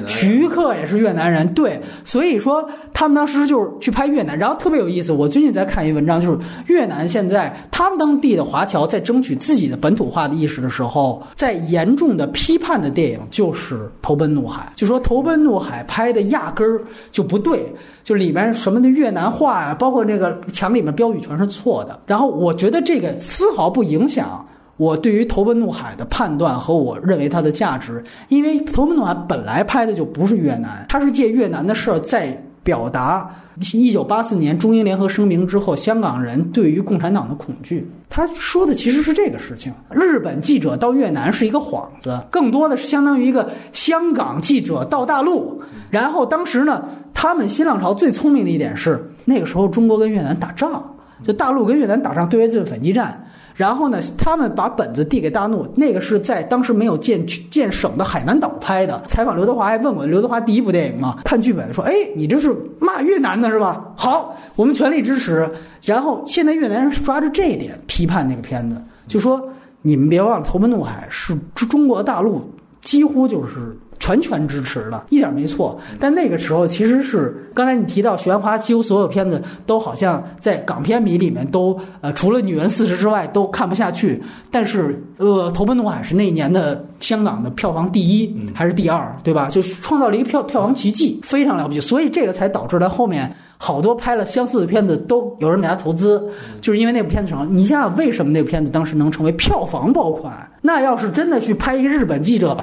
[0.08, 1.82] 徐克也是越南人，对。
[2.04, 5.14] 所以说他们当时就是去拍越南，然后特别有意思。
[5.14, 6.38] 我最近在看一文章，就是
[6.68, 21.98] 越南现在他们当地的华侨在争取自己的本土化的意识的时候，在严重的批判的电影就是《投奔怒海》，就说《投奔怒海》拍的压根儿就不对，就里面什么的越南话呀、包括那个墙里面标语全是错的。
[22.06, 24.46] 然后我觉得这个丝毫不影响。
[24.78, 33.30] 我对于《投奔怒海》的判断和我认为它的价值，因为《投奔怒海》本来拍的就不是越南，它是借越南的事儿在表达
[33.74, 37.88] 一九八四年中英联合声明之后香港人对于共产党的恐惧。
[38.10, 39.72] 他说的其实是这个事情。
[39.92, 45.62] 日本记者到越南是一个幌子，更多的是相当于一个香港记者到大陆。
[45.92, 46.84] 然后当时呢，
[47.14, 50.93] 他们新浪潮最聪明的一点是，那个时候中国跟越南打仗，
[51.24, 53.20] 就大陆跟越南打仗对外自卫反击战。
[53.56, 59.00] 然后呢，他们把本子递给大陆，那个是在当时没有建建省的海南岛拍的。
[59.08, 63.94] 采访刘德华还问我，刘德华第一部电影嘛，看剧本说，哎，你这是骂越南的是吧？
[63.96, 65.48] 好，我们全力支持。
[65.86, 69.40] 然后现在越南人抓着这一点批判那个片子，就说
[69.84, 71.38] 你们别忘了，《投奔怒海》是
[71.68, 72.42] 中国大陆
[72.82, 75.80] 几乎就是全权支持的，一点没错。
[75.98, 84.22] 但那个时候其实是刚才你提到许鞍华几乎所有片子都好像在港片迷里面都呃除了《女人四十》之外都看不下去，
[84.52, 89.48] 但是呃《投奔怒海》是那一年的香港的票房第一还是第二，对吧？
[89.50, 91.80] 就创造了一个票票房奇迹，非常了不起。
[91.80, 96.22] 所以这个才导致了后面好多拍了相似的片子都有人给他投资，
[96.60, 97.48] 就是因为那部片子成。
[97.56, 100.34] 你想想为什么那部片子当时能成为票房爆款？
[100.62, 102.62] 那要是真的去拍一个日本记者。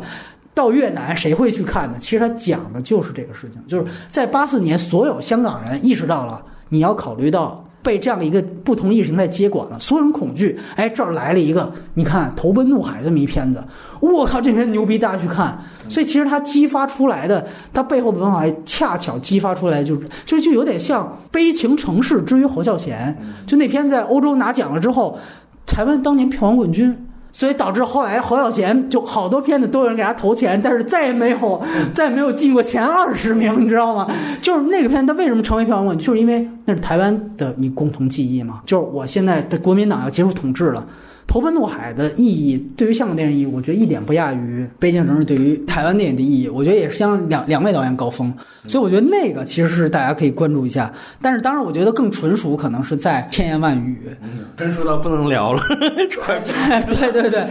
[0.55, 1.97] 到越南谁会去看呢？
[1.98, 10.59] 其实他讲的就是这个事情，就是在八四年，所有香港人意识到了，你要考虑到被这样一个不同意识形态接管了，所有人恐惧。
[10.77, 13.62] 哎，这儿来了一个，你看《投奔怒海》这么一片子，
[14.01, 15.59] 我靠，这片牛逼，大家去看。
[15.89, 23.16] 所以其实它激发出来的，它背后的文化恰巧激发出来，就是就就有点像《悲情城市》之于侯孝贤，
[23.47, 25.18] 就那篇在欧洲拿奖了之后，
[25.64, 27.06] 台湾当年票房冠军。
[27.32, 31.62] 所以导致后来侯孝贤就好多片子都有人给他投钱，但是再也没有
[31.93, 34.09] 再也没有进过前二十名，你知道吗？
[34.43, 36.07] 就是那个片，他为什么成为票房冠军？
[36.07, 38.62] 就是因为那是台湾的你共同记忆嘛。
[38.66, 40.85] 就是我现在的国民党要结束统治了。
[41.31, 46.48] 投奔怒海的意义，对于香港电影意义，我觉得一点不亚于《北京城市》对于台湾电影的意义。
[46.48, 48.35] 我觉得也是相两两位导演高峰，
[48.66, 50.93] 所以我觉得那个其实是大家可以关注一下。
[51.23, 55.62] 但是当然，我觉得更纯熟可能是在千言万语，嗯纯熟到不能聊了。
[55.69, 57.47] 对对对，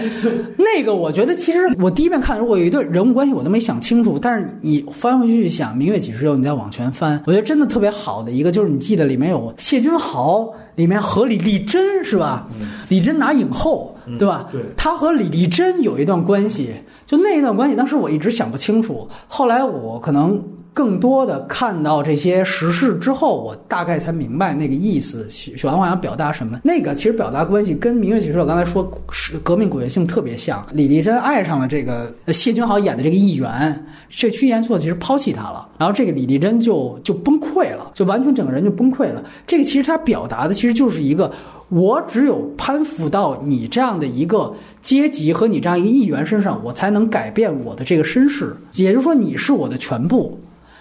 [0.58, 4.20] 那个我觉得其实 我第一遍看的时候，我有一段人物关系我都没想清楚。
[4.20, 10.54] 但是你翻回去想《明月几时有》，你再往前翻，我觉得真的特别好的一个就是你记得里面有谢君豪。
[10.80, 12.48] 里面和李丽珍是吧？
[12.88, 14.48] 李珍拿影后，对吧？
[14.50, 16.74] 对，他和李丽珍有一段关系，
[17.06, 19.06] 就那一段关系，当时我一直想不清楚。
[19.28, 20.42] 后来我可能
[20.74, 25.28] 更多的看到这些实事之后，我大概才明白那个意思。
[25.30, 26.60] 许许鞍华想表达什么？
[26.64, 30.66] 那个其实表达关系跟《明月几时有》刚才说是革命诡谲性特别像。
[30.72, 33.86] 李丽珍爱上了这个谢君豪演的这个议员。
[34.08, 39.24] 这屈原错其实抛弃他了，然后这个李丽珍就就崩溃了，就完全整个人就崩溃了。
[39.46, 41.32] 这个其实他表达的其实就是一个，
[41.70, 44.52] 我只有攀附到你这样的一个
[44.82, 48.56] 阶级和你这样一个议员身上，我才能改变我的这个身世。
[48.74, 50.40] 也就是说，你是我的全部。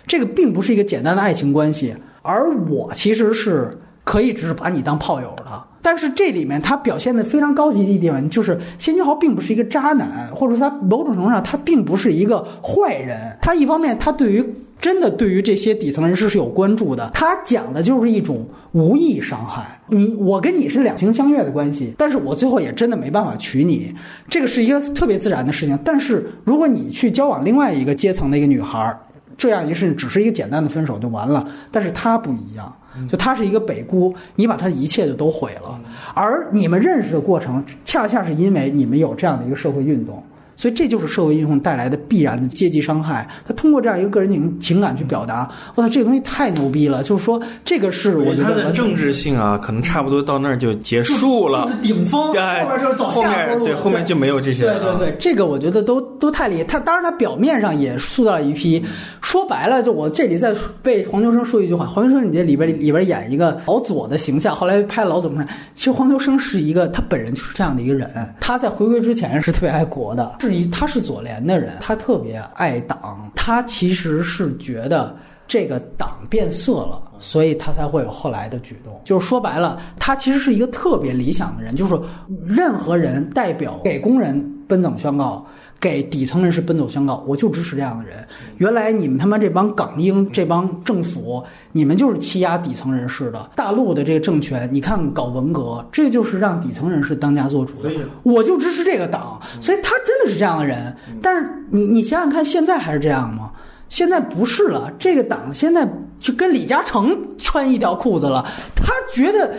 [0.09, 3.71] 这个并不是一个简单的爱情关系，而我其实是
[4.03, 5.45] 可以只是把你当炮友的。
[5.81, 13.37] 但是这里面他表现的非常高级的一点，就是谢君豪并不是一个渣男，或者说他某种程度上他并不是一个坏人。
[13.41, 14.45] 他一方面他对于
[14.81, 19.81] 真的对于这些底层人士是有关注的，他讲的就是一种无意伤害。
[19.87, 23.95] 你我跟你是两情相悦的关系，但是我最后也真的没办法娶你，
[24.29, 25.79] 这个是一个特别自然的事情。
[25.83, 28.95] 但是如果你去交往另外一个阶层的一个女孩，
[29.39, 32.71] 这样一事只是一个简单的分手就完了，但是他不一样。
[33.09, 35.81] 就他是一个北姑，你把他的一切就都毁了，
[36.15, 40.21] 而你们认识的过程，恰恰是因为你们有这样的一个社会运动。
[40.59, 43.27] 所以这就是社会运动带来的必然的阶级伤害。
[43.47, 47.01] 他通过这样一个个人情情感去表达，我操，这个东西太牛逼了！
[47.05, 52.21] 就是说，这个是我觉得的政治性啊，可能差不多到那儿就结束了，就是顶峰。
[52.29, 54.63] 后面就走后面，对后面就没有这些。
[54.63, 56.65] 对对对，这个我觉得都都太厉害。
[56.65, 58.85] 他当然他表面上也塑造了一批，
[59.23, 60.53] 说白了，就我这里在
[60.83, 68.11] 被黄秋生说一句话：黄秋生，你这里边里边演一个老左的形象，后来拍老左看，其实黄秋生是一个他本人就是这样的一个人。
[68.41, 70.37] 他在回归之前是特别爱国的。
[70.71, 75.17] 他是左联的人，他特别爱党，他其实是觉得
[75.47, 79.01] 这个党变色了，所以他才会有后来的举动。
[79.05, 81.99] 就是说白了，他其实是一个特别理想的人，就是
[82.47, 85.47] 任何人代表给工人奔走宣告。
[85.81, 88.27] 给底层人士奔走相告，我就支持这样的人。
[88.57, 91.43] 原来你们他妈这帮港英这帮政府，
[91.73, 93.51] 你们就是欺压底层人士的。
[93.55, 97.75] 大陆的这个政权，你看搞文革，这就是让底层人士当家做主。
[97.77, 100.97] 所以我就支持这个党，所以他真的是这样的人。
[101.23, 103.53] 但是你你想想看，现在还是这样吗？
[103.89, 105.89] 现在不是了，这个党现在
[106.21, 108.45] 就跟李嘉诚穿一条裤子了。
[108.77, 109.51] 他觉得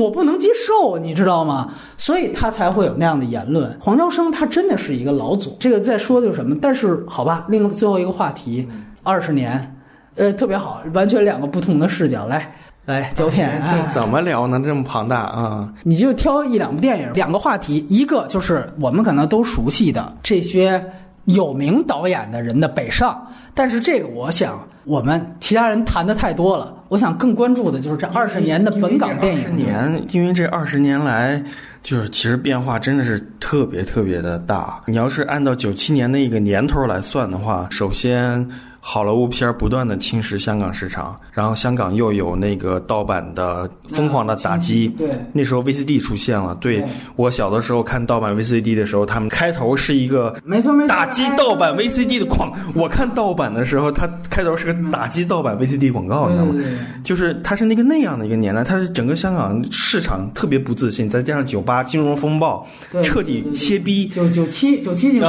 [0.00, 1.74] 我不能接受，你知道吗？
[1.96, 3.76] 所以他才会有那样的言论。
[3.80, 6.56] 黄秋生他真的是一个老左，这个再说就是什么？
[6.60, 8.66] 但是好吧，另最后一个话题，
[9.02, 9.76] 二十年，
[10.16, 12.26] 呃，特别好，完全两个不同的视角。
[12.26, 12.54] 来
[12.86, 14.60] 来，胶片，这怎么聊呢？
[14.64, 15.72] 这么庞大啊！
[15.82, 20.82] 你就挑一两部电影，两个话题，一个就是我们可能都熟悉的这些。
[21.24, 26.74] 有名导演的人的北上，但是这个我想我们其他人谈的太多了。
[26.88, 31.42] 我想更关注的就是这二十年的本港电影年，因为这二十年来
[31.82, 34.80] 就是其实变化真的是特别特别的大。
[34.86, 38.48] 你要是按照九七年那个年头来算的话，首先。
[38.86, 44.88] 好莱坞片儿不断的侵蚀香港市场，然后香港又有那个盗版的疯狂的打击。
[44.98, 46.54] 对那时候 VCD 出现了。
[46.60, 52.52] 对对我小的时候看盗版 VCD 的时候，他们开头是一个没错没错打击盗版 VCD 的广。
[52.74, 56.54] 我看盗版的时候，它开头是个打击盗版 VCD 广告，你知道吗？
[57.02, 64.08] 就是它是那个那样的一个年代，它是整个香港市场特别不自信，再加上酒吧金融风暴对彻底歇逼。
[64.08, 65.22] 九九七九七年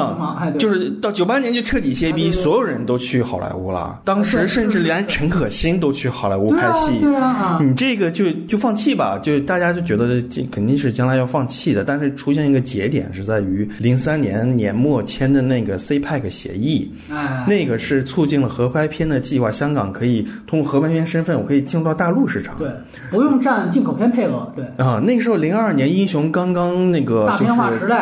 [0.60, 4.00] 就是到九八年就彻底歇逼，所有人都去好莱坞了。
[4.04, 7.00] 当时甚至连陈可辛都去好莱坞拍戏。
[7.02, 11.84] 对啊啊你这个就就放弃吧，就大家就觉得这肯定是将来要放弃的。
[11.84, 22.56] 但是出现一个节点是在于零三年年末签的那个 CPEC 协议，哎，那个是促进了合拍片的计划，香港可以通过合拍片身份，我可以进入到大陆市场。
[22.58, 22.70] 对，
[23.10, 24.66] 不用占进口片配额，对。
[24.78, 27.54] 啊，那时候零二年英雄刚刚那个就是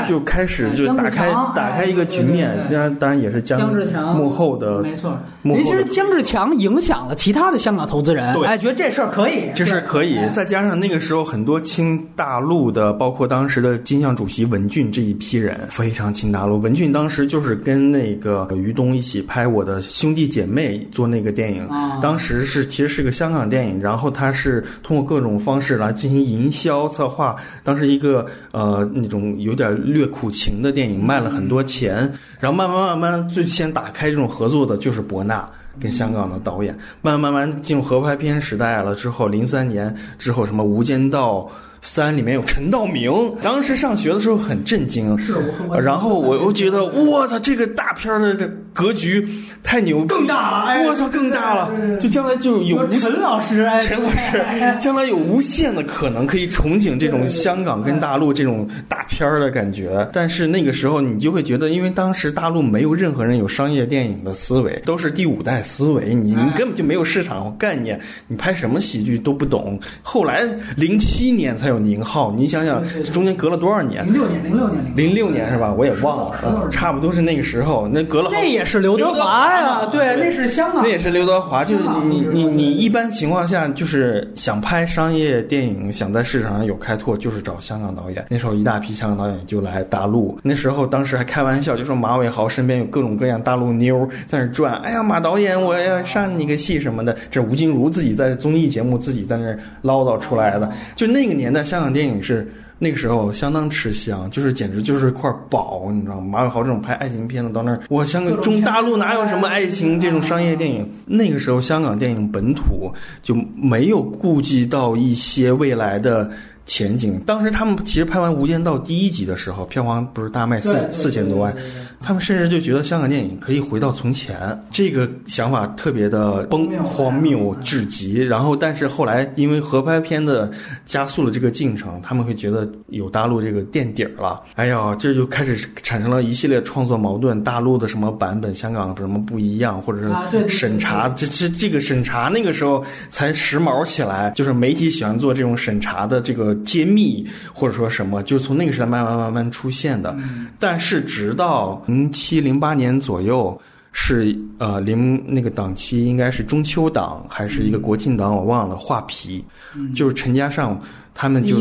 [0.07, 5.17] 就开始就打开打开一个局面哎对对，对当然当然也是姜姜志强幕后的没错，
[5.61, 8.47] 其实姜志强影响了其他的香港投资人，对。
[8.47, 16.57] 哎，觉得这事儿可以，这是可以，再加上那个时候很多亲大陆的，包括当时的金像主席文俊这一批人非常亲大陆。
[16.59, 21.99] 文俊当时就是跟那个于东一起拍《我的兄弟姐妹》做那个电影，啊。
[22.01, 32.09] 当时是其实是个香港电影，然后他是通过各种方式来进行营销策划，当时一个呃那种有点略苦情的电影卖了很多钱，
[32.39, 35.32] 然后慢慢慢慢最先打开这种合作的就是博纳。
[35.79, 36.77] 跟香港的导演。
[37.01, 41.39] 慢慢慢进入合拍片时代了之后，零三年之后，什么《无间道》
[41.85, 43.11] 三里面有陈道明，
[43.43, 45.35] 当时上学的时候很震惊，是
[45.81, 49.27] 然后我又觉得，我操，这个大片的格局
[49.61, 50.85] 太牛，更大了哎。
[50.87, 51.69] 我操，更大了。
[51.99, 54.41] 就将来就有无陈老师，哎，陈老师，
[54.79, 60.07] 将来有无限的可能可以憧憬这种香港跟大陆这种大片的感觉。
[60.13, 69.77] 但是那个时候你就会觉得，因为当时大陆没有任何人有商业电影的思维，都是第五代思维，你你根本就没有市场概念，你拍什么喜剧都不懂。
[70.01, 70.47] 后来
[70.77, 74.13] 零七年才有宁浩，你想想对对对中间隔了多少年零？
[74.13, 75.73] 六年，零六年，零六年是吧？
[75.73, 77.87] 我也忘了，嗯差不多是那个时候。
[77.87, 88.25] 那隔了那也是刘德华呀，对，那是香港，那也是刘德华，就是你你你一般情况下就是想拍商业电影，想在市场上有开拓，就是找香港导演。
[88.29, 100.69] 那时候一大批香港导演就来大陆，那时候当时还开玩笑，就说马伟豪身边有各种各样大陆妞在那转，哎呀马导演我要上你个戏什么的，这是吴君如自己在综艺节目自己在那唠叨出来的。
[100.95, 102.51] 就那个年代，香港电影是。
[102.79, 106.39] 那个时候相当吃香，就是简直就是块宝，你知道吗？
[106.39, 110.89] 马伟豪这种拍爱情片的到那儿，哇，香港中大陆哪有什么爱情这种商业电影？
[111.05, 112.91] 那个时候香港电影本土
[113.21, 116.29] 就没有顾及到一些未来的
[116.65, 117.17] 前景。
[117.25, 121.55] 当时他们其实拍完《无间道》第一集的时候，票房不是大卖四四千多万
[122.03, 124.37] 他们甚至就觉得香港电影可以回到从前，
[124.69, 128.21] 这个想法特别的崩荒谬至极。
[128.21, 130.51] 然后，但是后来因为合拍片的
[130.85, 134.41] 加速了这个进程，他们会觉得有大陆这个垫底儿了。
[134.55, 150.13] 哎呀，这就开始产生了一系列创作矛盾，大陆的什么版本，香港什么不一样，或者是审查，这这这个审查那个时候才时髦起来，就是媒体喜欢做这种审查的这个揭秘，或者说什么，就是从那个时代慢慢慢慢出现的。
[150.59, 153.59] 但是直到零七零八年左右。
[153.95, 158.75] 是呃，零那个档期应该是中秋档还是一个国庆档，我忘了。
[158.75, 159.45] 画皮，
[159.93, 160.81] 就是陈嘉上
[161.13, 161.57] 他们就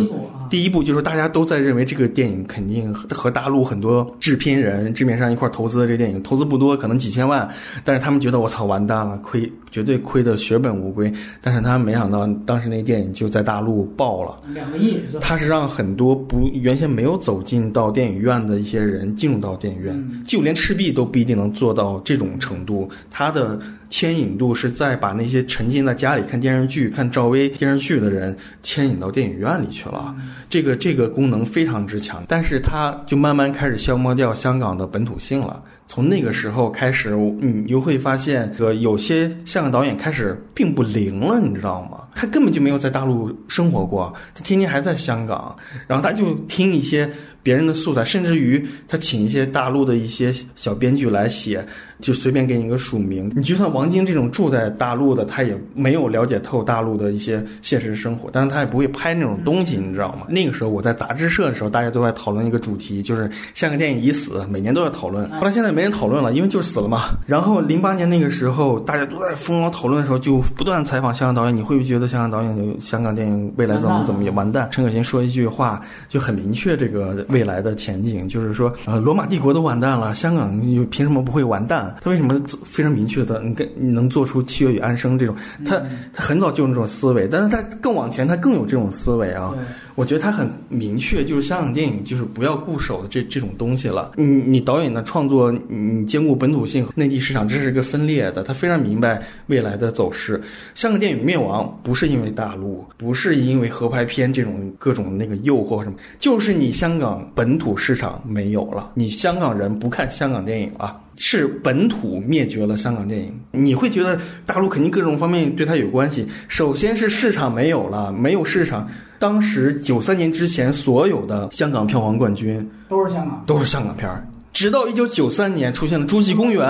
[0.49, 7.49] 第一部就是大家都在认为这个电影肯定和和大陆很多制片人、制片商一块儿投资的这个电影，投资不多，可能几千万，
[7.85, 11.13] 但是他们觉得我操完蛋了，亏绝对亏的血本无归。
[11.41, 14.41] 但是他们没想到，当时那个电影就在大陆爆了。
[14.55, 15.21] 两个亿是吧？
[15.23, 22.89] 它是让很多不原先没有走进到电影院的一些人进入到电影院，嗯就连赤壁都不一定能做到这种程度。
[23.11, 23.59] 他的
[23.93, 30.15] 牵引度是在把那些沉浸在家里看电视剧、看赵薇电视剧的人牵引到电影院里去了。
[30.49, 35.63] 这个这个功能非常之强，但是它就慢慢开始消磨掉香港的本土性了。
[35.87, 41.99] 从那个时候开始，你就会发现，呃，有些香港导演开始并不灵了，你知道吗？
[42.15, 45.55] 他根本就没有在大陆生活过，他天天还在香港，
[45.87, 47.11] 然后他就听一些
[47.43, 51.67] 别人的素材，甚至于他请一些大陆的一些小编剧来写，
[52.03, 53.33] 就随便给你一个署名。
[53.35, 60.27] 你就算王晶这种住在大陆的，他也没有了解透大陆的一些现实生活，但是他也不会拍那种东西，你知道吗？
[60.29, 65.27] 那个时候我在杂志社的时候，大家都在讨论一个主题，就是香港电影已死，每年都在讨论。
[65.39, 67.17] 后来现在没人讨论了，因为就是死了嘛。
[67.25, 74.69] 然后零八年那个时候，大家都在疯狂讨论的时候，就不断采访香港导演，你会不会觉得香港导演有香港电影未来怎么怎么也完蛋？
[74.73, 81.92] 陈可辛说一句话就很明确这个未来的前景，就是说，呃，罗马帝国都完蛋了，香港又凭什么不会完蛋？
[82.01, 85.35] 他为什么非常明确的，你跟你能做出七月与安生这种？
[85.65, 85.81] 他
[86.13, 89.53] 他很早就有这种思维，但是他更往前，他更有这种思维啊。
[89.95, 94.13] 我觉得他很明确，就是香港电影就是不要固守的这这种东西了。
[94.17, 98.43] 你你导演的创作，你兼顾本土性和内地市场，这是一个分裂的。
[98.43, 100.41] 他非常明白未来的走势。
[100.75, 111.01] 香港电影灭亡不是因为大陆，不是因为合拍片这种各种那个诱惑什么，就是你香港本土市场没有了，你香港人不看香港电影了。
[111.17, 116.27] 是本土灭绝了香港电影，你会觉得大陆肯定各种方面对它有关系。
[116.49, 118.89] 首先是市场没有了，没有市场。
[119.23, 124.27] 当时九三年之前，所有的香港票房冠军都是香港，都是香港片儿。
[124.53, 126.69] 直到一九九三年出现了《侏奇公园》，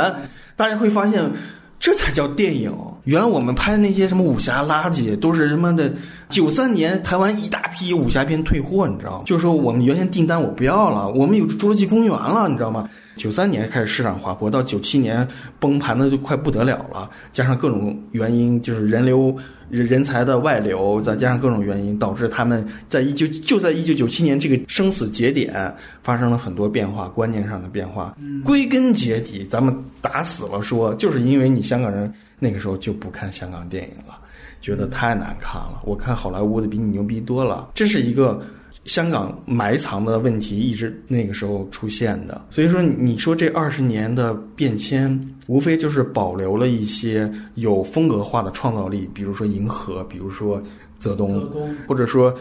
[0.54, 1.32] 大家会发现，
[1.80, 2.70] 这才叫电影。
[3.04, 5.90] 原来我们拍的那些什么武侠垃圾，都是他妈的。
[6.32, 9.24] 九三年台湾一大批武侠片退货，你知道吗？
[9.26, 12.88] 就是说我们原先订单我不要了，我们有《侏罗纪公园》了，你知道吗？
[13.16, 15.28] 九三年开始市场滑坡，到九七年
[15.60, 17.10] 崩盘的就快不得了了。
[17.30, 19.36] 加上各种原因，就是人流
[19.68, 25.72] 人才的外流，再加上各种原因，导致他们在一九就在一九九七年这个生死节点
[26.02, 28.16] 发生了很多变化，观念上的变化。
[28.42, 34.18] 归根结底，咱们打死了说，就是因为你香港人那个时候就不看香港电影了，
[34.62, 35.82] 觉得太难看了。
[35.84, 38.40] 我看好莱坞的比你牛逼多了，这是一个。
[38.84, 50.60] 香港埋藏的问题一直那个时候出现的，所以说你说这二十年的变迁，无非就是保留了一些有风格化的创造力，比如说银河，比如说
[50.98, 51.48] 泽东，
[51.86, 52.34] 或者说。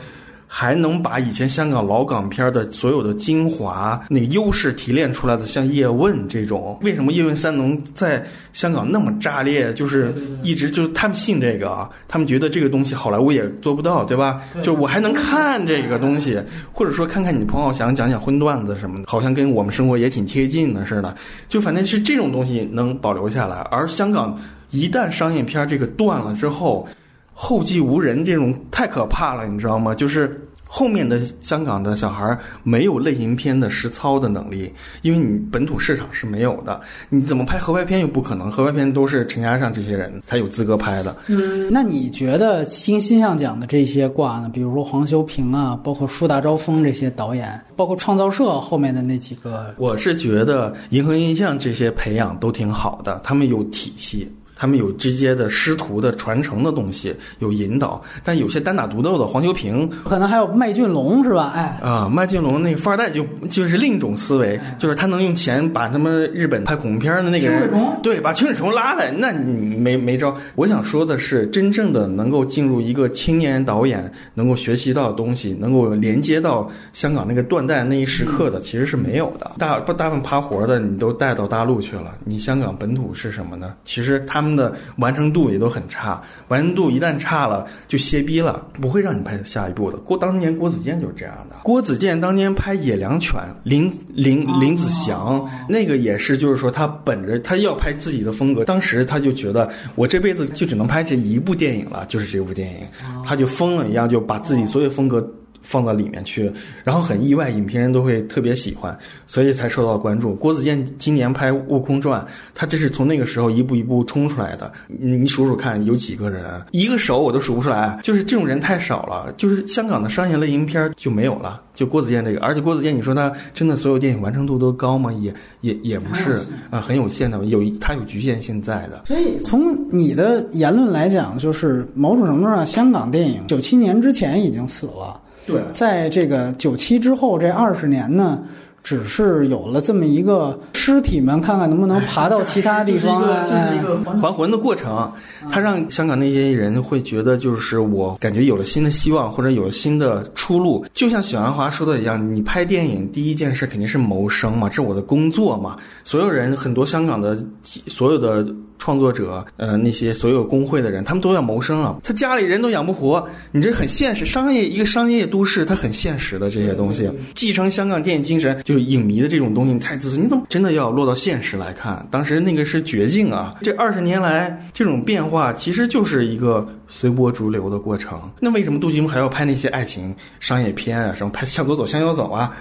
[0.53, 8.21] 还能把以前香港老港片的所有的精华、那个优势提炼出来的，像叶问这种，为什么叶问三能在
[8.51, 9.73] 香港那么炸裂？
[9.73, 10.13] 就是
[10.43, 14.41] 一直就是他们信这个啊，他们觉得这个东西好莱坞也做不到，对吧？
[14.61, 16.37] 就我还能看这个东西，
[16.73, 21.15] 或者说看看你彭浩翔讲讲荤段子什么的，好像跟我们生活也挺贴近的似的。
[21.47, 24.37] 就反正是这种东西能保留下来，而香港
[24.71, 26.85] 一旦商业片这个断了之后。
[27.33, 29.95] 后继无人，这种太可怕了，你知道吗？
[29.95, 34.71] 就是后面的香港的小孩没有类型片的实操的能力，
[35.01, 36.79] 因为你本土市场是没有的。
[37.09, 41.13] 你怎么拍合拍片又不可能，合拍片都是陈嘉上这些人才有资格拍的。
[41.27, 44.49] 嗯，那你觉得新新象奖的这些挂呢？
[44.53, 54.31] 比如说黄修平啊，包括树大招风这些导演，包括创造社后面的那几个，我是觉得银河印象这些培养都挺好的，他们有体系。
[54.61, 61.51] 他们有直接的师徒的传承的东西，有引导，但有些单打独斗的黄秋平，可能还有麦浚龙是吧？
[61.55, 67.71] 哎，啊，麦浚龙那个富二代就就是另一种思维，就是他能用钱把他们日本拍恐怖片的那个人，
[68.03, 70.37] 对，把清水虫拉来，那你没没招。
[70.53, 79.53] 我想说的是，真正的能够进入一个青年导演能够学习到的东西，能够连接到香港那个断代那一时刻的，其实是没有的。
[79.57, 83.73] 大不大部分趴活的，你都带到大陆去了，你香港本土是什么呢？
[83.83, 84.50] 其实他们。
[84.55, 89.97] 的完成度也都很差，完成度一旦差了就歇逼了，不会让你拍下一步的。
[89.97, 91.55] 郭当年郭子健就是这样的。
[91.63, 102.79] 郭子健当年拍《野良犬》，林林林子祥那个也是，就是说他本着他要拍自己的风格，当时他就觉得我这辈子就只能拍这一部电影了，就是这部电影，
[103.23, 105.21] 他就疯了一样，就把自己所有风格。
[105.61, 106.51] 放到里面去，
[106.83, 110.33] 然后很意外，影评人都会特别喜欢，所以才受到关注。
[110.35, 112.21] 郭子健今年拍《悟空传》，
[112.53, 114.71] 他这是从那个时候一步一步冲出来的。
[114.87, 116.61] 你数数看，有几个人？
[116.71, 117.99] 一个手我都数不出来。
[118.03, 121.61] 就是这种人太少了，就是香港的商业类型片就没有了。
[121.73, 125.11] 就郭子健这个，而且郭子健，你说他真的所有电影完成度都高吗？
[125.13, 129.03] 也也也不是 啊，很有限的，有他有局限性在的。
[129.05, 135.19] 所以从你的言论来讲，就是某种程度上，香港电影九七年之前已经死了。
[135.47, 138.39] 对，在这个九七之后这二十年呢，
[138.83, 145.11] 只是有了这么一个尸体们，看看能不能爬到其他地方，就是一个还魂的过程。
[145.49, 150.85] 他让香港那些人会觉得，就是我感觉有了新的希望，或者有了新的出路。
[150.93, 155.75] 就像许鞍华说的一样，你拍电影第一件事肯定是谋生嘛，这是我的工作嘛。
[156.03, 158.45] 所有人，很多香港的所有的。
[158.81, 164.25] 创作者，呃，那些所有工会的人，他们都要谋生啊，他家里人都养不活，你这很现实。
[164.25, 170.17] 商业一个商业都市，它很现实的这些东西，继承香港电影精神，就是影迷的这种东西，你太自私。
[170.17, 172.03] 你怎么真的要落到现实来看？
[172.09, 173.55] 当时那个是绝境啊！
[173.61, 178.19] 这二十年来，这种变化其实就是一个随波逐流的过程。
[178.39, 181.13] 那为什么杜琪峰还要拍那些爱情商业片啊？
[181.13, 182.51] 什么拍向左走，向右走啊？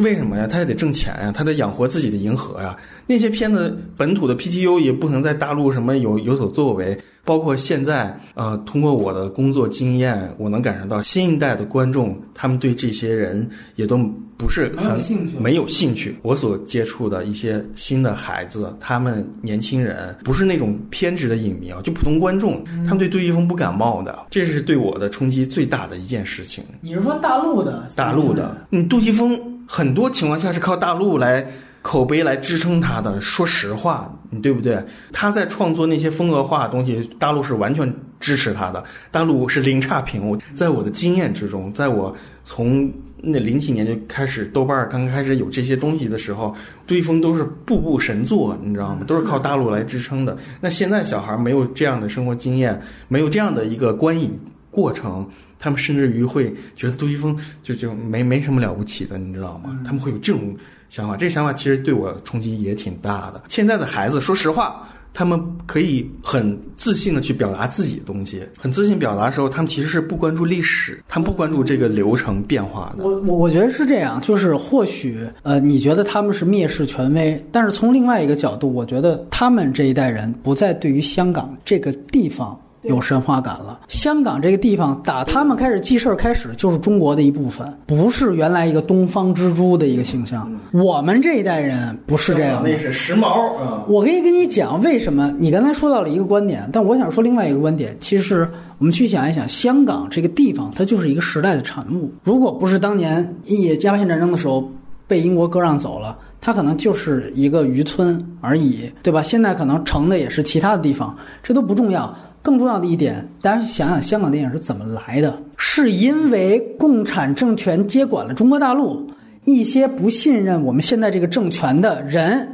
[0.00, 0.46] 为什么呀？
[0.46, 2.76] 他也得挣钱呀，他得养活自己的银河呀。
[3.06, 13.98] 那些片子本土的 PTU 也不可能在大陆什么有有所作为，包括现在，呃，通过我的工作经验，我能感受到新一代的观众，他们对这些人也都
[14.36, 16.16] 不是很兴趣没有兴趣。
[16.22, 26.64] 我所接触的一些新的孩子，他们年轻人不是那种偏执的影迷啊，就普通观众，他们对杜琪峰不感冒的，这是对我的冲击最大的一件事情。
[26.80, 27.88] 你是说大陆的？
[27.94, 31.46] 大陆的，你，杜琪峰很多情况下是靠大陆来
[31.82, 33.20] 口碑来支撑他的。
[33.20, 34.82] 说实话，你对不对？
[35.12, 40.28] 他在创作那些风格化的东西，大陆是完全支持他的，大陆是零差评。
[40.28, 46.54] 我在我的经验之中，在我从那零几年就开始豆瓣儿刚开始有这些东西的时候，
[46.86, 49.02] 对风都是步步神作，你知道吗？
[49.06, 50.36] 都是靠大陆来支撑的。
[50.60, 54.38] 那现在小孩没有这样的生活经验，没有这样的一个观影
[54.70, 55.26] 过程，
[55.58, 59.78] 他们甚至于会觉得杜琪峰就就没没什么了不起的，你知道吗？
[59.84, 60.54] 他们会有这种
[60.88, 63.42] 想法，这个想法其实对我冲击也挺大的。
[63.48, 64.86] 现在的孩子，说实话。
[65.18, 73.02] 他们可以很自信的去表达自己的东西，很自信表达的时候，他们其实是不关注历史，他们不关注这个流程变化的。
[73.02, 82.60] 我我我觉得是这样，就是或许呃，你觉得他们是蔑视权威，但是从另外一个角度，我觉得他们这一代人不再对于香港这个地方。
[82.88, 83.80] 有神话感了。
[83.88, 90.50] 香港这个地方，打他们开始记事儿开始，就是中国的一部分，不是原来一个东方之珠的一个形象。
[90.72, 92.62] 我们这一代人不是这样。
[92.64, 93.84] 那是时髦啊！
[93.88, 95.34] 我可以跟你讲为什么。
[95.38, 97.96] 你刚才说到了一个观点，但我想说另外一个观点。
[98.00, 98.48] 其实
[98.78, 102.12] 我们去想一想，香港这个地方，它就是一个时代的产物。
[102.22, 104.70] 如果不是当年一鸦片战争的时候
[105.06, 109.22] 被英国割让走了，它可能就是一个渔村而已，对吧？
[109.22, 112.14] 现在可能成的也是其他的地方，这都不重要。
[112.46, 115.36] 更重要的一点，大家想想香港电影是怎么来的？
[115.56, 119.04] 是因为共产政权接管了中国大陆，
[119.44, 122.48] 一些不信任我们现在这个政权的人，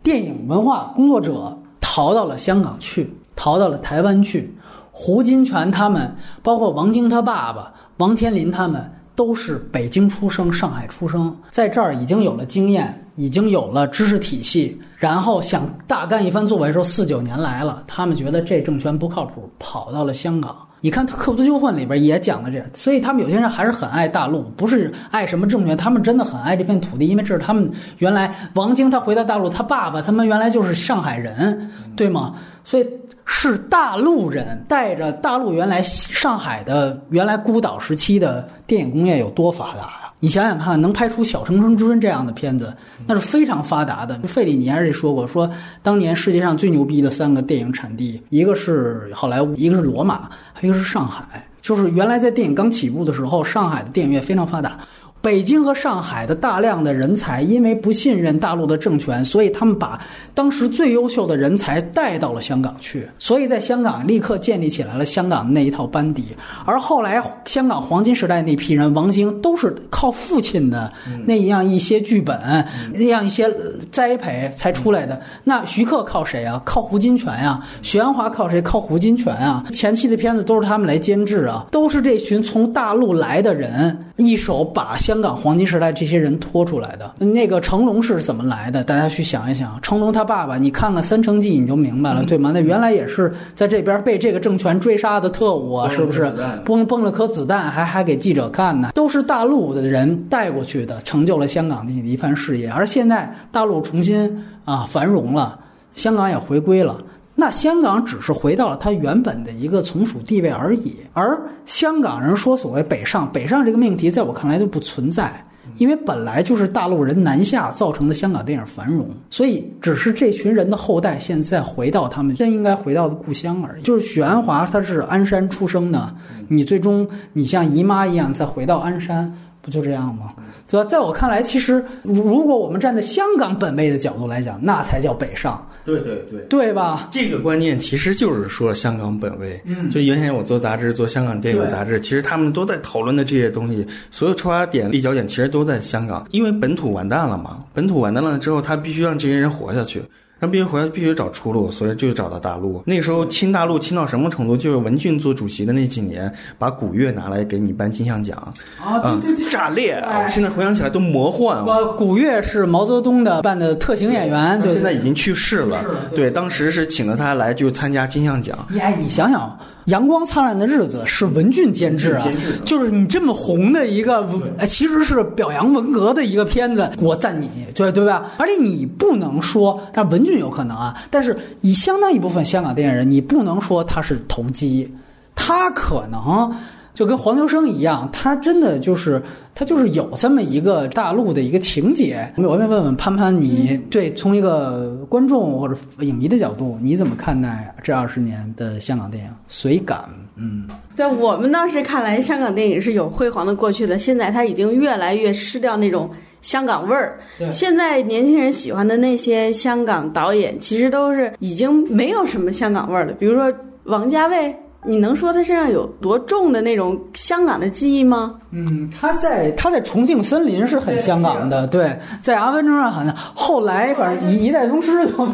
[0.00, 4.54] 电影文化工作者逃到了香港去，逃到了台湾去。
[4.92, 13.02] 胡金铨他们，包括王晶他爸爸王天林他们，都是北京出生、上海出生，在这儿已经有了经验。
[13.18, 20.54] 已经有了知识体系，然后想大干一番作为的时候，四九年来了，他们觉得这政权不靠谱，跑到了香港。
[20.82, 32.34] 你看《克布纠混》里边也讲了这，所以他们有些人还是很爱大陆，不是爱什么政权，他们真的很爱这片土地，因为这是他们原来王晶他回到大陆，他爸爸他们原来就是上海人，对吗？
[32.66, 32.86] 所以
[33.26, 40.12] 是大陆人带着大陆原来上海的原来孤岛时期的电影工业有多发达呀？
[40.20, 42.72] 你想想看，能拍出《小城春之春》这样的片子，
[43.06, 44.18] 那是非常发达的。
[44.20, 45.48] 费里尼还是说过，说
[45.82, 51.46] 当年世界上最牛逼的三个电影产地，一个是好莱坞，一个是罗马，还有一个是上海。
[51.60, 54.78] 就是原来在电影刚起步的时候，上海的电影院非常发达。
[55.26, 60.00] 北京和上海的大量的人才，因为不信任大陆的政权，所以他们把
[60.32, 66.26] 当时最优秀的人才带到了香港去，所以在香港立刻建立起来了香港的那一套班底。
[66.64, 70.92] 而后来香港黄金时代那批人，王晶都是靠父亲的
[71.24, 73.52] 那样一些剧本、那样一些
[73.90, 75.20] 栽培才出来的。
[75.42, 76.62] 那徐克靠谁啊？
[76.64, 77.60] 靠胡金铨呀。
[77.82, 78.62] 许鞍华靠谁？
[78.62, 79.64] 靠胡金铨啊。
[79.72, 85.16] 前期的片子都是他们来监制啊，都是这群从大陆来的人一手把香。
[85.16, 88.84] 港黄金时代这些人拖出来的，那个成龙是怎么来的？
[88.84, 92.50] 大家去想一想，成龙他爸爸，你看看《三成记》你就明白了，对吗？
[92.52, 96.30] 那原来也是在这边被这个政权追杀的特务啊，是不是？
[96.64, 102.70] 崩崩了颗子弹，还还给记者看呢，都是大陆的人带过去的，成就了香港的一番事业。
[102.70, 105.58] 而现在大陆重新啊繁荣了，
[105.94, 106.98] 香港也回归了。
[107.38, 115.44] 那香港只是回到了它原本的一个从属地位而已，而香港人说所谓北上，北上这个命题在我看来就不存在，
[115.76, 123.82] 因为本来就是大陆人南下造成的香港电影繁荣，所以只是这群人的后代现在回到他们真应该回到的故乡而已。
[123.82, 126.14] 就是许鞍华他是鞍山出生的，
[126.48, 129.30] 你最终你像姨妈一样再回到鞍山。
[129.66, 130.32] 不就这样吗？
[130.70, 130.86] 对吧？
[130.88, 135.68] 在我看来，其实如果我们站在香港本位的角度来讲，那才叫北上。
[135.84, 137.08] 对对对，对吧？
[137.10, 139.60] 这个观念其实就是说香港本位。
[139.64, 147.64] 嗯，就原先我做杂志，做香港电影杂志，其实他们都在讨论的这些东西，所有出发点、立脚点其实都在香港，因为本土完蛋了嘛。
[147.74, 150.00] 本土完蛋了之后，他必须让这些人活下去。
[150.38, 152.82] 让必须回来，必须找出路，所以就找到大陆。
[152.84, 154.56] 那时候亲大陆亲到什么程度？
[154.56, 158.36] 就是文俊做主席的那几年，把古月拿来给你颁金像奖
[158.78, 159.92] 啊，对对对，炸裂！
[159.92, 160.28] 啊！
[160.28, 161.64] 现在回想起来都魔幻。
[161.64, 165.82] 我，古月是毛泽东的扮的特型演员，对，现在已经去世了。
[166.14, 168.58] 对，当时是请了他来就参加金像奖。
[168.78, 169.58] 哎，你想想。
[169.86, 172.28] 阳光灿烂的日子》是文俊监制啊
[172.64, 174.26] 就是你这么红的一个，
[174.58, 178.30] 呃其实是表扬文革的一个片子，我赞你，对对吧？
[178.36, 184.92] 而且你不能说，但文俊有可能啊，但是以相当一部分香港电影人，你不能说他是投机，
[185.34, 186.52] 他可能。
[186.96, 189.22] 就跟黄秋生一样，他真的就是
[189.54, 192.26] 他就是有这么一个大陆的一个情节。
[192.38, 199.30] 我想问问潘潘，你对从一个观众或者影迷的角度，你怎么看待这二十年的香港电影？
[199.46, 206.08] 随感，嗯，在我们当时看来，香港电影是有辉煌的过去的，现在它已经越来越失掉那种
[206.40, 207.20] 香港味儿。
[207.38, 213.12] 对现在年轻人喜欢的那些香港导演，其实都是已经没有什么香港味儿了。
[213.12, 213.52] 比如说
[213.84, 214.56] 王家卫，
[214.86, 218.34] 你能说他身上有多重的那种香港的记忆吗？
[218.52, 225.26] 嗯，他在他在重庆森林是很香港的，对，在阿甘正传好像后来反正一一代宗师都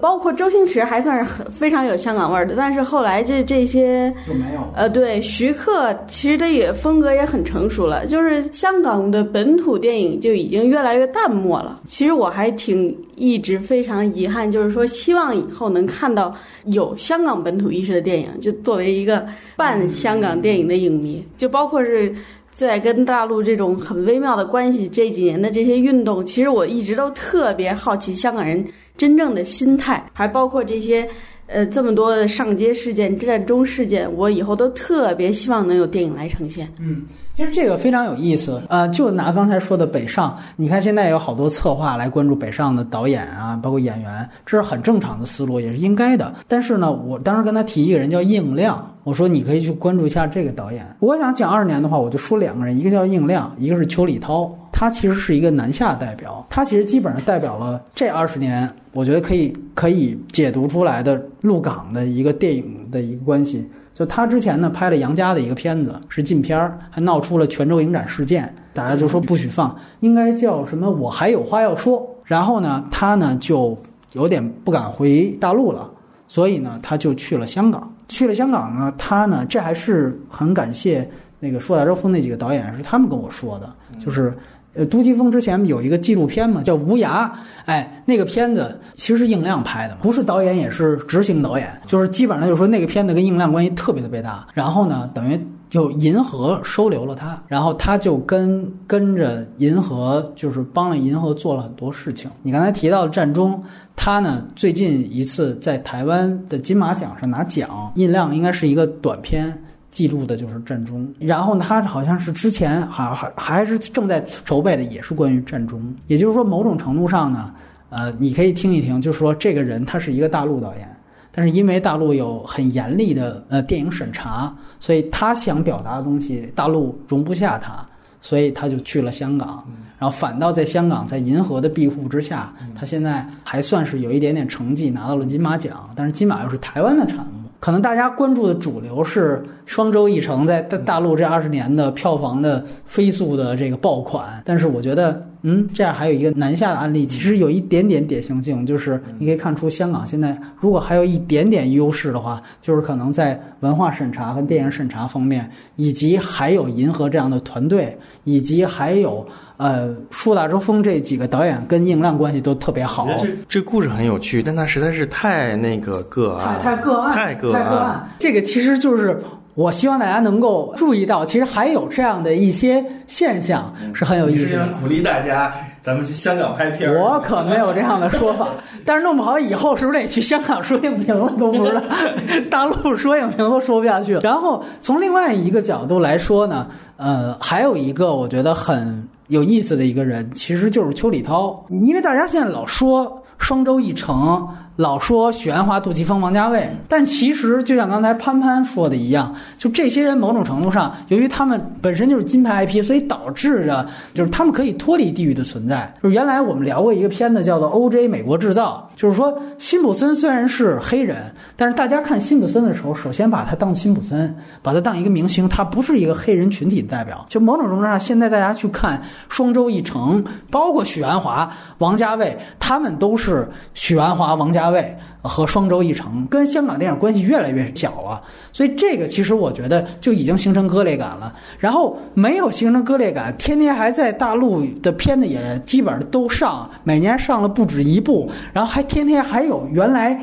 [0.00, 4.60] 包括周星驰还算是很非常有香港味儿的，但是后来这这些就没有。
[4.74, 11.80] 呃，对，徐克其实他也风格也很成熟了，就是香港的本土电影就已经越来越淡漠了。
[11.86, 16.34] 其实我还挺一直非常遗憾，就是说希望以后能看到
[16.66, 22.14] 有香港本土意识的电影，就作为一个半香港电影的影迷，就包括是。
[22.52, 28.64] 在跟大陆这种很微妙的关系这几年的这些运动，其实我一直都特别好奇香港人
[28.96, 31.08] 真正的心态，还包括这些
[31.46, 36.68] 呃这么多的上街事件、战中事件，我以后都特别希望能有电影来呈现。
[36.78, 37.06] 嗯，
[37.40, 38.60] 其实这个非常有意思。
[38.68, 46.34] 呃，就拿刚才说的北上，你看现在有好多策划来关注北上的导演啊，包括演员，这是很正常的思路，也是应该的。
[46.46, 50.84] 但是呢，我当时跟他提一个人叫应亮，我说你可以去关注一下这个导演。
[50.98, 54.54] 我想讲二十年的话，我就说两个人，一个叫应亮，一个是邱礼涛。
[54.70, 63.66] 他其实是一个南下代表，他其实基本上代表了这二十年，我觉得可以可以解读出来的陆港的一个电影的一个关系。
[64.00, 70.90] 就他之前呢拍了杨家的一个片子是禁片儿，还闹出了泉州影展事件，大家就说不许放，应该叫什么？
[70.90, 72.08] 我还有话要说。
[72.24, 73.76] 然后呢，他呢就
[74.12, 75.86] 有点不敢回大陆了，
[76.26, 77.94] 所以呢他就去了香港。
[78.08, 81.06] 去了香港呢，他呢这还是很感谢
[81.38, 83.70] 那个《树大招风》那几个导演，是他们跟我说的，
[84.02, 84.32] 就是。
[84.74, 87.26] 呃，杜琪峰之前有一个纪录片嘛，叫《无涯》，
[87.64, 94.46] 哎，那个片子其实是应亮拍的嘛，不是导演也是执行导演，就是基本上就是说那个片子跟应亮关系特别特别大。
[94.54, 102.30] 然后呢，等于就银河收留了他，然后他就跟跟着银河，就是帮了银河做了很多事情。
[102.42, 103.60] 你刚才提到的战中，
[103.96, 109.64] 他呢最近一次在台湾的金马奖上拿奖，印量应该是一个短片。
[109.90, 115.82] 记录的就是战中，然后他好像是之前还还还是正在筹备的，也是关于战中。
[116.06, 117.52] 也就是说，某种程度上呢，
[117.88, 120.96] 呃，你可以听一听，就是说这个人他是一个大陆导演，
[121.32, 127.84] 但是因为大陆有很严厉的呃电影审查，所以他想表达的东西大陆容不下他，
[128.20, 129.66] 所以他就去了香港，
[129.98, 137.39] 然后反倒在香港在银河的庇护之下，他现在还算是有一点点成绩，拿到了金马奖，但是金马又是台湾的产物。
[137.60, 159.26] 可能大家关注的主流是《双周一城》在大大陆这二十年的票房的飞速的这个爆款，但是我觉得，嗯，这样还有一个南下的案例，其实有一点点典型性，就是你可以看出香港现在如果还有一点点优势的话，就是可能在文化审查和电影审查方面，以及还有银河这样的团队，以及还有。
[159.60, 163.06] 呃，树大招风这几个导演跟应亮关系都特别好。
[163.20, 168.08] 这这故事很有趣，但它实在是太那个个案，太太个案，太个太个案。
[168.18, 169.22] 这个其实就是
[169.52, 174.66] 我希望大家能够注意到，其实还有这样的一些现象是很有意思的。
[174.80, 178.48] 鼓励大家，咱们去香港拍片我可没有这样的说法，
[178.86, 181.82] 但是弄不好以后是不是得去香港说影评了都不知道，
[182.50, 184.22] 大陆说影评都说不下去了。
[184.22, 186.66] 然后从另外一个角度来说呢，
[186.96, 189.06] 呃，还有一个我觉得很。
[189.30, 194.46] 有意思的一个人，其实就是邱礼涛，因为大家现在老说双周一成，
[194.80, 205.94] 老说许鞍华、杜琪峰、王家卫，但其实就像刚才潘潘说的一样，就这些人某种程度上，由于他们本身就是金牌 IP，所以导致着就是他们可以脱离地域的存在。
[206.02, 211.18] 就是原来我们聊过一个片子叫做《OJ 美国制造》，就是说辛普森虽然是黑人，
[211.56, 217.26] 但是大家看辛普森的时候，首先把他当辛普森，把他当一个明星，他不是一个黑人群体的代表。
[217.28, 219.02] 就某种程度上，现在大家去看。
[219.28, 228.22] 双周一成，包括许鞍华、王家卫，他们都是许鞍华、王家卫和双周一成，跟香港电影关系越来越小了。
[228.52, 231.32] 所以这个其实我觉得就已经形成割裂感了。
[231.58, 240.20] 然后没有形成割裂感，天天还在大陆的片子也基本上都上，每年上了不止一部，然后还天天还有原来。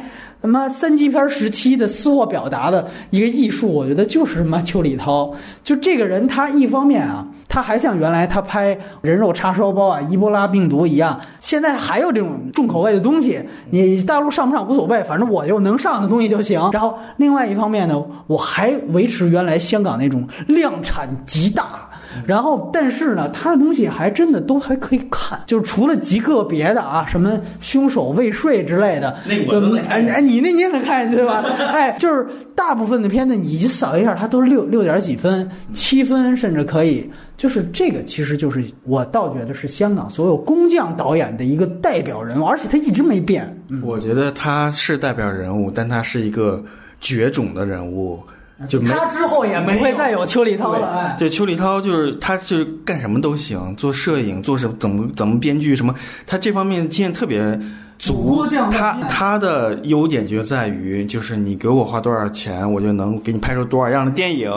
[0.47, 5.29] 他妈三级片时期的私货表达的一个艺术，我觉得就是什么邱礼涛。
[5.61, 13.41] 就这个人，他一方面啊，他还像原来他拍人肉叉烧包啊、伊波拉病毒一样，现在还有这种重口味的东西，
[13.71, 16.69] 你大陆上不上无所谓，反正我又能上的东西就行。
[16.71, 21.89] 然后另外一方面呢，我还维持原来香港那种量产极大。
[22.25, 31.43] 然后，但是呢，他的东西还真的都还可以看，就是除了极个别的啊，什么凶手未睡之类的，那我就都哎哎，你那你也能看对吧？
[31.73, 37.09] 哎，就是大部分的片子，你一扫一下，它都是六六点几分、七分，甚至可以。
[37.37, 43.55] 就是这个，其实就是我倒觉得是香港所有工匠导演的一个代表人物，而且他一直没变。
[43.69, 46.63] 嗯，我觉得他是代表人物，但他是一个
[46.99, 48.19] 绝种的人物，
[48.59, 50.87] 他之后也不会再有邱礼涛了。
[50.97, 55.93] 哎，就邱礼涛就是他就是干什么都行，做摄影，做什么怎么怎么编剧什么，
[56.25, 57.61] 他这方面经验特别主
[57.97, 58.69] 足播这样。
[58.69, 64.51] 的他他的优点就在于，就是你给我花多少钱，我就能给你拍出多少样的电影。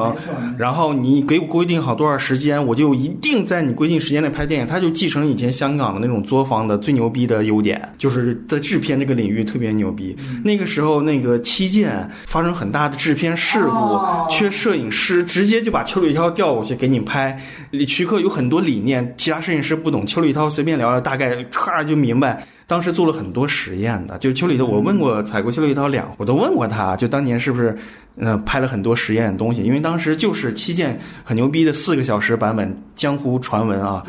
[0.58, 4.66] 然后你给我规定好多少时间，我就一定在你规定时间内拍电影。
[4.66, 10.16] 他就继承以前香港的那种作坊的最牛逼的优点，就是在制片这个领域特别牛逼。
[10.20, 17.38] 嗯那个时候那个七剑发生很大的制片事故，哦缺摄影师，直接就把邱礼涛调过去给你拍。
[17.86, 22.42] 徐克有很多理念，其他摄影师不懂，邱礼涛随便聊聊，大概唰就明白。
[22.70, 27.76] 当时做了很多实验的，就邱礼涛，我问过采过邱礼涛两，我都问过他，就当年是不是，
[28.16, 34.00] 呃，拍了很多实验的东西，因为当时就是七件很牛逼的四个小时版本，江湖传闻啊。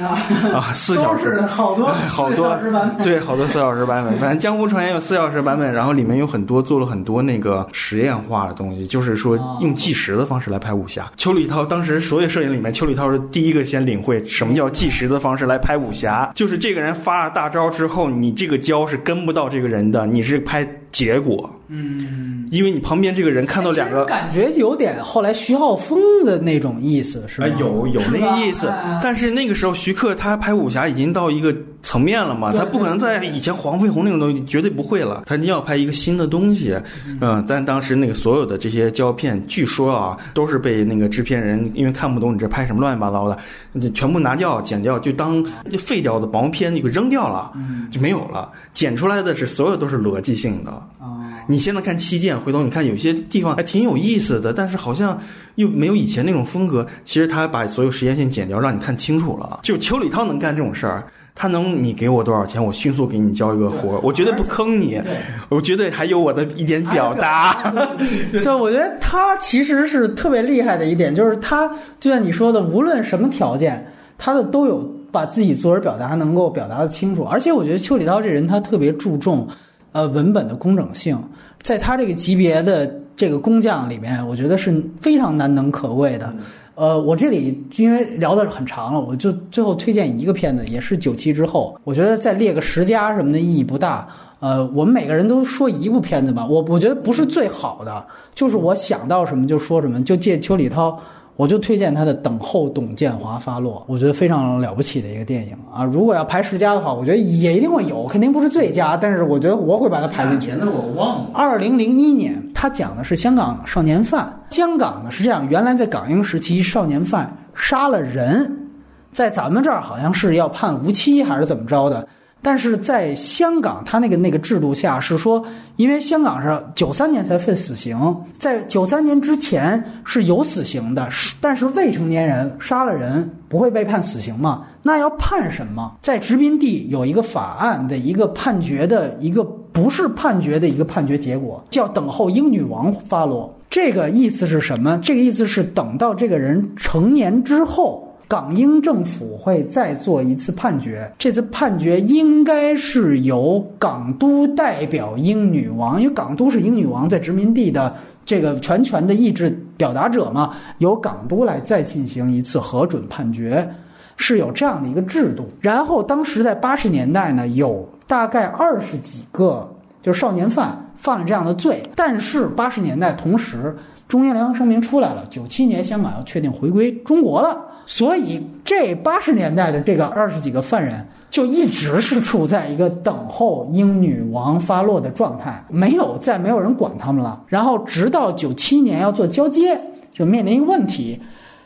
[0.54, 1.42] 啊，四小时。
[1.42, 2.50] 好多哎好多。
[2.50, 3.04] 小时版本。
[3.04, 11.12] 对，好多四小时版本，反正江湖传言有四小时版本，然后里面有很多做了很多那个实验化的东西，就是说哦用计时的方式来拍武侠。
[11.18, 21.50] 邱礼涛当时所有摄影里面，邱礼涛是第一个先领会什么叫计时的方式来拍武侠，就是这个人发了大招之后，你这个个胶是跟不到这个人的，你是拍结果。
[21.74, 24.04] 嗯，因为你旁边这个人看到两个。
[24.06, 27.48] 感觉有点后来徐浩峰的那种意思，是吧？
[27.48, 28.70] 啊，有有那个意思
[29.02, 36.76] 但是那个时候徐克他拍武侠已经到一个层面了嘛，他不可能在以前黄飞鸿那种东西绝对不会了，他一定要拍一个新的东西，
[37.22, 43.38] 嗯，但当时那个所有的这些胶片，据说啊都是被那个制片人因为看不懂你这拍什么乱七八糟的，
[43.80, 47.54] 就全部拿掉剪掉，就当就废掉的薄片就给扔掉了，
[47.90, 50.81] 就没有了，剪出来的是所有都是逻辑性的。
[51.00, 55.18] 啊，你现在看七剑，回头你看有些地方还挺有意思的，但是好像
[55.56, 56.86] 又没有以前那种风格。
[57.04, 59.60] 其实他把所有时间线剪掉，让你看清楚了。
[59.64, 61.04] 就邱礼涛能干这种事儿，
[61.34, 65.02] 他能你给我多少钱，我迅速给你交一个活儿，我绝对不坑你，
[65.50, 67.74] 我绝对还有我的一点表达。
[68.44, 74.78] 就我觉得他其实是特别厉害的一点，就是他就像你说的，无论什么条件，他的都有
[75.12, 77.24] 把自己作文表达能够表达的清楚。
[77.24, 79.48] 而且我觉得邱礼涛这人他特别注重，
[79.92, 81.18] 呃，文本的工整性，
[81.62, 86.34] 在他这个级别的这个工匠里面，我觉得是非常难能可贵的。
[86.76, 94.08] 呃，我这里因为聊的很长了，我就最后推荐一个片子，也是九七之后，我觉得再列个十佳什么的意义不大。
[94.40, 98.04] 呃，我们每个人都说一部片子吧，我我觉得不是最好的，
[98.34, 101.00] 就是我想到什么就说什么，就借邱礼涛，
[101.36, 105.84] 我就推荐他的《等候董建华发落》，我觉得非常了不起的一个电影啊。
[105.84, 110.48] 如果要排十佳的话，我觉得也一定会有，肯定不是最佳，但是我觉得我会把它排进去。
[110.48, 111.30] 前的我忘了。
[111.34, 114.32] 二零零一年，他讲的是香港少年犯。
[114.50, 118.70] 香港呢是这样，原来在港英时期，少年犯杀了人，
[119.12, 122.08] 在咱们这儿好像是要判无期还是怎么着的。
[122.42, 125.46] 但是在香港，他那个那个制度下是说，
[125.76, 131.08] 因为香港是九三年才废死刑，在九三年之前是有死刑的，
[131.40, 134.66] 但是未成年人杀了人不会被判死刑嘛？
[134.82, 135.96] 那要判什么？
[136.02, 143.56] 在殖民地有一个法案的一个判决的一个不是判决的一个判决结果，叫等候英女王发落。
[143.70, 145.00] 这个意思是什么？
[145.04, 148.08] 这个意思是等到这个人成年之后。
[148.32, 157.94] 港英政府会再做一次判决，这次判决应该是由港督代表英女王，因为港督是英女王在殖民地的
[158.26, 163.70] 这个全权的意志表达者嘛，由港督来再进行一次核准判决，
[164.16, 165.50] 是有这样的一个制度。
[165.60, 169.70] 然后当时在八十年代呢，有大概二十几个
[170.02, 173.76] 就是少年犯犯了这样的罪，但是八十年代同时
[174.08, 177.68] 中英联合声明出来了，九七年香港要确定回归中国了。
[177.94, 187.44] 所以，这八十年代的这个二十几个犯人，就一直是处在一个等候英女王发落的状态，没有再没有人管他们了。
[187.48, 189.78] 然后，直到九七年要做交接，
[190.14, 191.20] 就面临一个问题：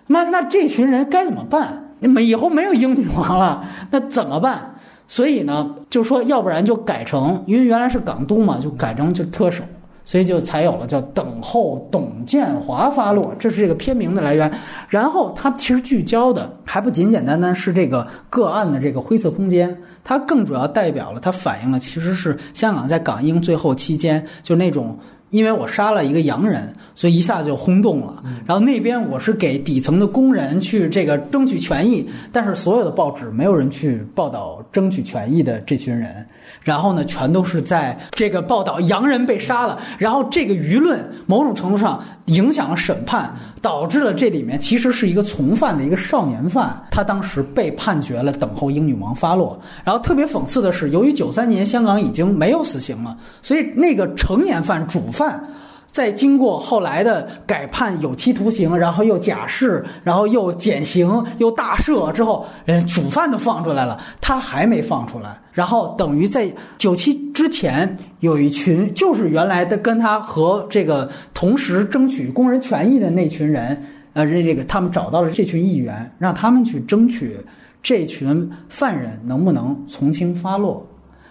[0.07, 1.91] 那那这群人该怎么办？
[1.99, 4.73] 没以后没有英女王了，那怎么办？
[5.07, 9.64] 所以呢，就说要不然就改成，因为原来是港督嘛，就改成就特首。
[10.06, 14.49] 所以就才有了叫“等候董建华发落”，这是这个片名的来源。
[14.88, 24.98] 然后它其实聚焦的还不仅简单单是这个个案的这个灰色空间，它更主要代表了它反映了其实是香港在港英最后期间就那种。
[25.32, 28.23] 因为我杀了一个洋人，所以一下就轰动了。
[28.45, 36.26] 然后那边我是给底层的工人去这个争取权益，但是所有的报纸没有人去报道争取权益的这群人。
[36.65, 43.31] 然后呢，全都是在这个报道洋人被杀了，然后这个舆论某种程度上影响了审判，
[43.61, 49.57] 导致了这里面其实是一个从犯的一个少年犯，他当时被判决了等候英女王发落。
[49.83, 55.39] 然后特别讽刺的是，由于九三年香港已经没有死刑了，所以那个成年犯主犯。
[55.87, 65.37] 在经过后来的改判有期徒刑，然后又假释，然后又减刑，又大赦之后，人主犯都放出来了，他还没放出来。
[65.53, 73.81] 然后等于在九七之前，有一群就是原来的跟他和这个同时争取工人权益的那群人，
[74.11, 77.37] 呃，这这个他们找到了这群议员，让他们去争取
[77.81, 80.85] 这群犯人能不能从轻发落。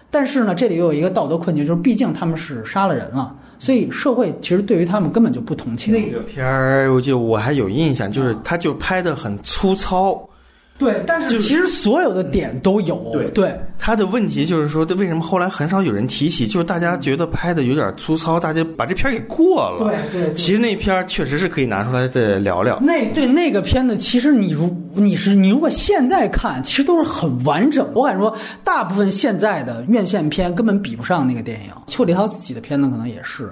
[0.09, 3.35] 但是呢，这里又有一个道德困境，就是毕竟他们是杀了人了。
[3.59, 5.93] 所以社会其实对于他们根本就不同情。
[5.93, 10.27] 那个片儿，我就我还有印象，就是他就拍的很粗糙。
[10.77, 13.09] 对，但是其实所有的点都有。
[13.13, 16.45] 对对，他的问题就是说，为什么后来很少有人提起？
[16.45, 19.85] 就是大家觉得拍的有点粗糙，大家把这片给过了。
[20.11, 20.33] 对对。
[20.33, 22.77] 其实那片确实是可以拿出来再聊聊。
[22.81, 27.89] 那对那个片子，其实你如你是你如果现在看，其实都是很完整。
[27.93, 31.71] 我敢说，大部分现在的院线片根本比不上那个电影。
[31.87, 33.49] 邱礼涛自己的片子可能也是。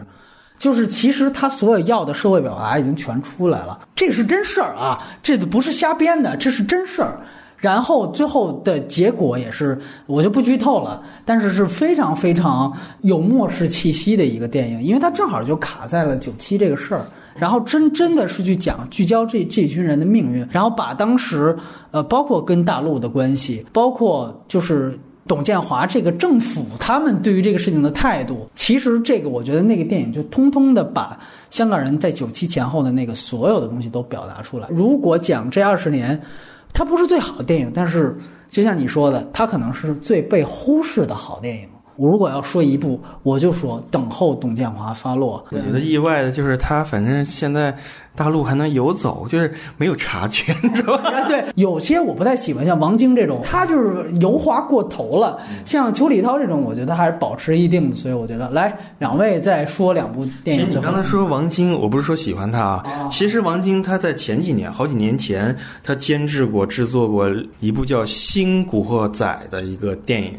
[0.64, 7.19] 就是其实他所有要的社会表达已经全出来了，这是真事儿啊，这不是瞎编的，这是真事儿。
[7.57, 12.72] 然后最后的结果也是，我就不剧透了，但是是非常非常
[13.02, 21.53] 有末世气息的一个电影，因为它正好就卡在了九七这个事儿，然后真真的是去讲聚焦这这群人的命运，然后把当时
[21.91, 24.98] 呃包括跟大陆的关系，包括就是。
[25.28, 31.18] 董建华这个政府，他们对于这个事情的态度，其实这个我觉得那个电影就通通的把
[31.50, 34.68] 香港人在九七前后的那个所有的东西都表达出来。
[34.70, 36.22] 如果讲这二十年，
[36.74, 38.18] 它不是最好的电影，但是
[38.50, 41.68] 就像你说的，它可能是最被忽视的好电影。
[41.95, 45.38] 我如果要说一部，我就说《等候董建华发落》。
[45.56, 47.72] 我觉得意外的就是他，反正现在
[48.15, 51.02] 大陆还能游走，就是没有察觉，是吧？
[51.27, 55.40] 对，有些我不太喜欢，像王晶这种，他就是油滑过头了。
[55.65, 57.95] 像邱礼涛这种，我觉得还是保持一定的。
[57.95, 60.69] 所以我觉得，来两位再说两部电影。
[60.69, 63.10] 你刚才说王晶，我不是说喜欢他啊。
[63.10, 67.27] 其实王晶他在前几年，好几年前，他监制过、制作过
[67.60, 70.34] 一部叫《新古惑仔》的一个电影。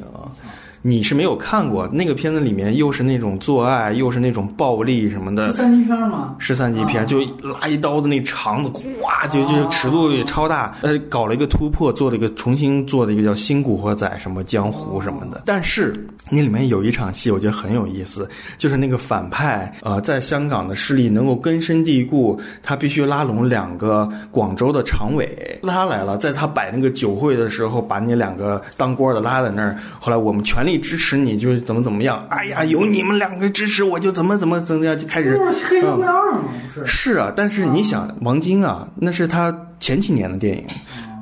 [0.86, 5.46] 你是没有看过那个片子，里面又是那种做爱，又是那种暴力什么的。
[5.46, 6.36] 是三级片吗？
[6.38, 8.70] 是三级片，就拉一刀的那肠子，
[9.00, 10.76] 哇就就尺度也超大。
[10.82, 15.40] 呃，搞了一个突破，做了一个重新做的一个叫《新古惑仔》什么江湖什么的。
[15.46, 18.28] 但是那里面有一场戏，我觉得很有意思，
[18.58, 29.78] 就是那个反派呃，在香港的势力能够根深蒂固，他必须拉拢两个广州的常委，拉来了，在他摆那个酒会的时候，把那两个当官的拉在那儿。
[29.98, 30.73] 后来我们全力。
[30.78, 32.24] 支持你就是怎么怎么样？
[32.30, 35.38] 哎呀，有你们两个支持，我就怎么怎么怎么样就开始。
[35.52, 40.64] 是是啊，但是你想，王晶啊，那是他前几年的电影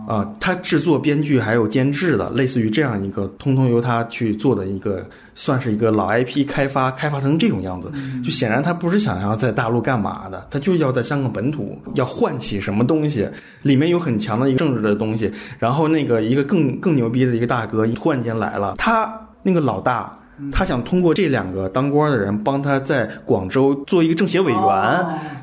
[0.08, 7.90] 啊，他制作、编剧还有监制的，类似于这样一个，通通由他去做的一个，算是一个老 IP 开发，开发成这种样子，
[8.24, 13.28] 就显然他不是想要在大陆干嘛的，他就要在香港本土要唤起什么东西，
[13.62, 19.28] 里面有很强的一个政治的东西，然后那个一个更更牛逼的一个大哥突然间来了，他。
[19.42, 20.16] 那个老大，
[20.50, 24.60] 他想通过这两个当官的人帮他在广州做一个政协委员，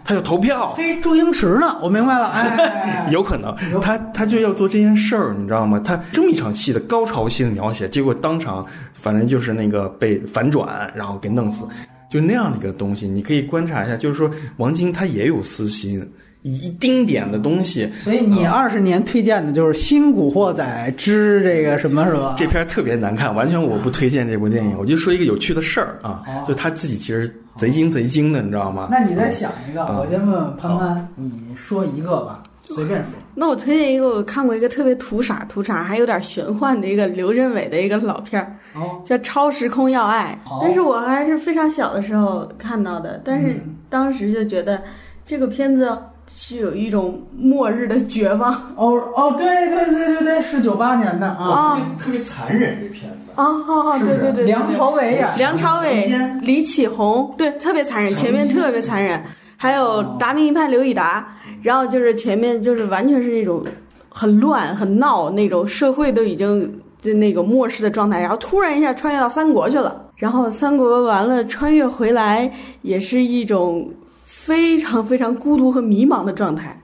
[0.03, 0.69] 他要投票。
[0.69, 1.77] 嘿，周星驰呢？
[1.81, 5.79] 我明白了，哎， 有可能，他他就要做这件事儿，你知道吗？
[5.83, 11.65] 他这么一场戏的高潮戏的描写，结果当场反正就是那个被反转，然后给弄死，
[12.09, 16.05] 就那样的一个东西，你可以观察一下，就是说王晶他也有私心。
[16.41, 22.33] 一丁点的东西，所以你二十年推荐的就是《新古惑仔之这个什么是吧？
[22.37, 24.77] 这片特别难看，完全我不推荐这部电影。
[24.79, 28.87] 我就说一个有趣的事儿啊，就他自己其实贼精贼精的，你知道吗？
[28.89, 33.11] 那你再想一个，我先问问潘潘，你说一个吧，随便说。
[33.35, 38.55] 那我推荐一个，我看过一个特别土傻土傻还有点玄幻的一个刘镇伟的一个老片儿，
[39.03, 44.81] 叫《超时空要爱》，但是我还是非常小的时候看到的，但是当时就觉得
[45.25, 45.97] 这个片子。
[46.37, 48.53] 是有一种末日的绝望。
[48.75, 51.45] 哦哦，对对对对对，是九八年的啊。
[51.45, 53.17] 啊特别特别残忍这片子。
[53.35, 53.97] 啊啊啊！
[53.97, 54.17] 是不是？
[54.17, 56.11] 对对对，梁朝伟演梁朝伟、
[56.41, 59.21] 李启红，对，特别残忍，前面特别残忍，
[59.55, 61.25] 还有达明一派刘以达，
[61.61, 63.63] 然后就是前面就是完全是那种
[64.09, 72.51] 很乱、很闹那种，社会都已经就那个末世的状态，然后突然一下穿越到三国去了，然后三国完了穿越回来，
[72.81, 73.89] 也是一种
[74.49, 76.75] 非常非常孤独和迷茫的状态。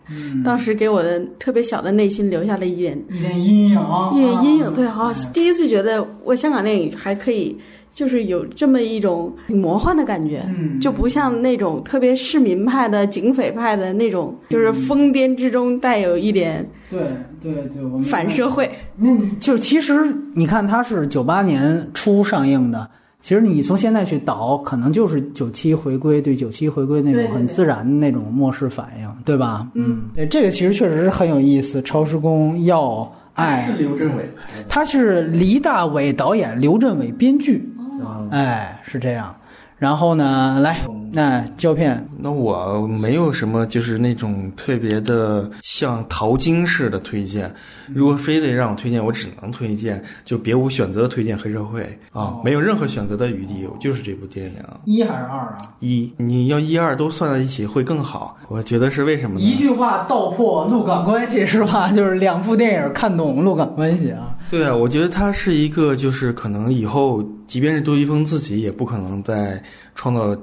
[0.43, 7.57] 当时给我的特别小的内心留下了一点一点阴影啊，一点阴影，对啊，第一次觉得我香港电影还可以，
[7.89, 16.99] 就是有这么一种魔幻的感觉，嗯就不像那种特别市民派的、警匪派的那种，就是疯癫之中带有一点对
[17.41, 18.69] 对对，反社会。
[18.95, 22.87] 那你就其实你看，它是九八年初上映的。
[23.25, 29.67] 其实你从现在去倒，可能就是九七回归对九七回归那种很自然的那种末世反应，对吧？
[29.73, 31.81] 嗯，对，这个其实确实是很有意思。
[31.81, 34.65] 超时空要爱是，刘镇伟拍的。
[34.69, 37.67] 他是黎大伟导演，刘镇伟编剧，
[37.99, 39.35] 哦哎，是这样。
[39.77, 40.79] 然后呢，来，
[41.11, 47.53] 那胶片，那我没有什么就是那种特别的像淘金式的推荐。
[47.93, 54.53] 如果非得让我推荐，我只能推荐就别无选择的推荐黑社会啊哦，没有任何选择的余地，就是这部电影。
[54.85, 55.57] 一还是二啊？
[55.81, 58.37] 一，你要一二都算在一起会更好。
[58.47, 59.45] 我觉得是为什么呢？
[59.45, 61.91] 一句话道破陆港关系是吧？
[61.93, 64.35] 就是两部电影看懂陆港关系啊。
[64.49, 69.61] 对啊，我觉得它是一个，就是可能以后，即便是杜一峰自己，也不可能在
[69.95, 70.37] 创作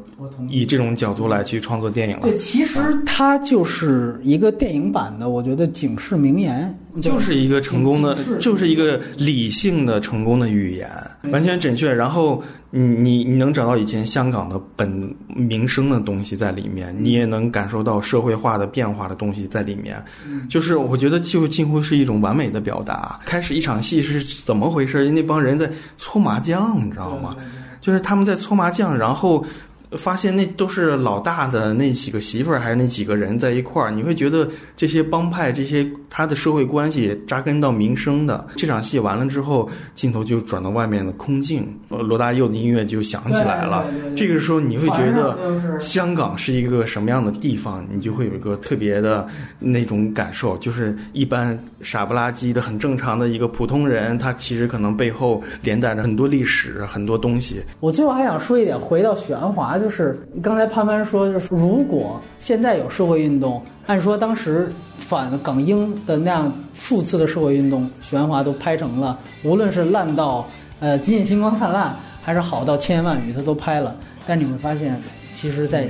[0.49, 2.37] 以这种角度来去创作电影了对，。
[2.37, 10.91] 其实它就是一个电影版的，我觉得警示名言，就是一个成功的，就是一个理性的成功的语言，
[11.31, 11.93] 完全准确。
[11.93, 20.03] 然后你你你能找到以前香港的本民生的东西在里面，你也能感受到社会化的变化的东西在里面。
[20.49, 23.21] 就是我觉得就近乎是一种完美的表达。
[23.27, 25.11] 开始一场戏是怎么回事？
[25.11, 27.37] 那帮人在搓麻将，你知道吗？
[27.83, 29.45] 就是他们在搓麻将，然后
[29.97, 38.47] 发现那都是老大的那几个媳妇儿，还是那几个人在一块儿，你会觉得这些帮派、这些他的社会关系扎根到民生的。
[38.57, 43.87] 这场戏完了之后，镜头就转到外面的空镜，呃罗大佑的音乐就响起来了
[44.17, 45.37] 这个时候你会觉得
[45.81, 49.27] 香港是一个什么样的地方，你就会有一个特别的
[49.59, 57.63] 那种感受，就是一般傻不拉几的、很正常的一个普通人，他其实可能背后连带着很多历史、很多东西。
[57.81, 70.47] 我最后还想说一点，回到许鞍华，就是刚才潘潘说，就是如果现在有社会运动，按说当时反港英的那样数次的社会运动，许鞍华都拍成了，无论是烂到
[70.79, 71.89] 呃《金眼星光灿烂》，
[72.23, 73.95] 还是好到千言万语，他都拍了。
[74.25, 74.97] 但你会发现，
[75.33, 75.85] 其实，在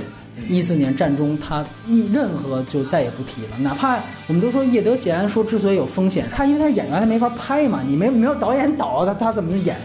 [0.49, 3.49] 一四年战中，他一任何就再也不提了。
[3.59, 9.75] 哪怕我们都说叶德娴说之所以有风险，他因为他演员，他没法拍嘛，你没没有导演导他，他怎么演？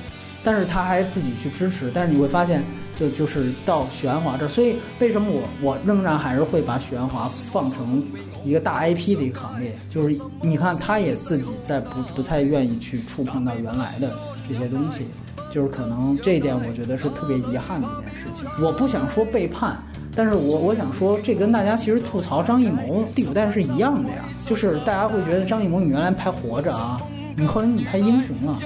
[0.43, 2.65] 但是他还自己去支持，但是你会发现，
[2.99, 8.03] 就就是到许鞍华这儿，所以为什么我我仍然还是会把许鞍华放成
[8.45, 14.11] 一个大 IP 的一个行列，就是你看他也自己在不不太愿意去触碰到原来的
[14.49, 15.07] 这些东西，
[15.53, 18.49] 就是可能这一点我觉得是特别遗憾的一件事情。
[18.63, 19.83] 我不想说背叛。
[20.17, 27.01] 但是我我想说，这跟大家其实吐槽张艺谋第五代是一样的呀，就是大家会觉得张艺谋你原来拍活着啊，
[27.39, 28.59] 你后来你拍英雄了，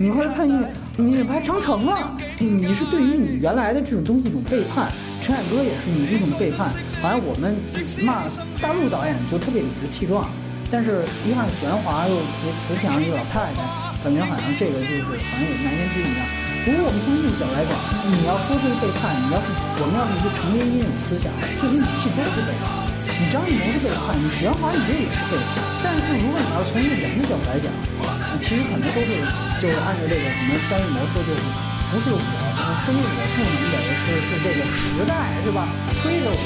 [0.00, 0.58] 你后来拍你
[0.96, 4.90] 你拍长城了，你你是对于你原来的这种东西一种背叛。
[5.22, 7.54] 陈凯歌也是你这种背叛，好像我们
[8.02, 8.26] 骂
[8.60, 10.26] 大陆导演就特别理直气壮，
[10.72, 13.62] 但是一看玄华又特别慈祥一个老太太，
[14.02, 16.26] 感觉好像这个就是好像有难言之隐一样。
[16.66, 17.78] 不过我们从另一个角度来讲，
[18.10, 19.46] 你要说这个背叛，你要是
[19.78, 21.30] 我们要是去承接这种思想，
[21.62, 22.85] 这你这都是背叛。
[23.18, 25.64] 你张艺谋是背叛，你许鞍华你这也是背叛。
[25.80, 27.72] 但是如果你要从一个人的角度来讲，
[28.36, 29.08] 其实很多都是
[29.56, 31.40] 就是按照这个什么商业模式，就是
[31.88, 33.74] 不是我，就是生我不能的，
[34.04, 35.64] 是是这个时代是吧
[36.02, 36.44] 推着我。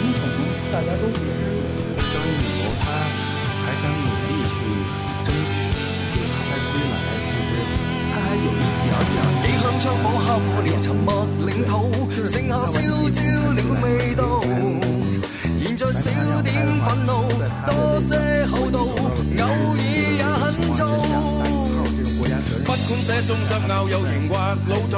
[0.00, 0.40] 你可能
[0.72, 1.28] 大家都不是
[2.08, 2.88] 张艺谋他
[3.62, 4.56] 还想努力去
[5.22, 5.76] 争取，
[6.16, 7.68] 就是他才归来，其实
[8.10, 12.80] 他还有一点点幾香槍火烤火了沉默領土，剩下燒
[13.12, 13.20] 焦
[13.52, 14.40] 了味道。
[15.64, 16.10] 现在少
[16.42, 16.52] 点
[16.82, 17.28] 愤怒，
[17.66, 18.16] 多些
[18.46, 18.88] 厚道，偶
[19.38, 20.42] 尔也很
[20.74, 20.80] 燥。
[22.64, 24.34] 不管这种执拗有型或
[24.66, 24.94] 老土，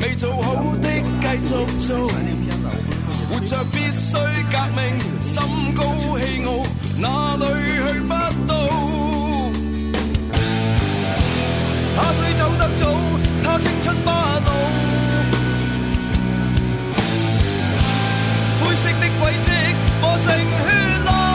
[0.00, 0.88] 未做好的
[1.20, 1.50] 继续
[1.80, 2.08] 做。
[3.28, 4.16] 活着必须
[4.50, 4.80] 革命，
[5.20, 5.42] 心
[5.74, 5.82] 高
[6.18, 6.48] 气傲，
[6.98, 7.44] 哪里
[7.88, 8.12] 去不
[8.46, 8.54] 到？
[11.96, 12.82] 他虽走得早，
[13.42, 14.50] 他青春不老。
[18.60, 19.45] 灰色的鬼。
[20.18, 21.25] 成血泪。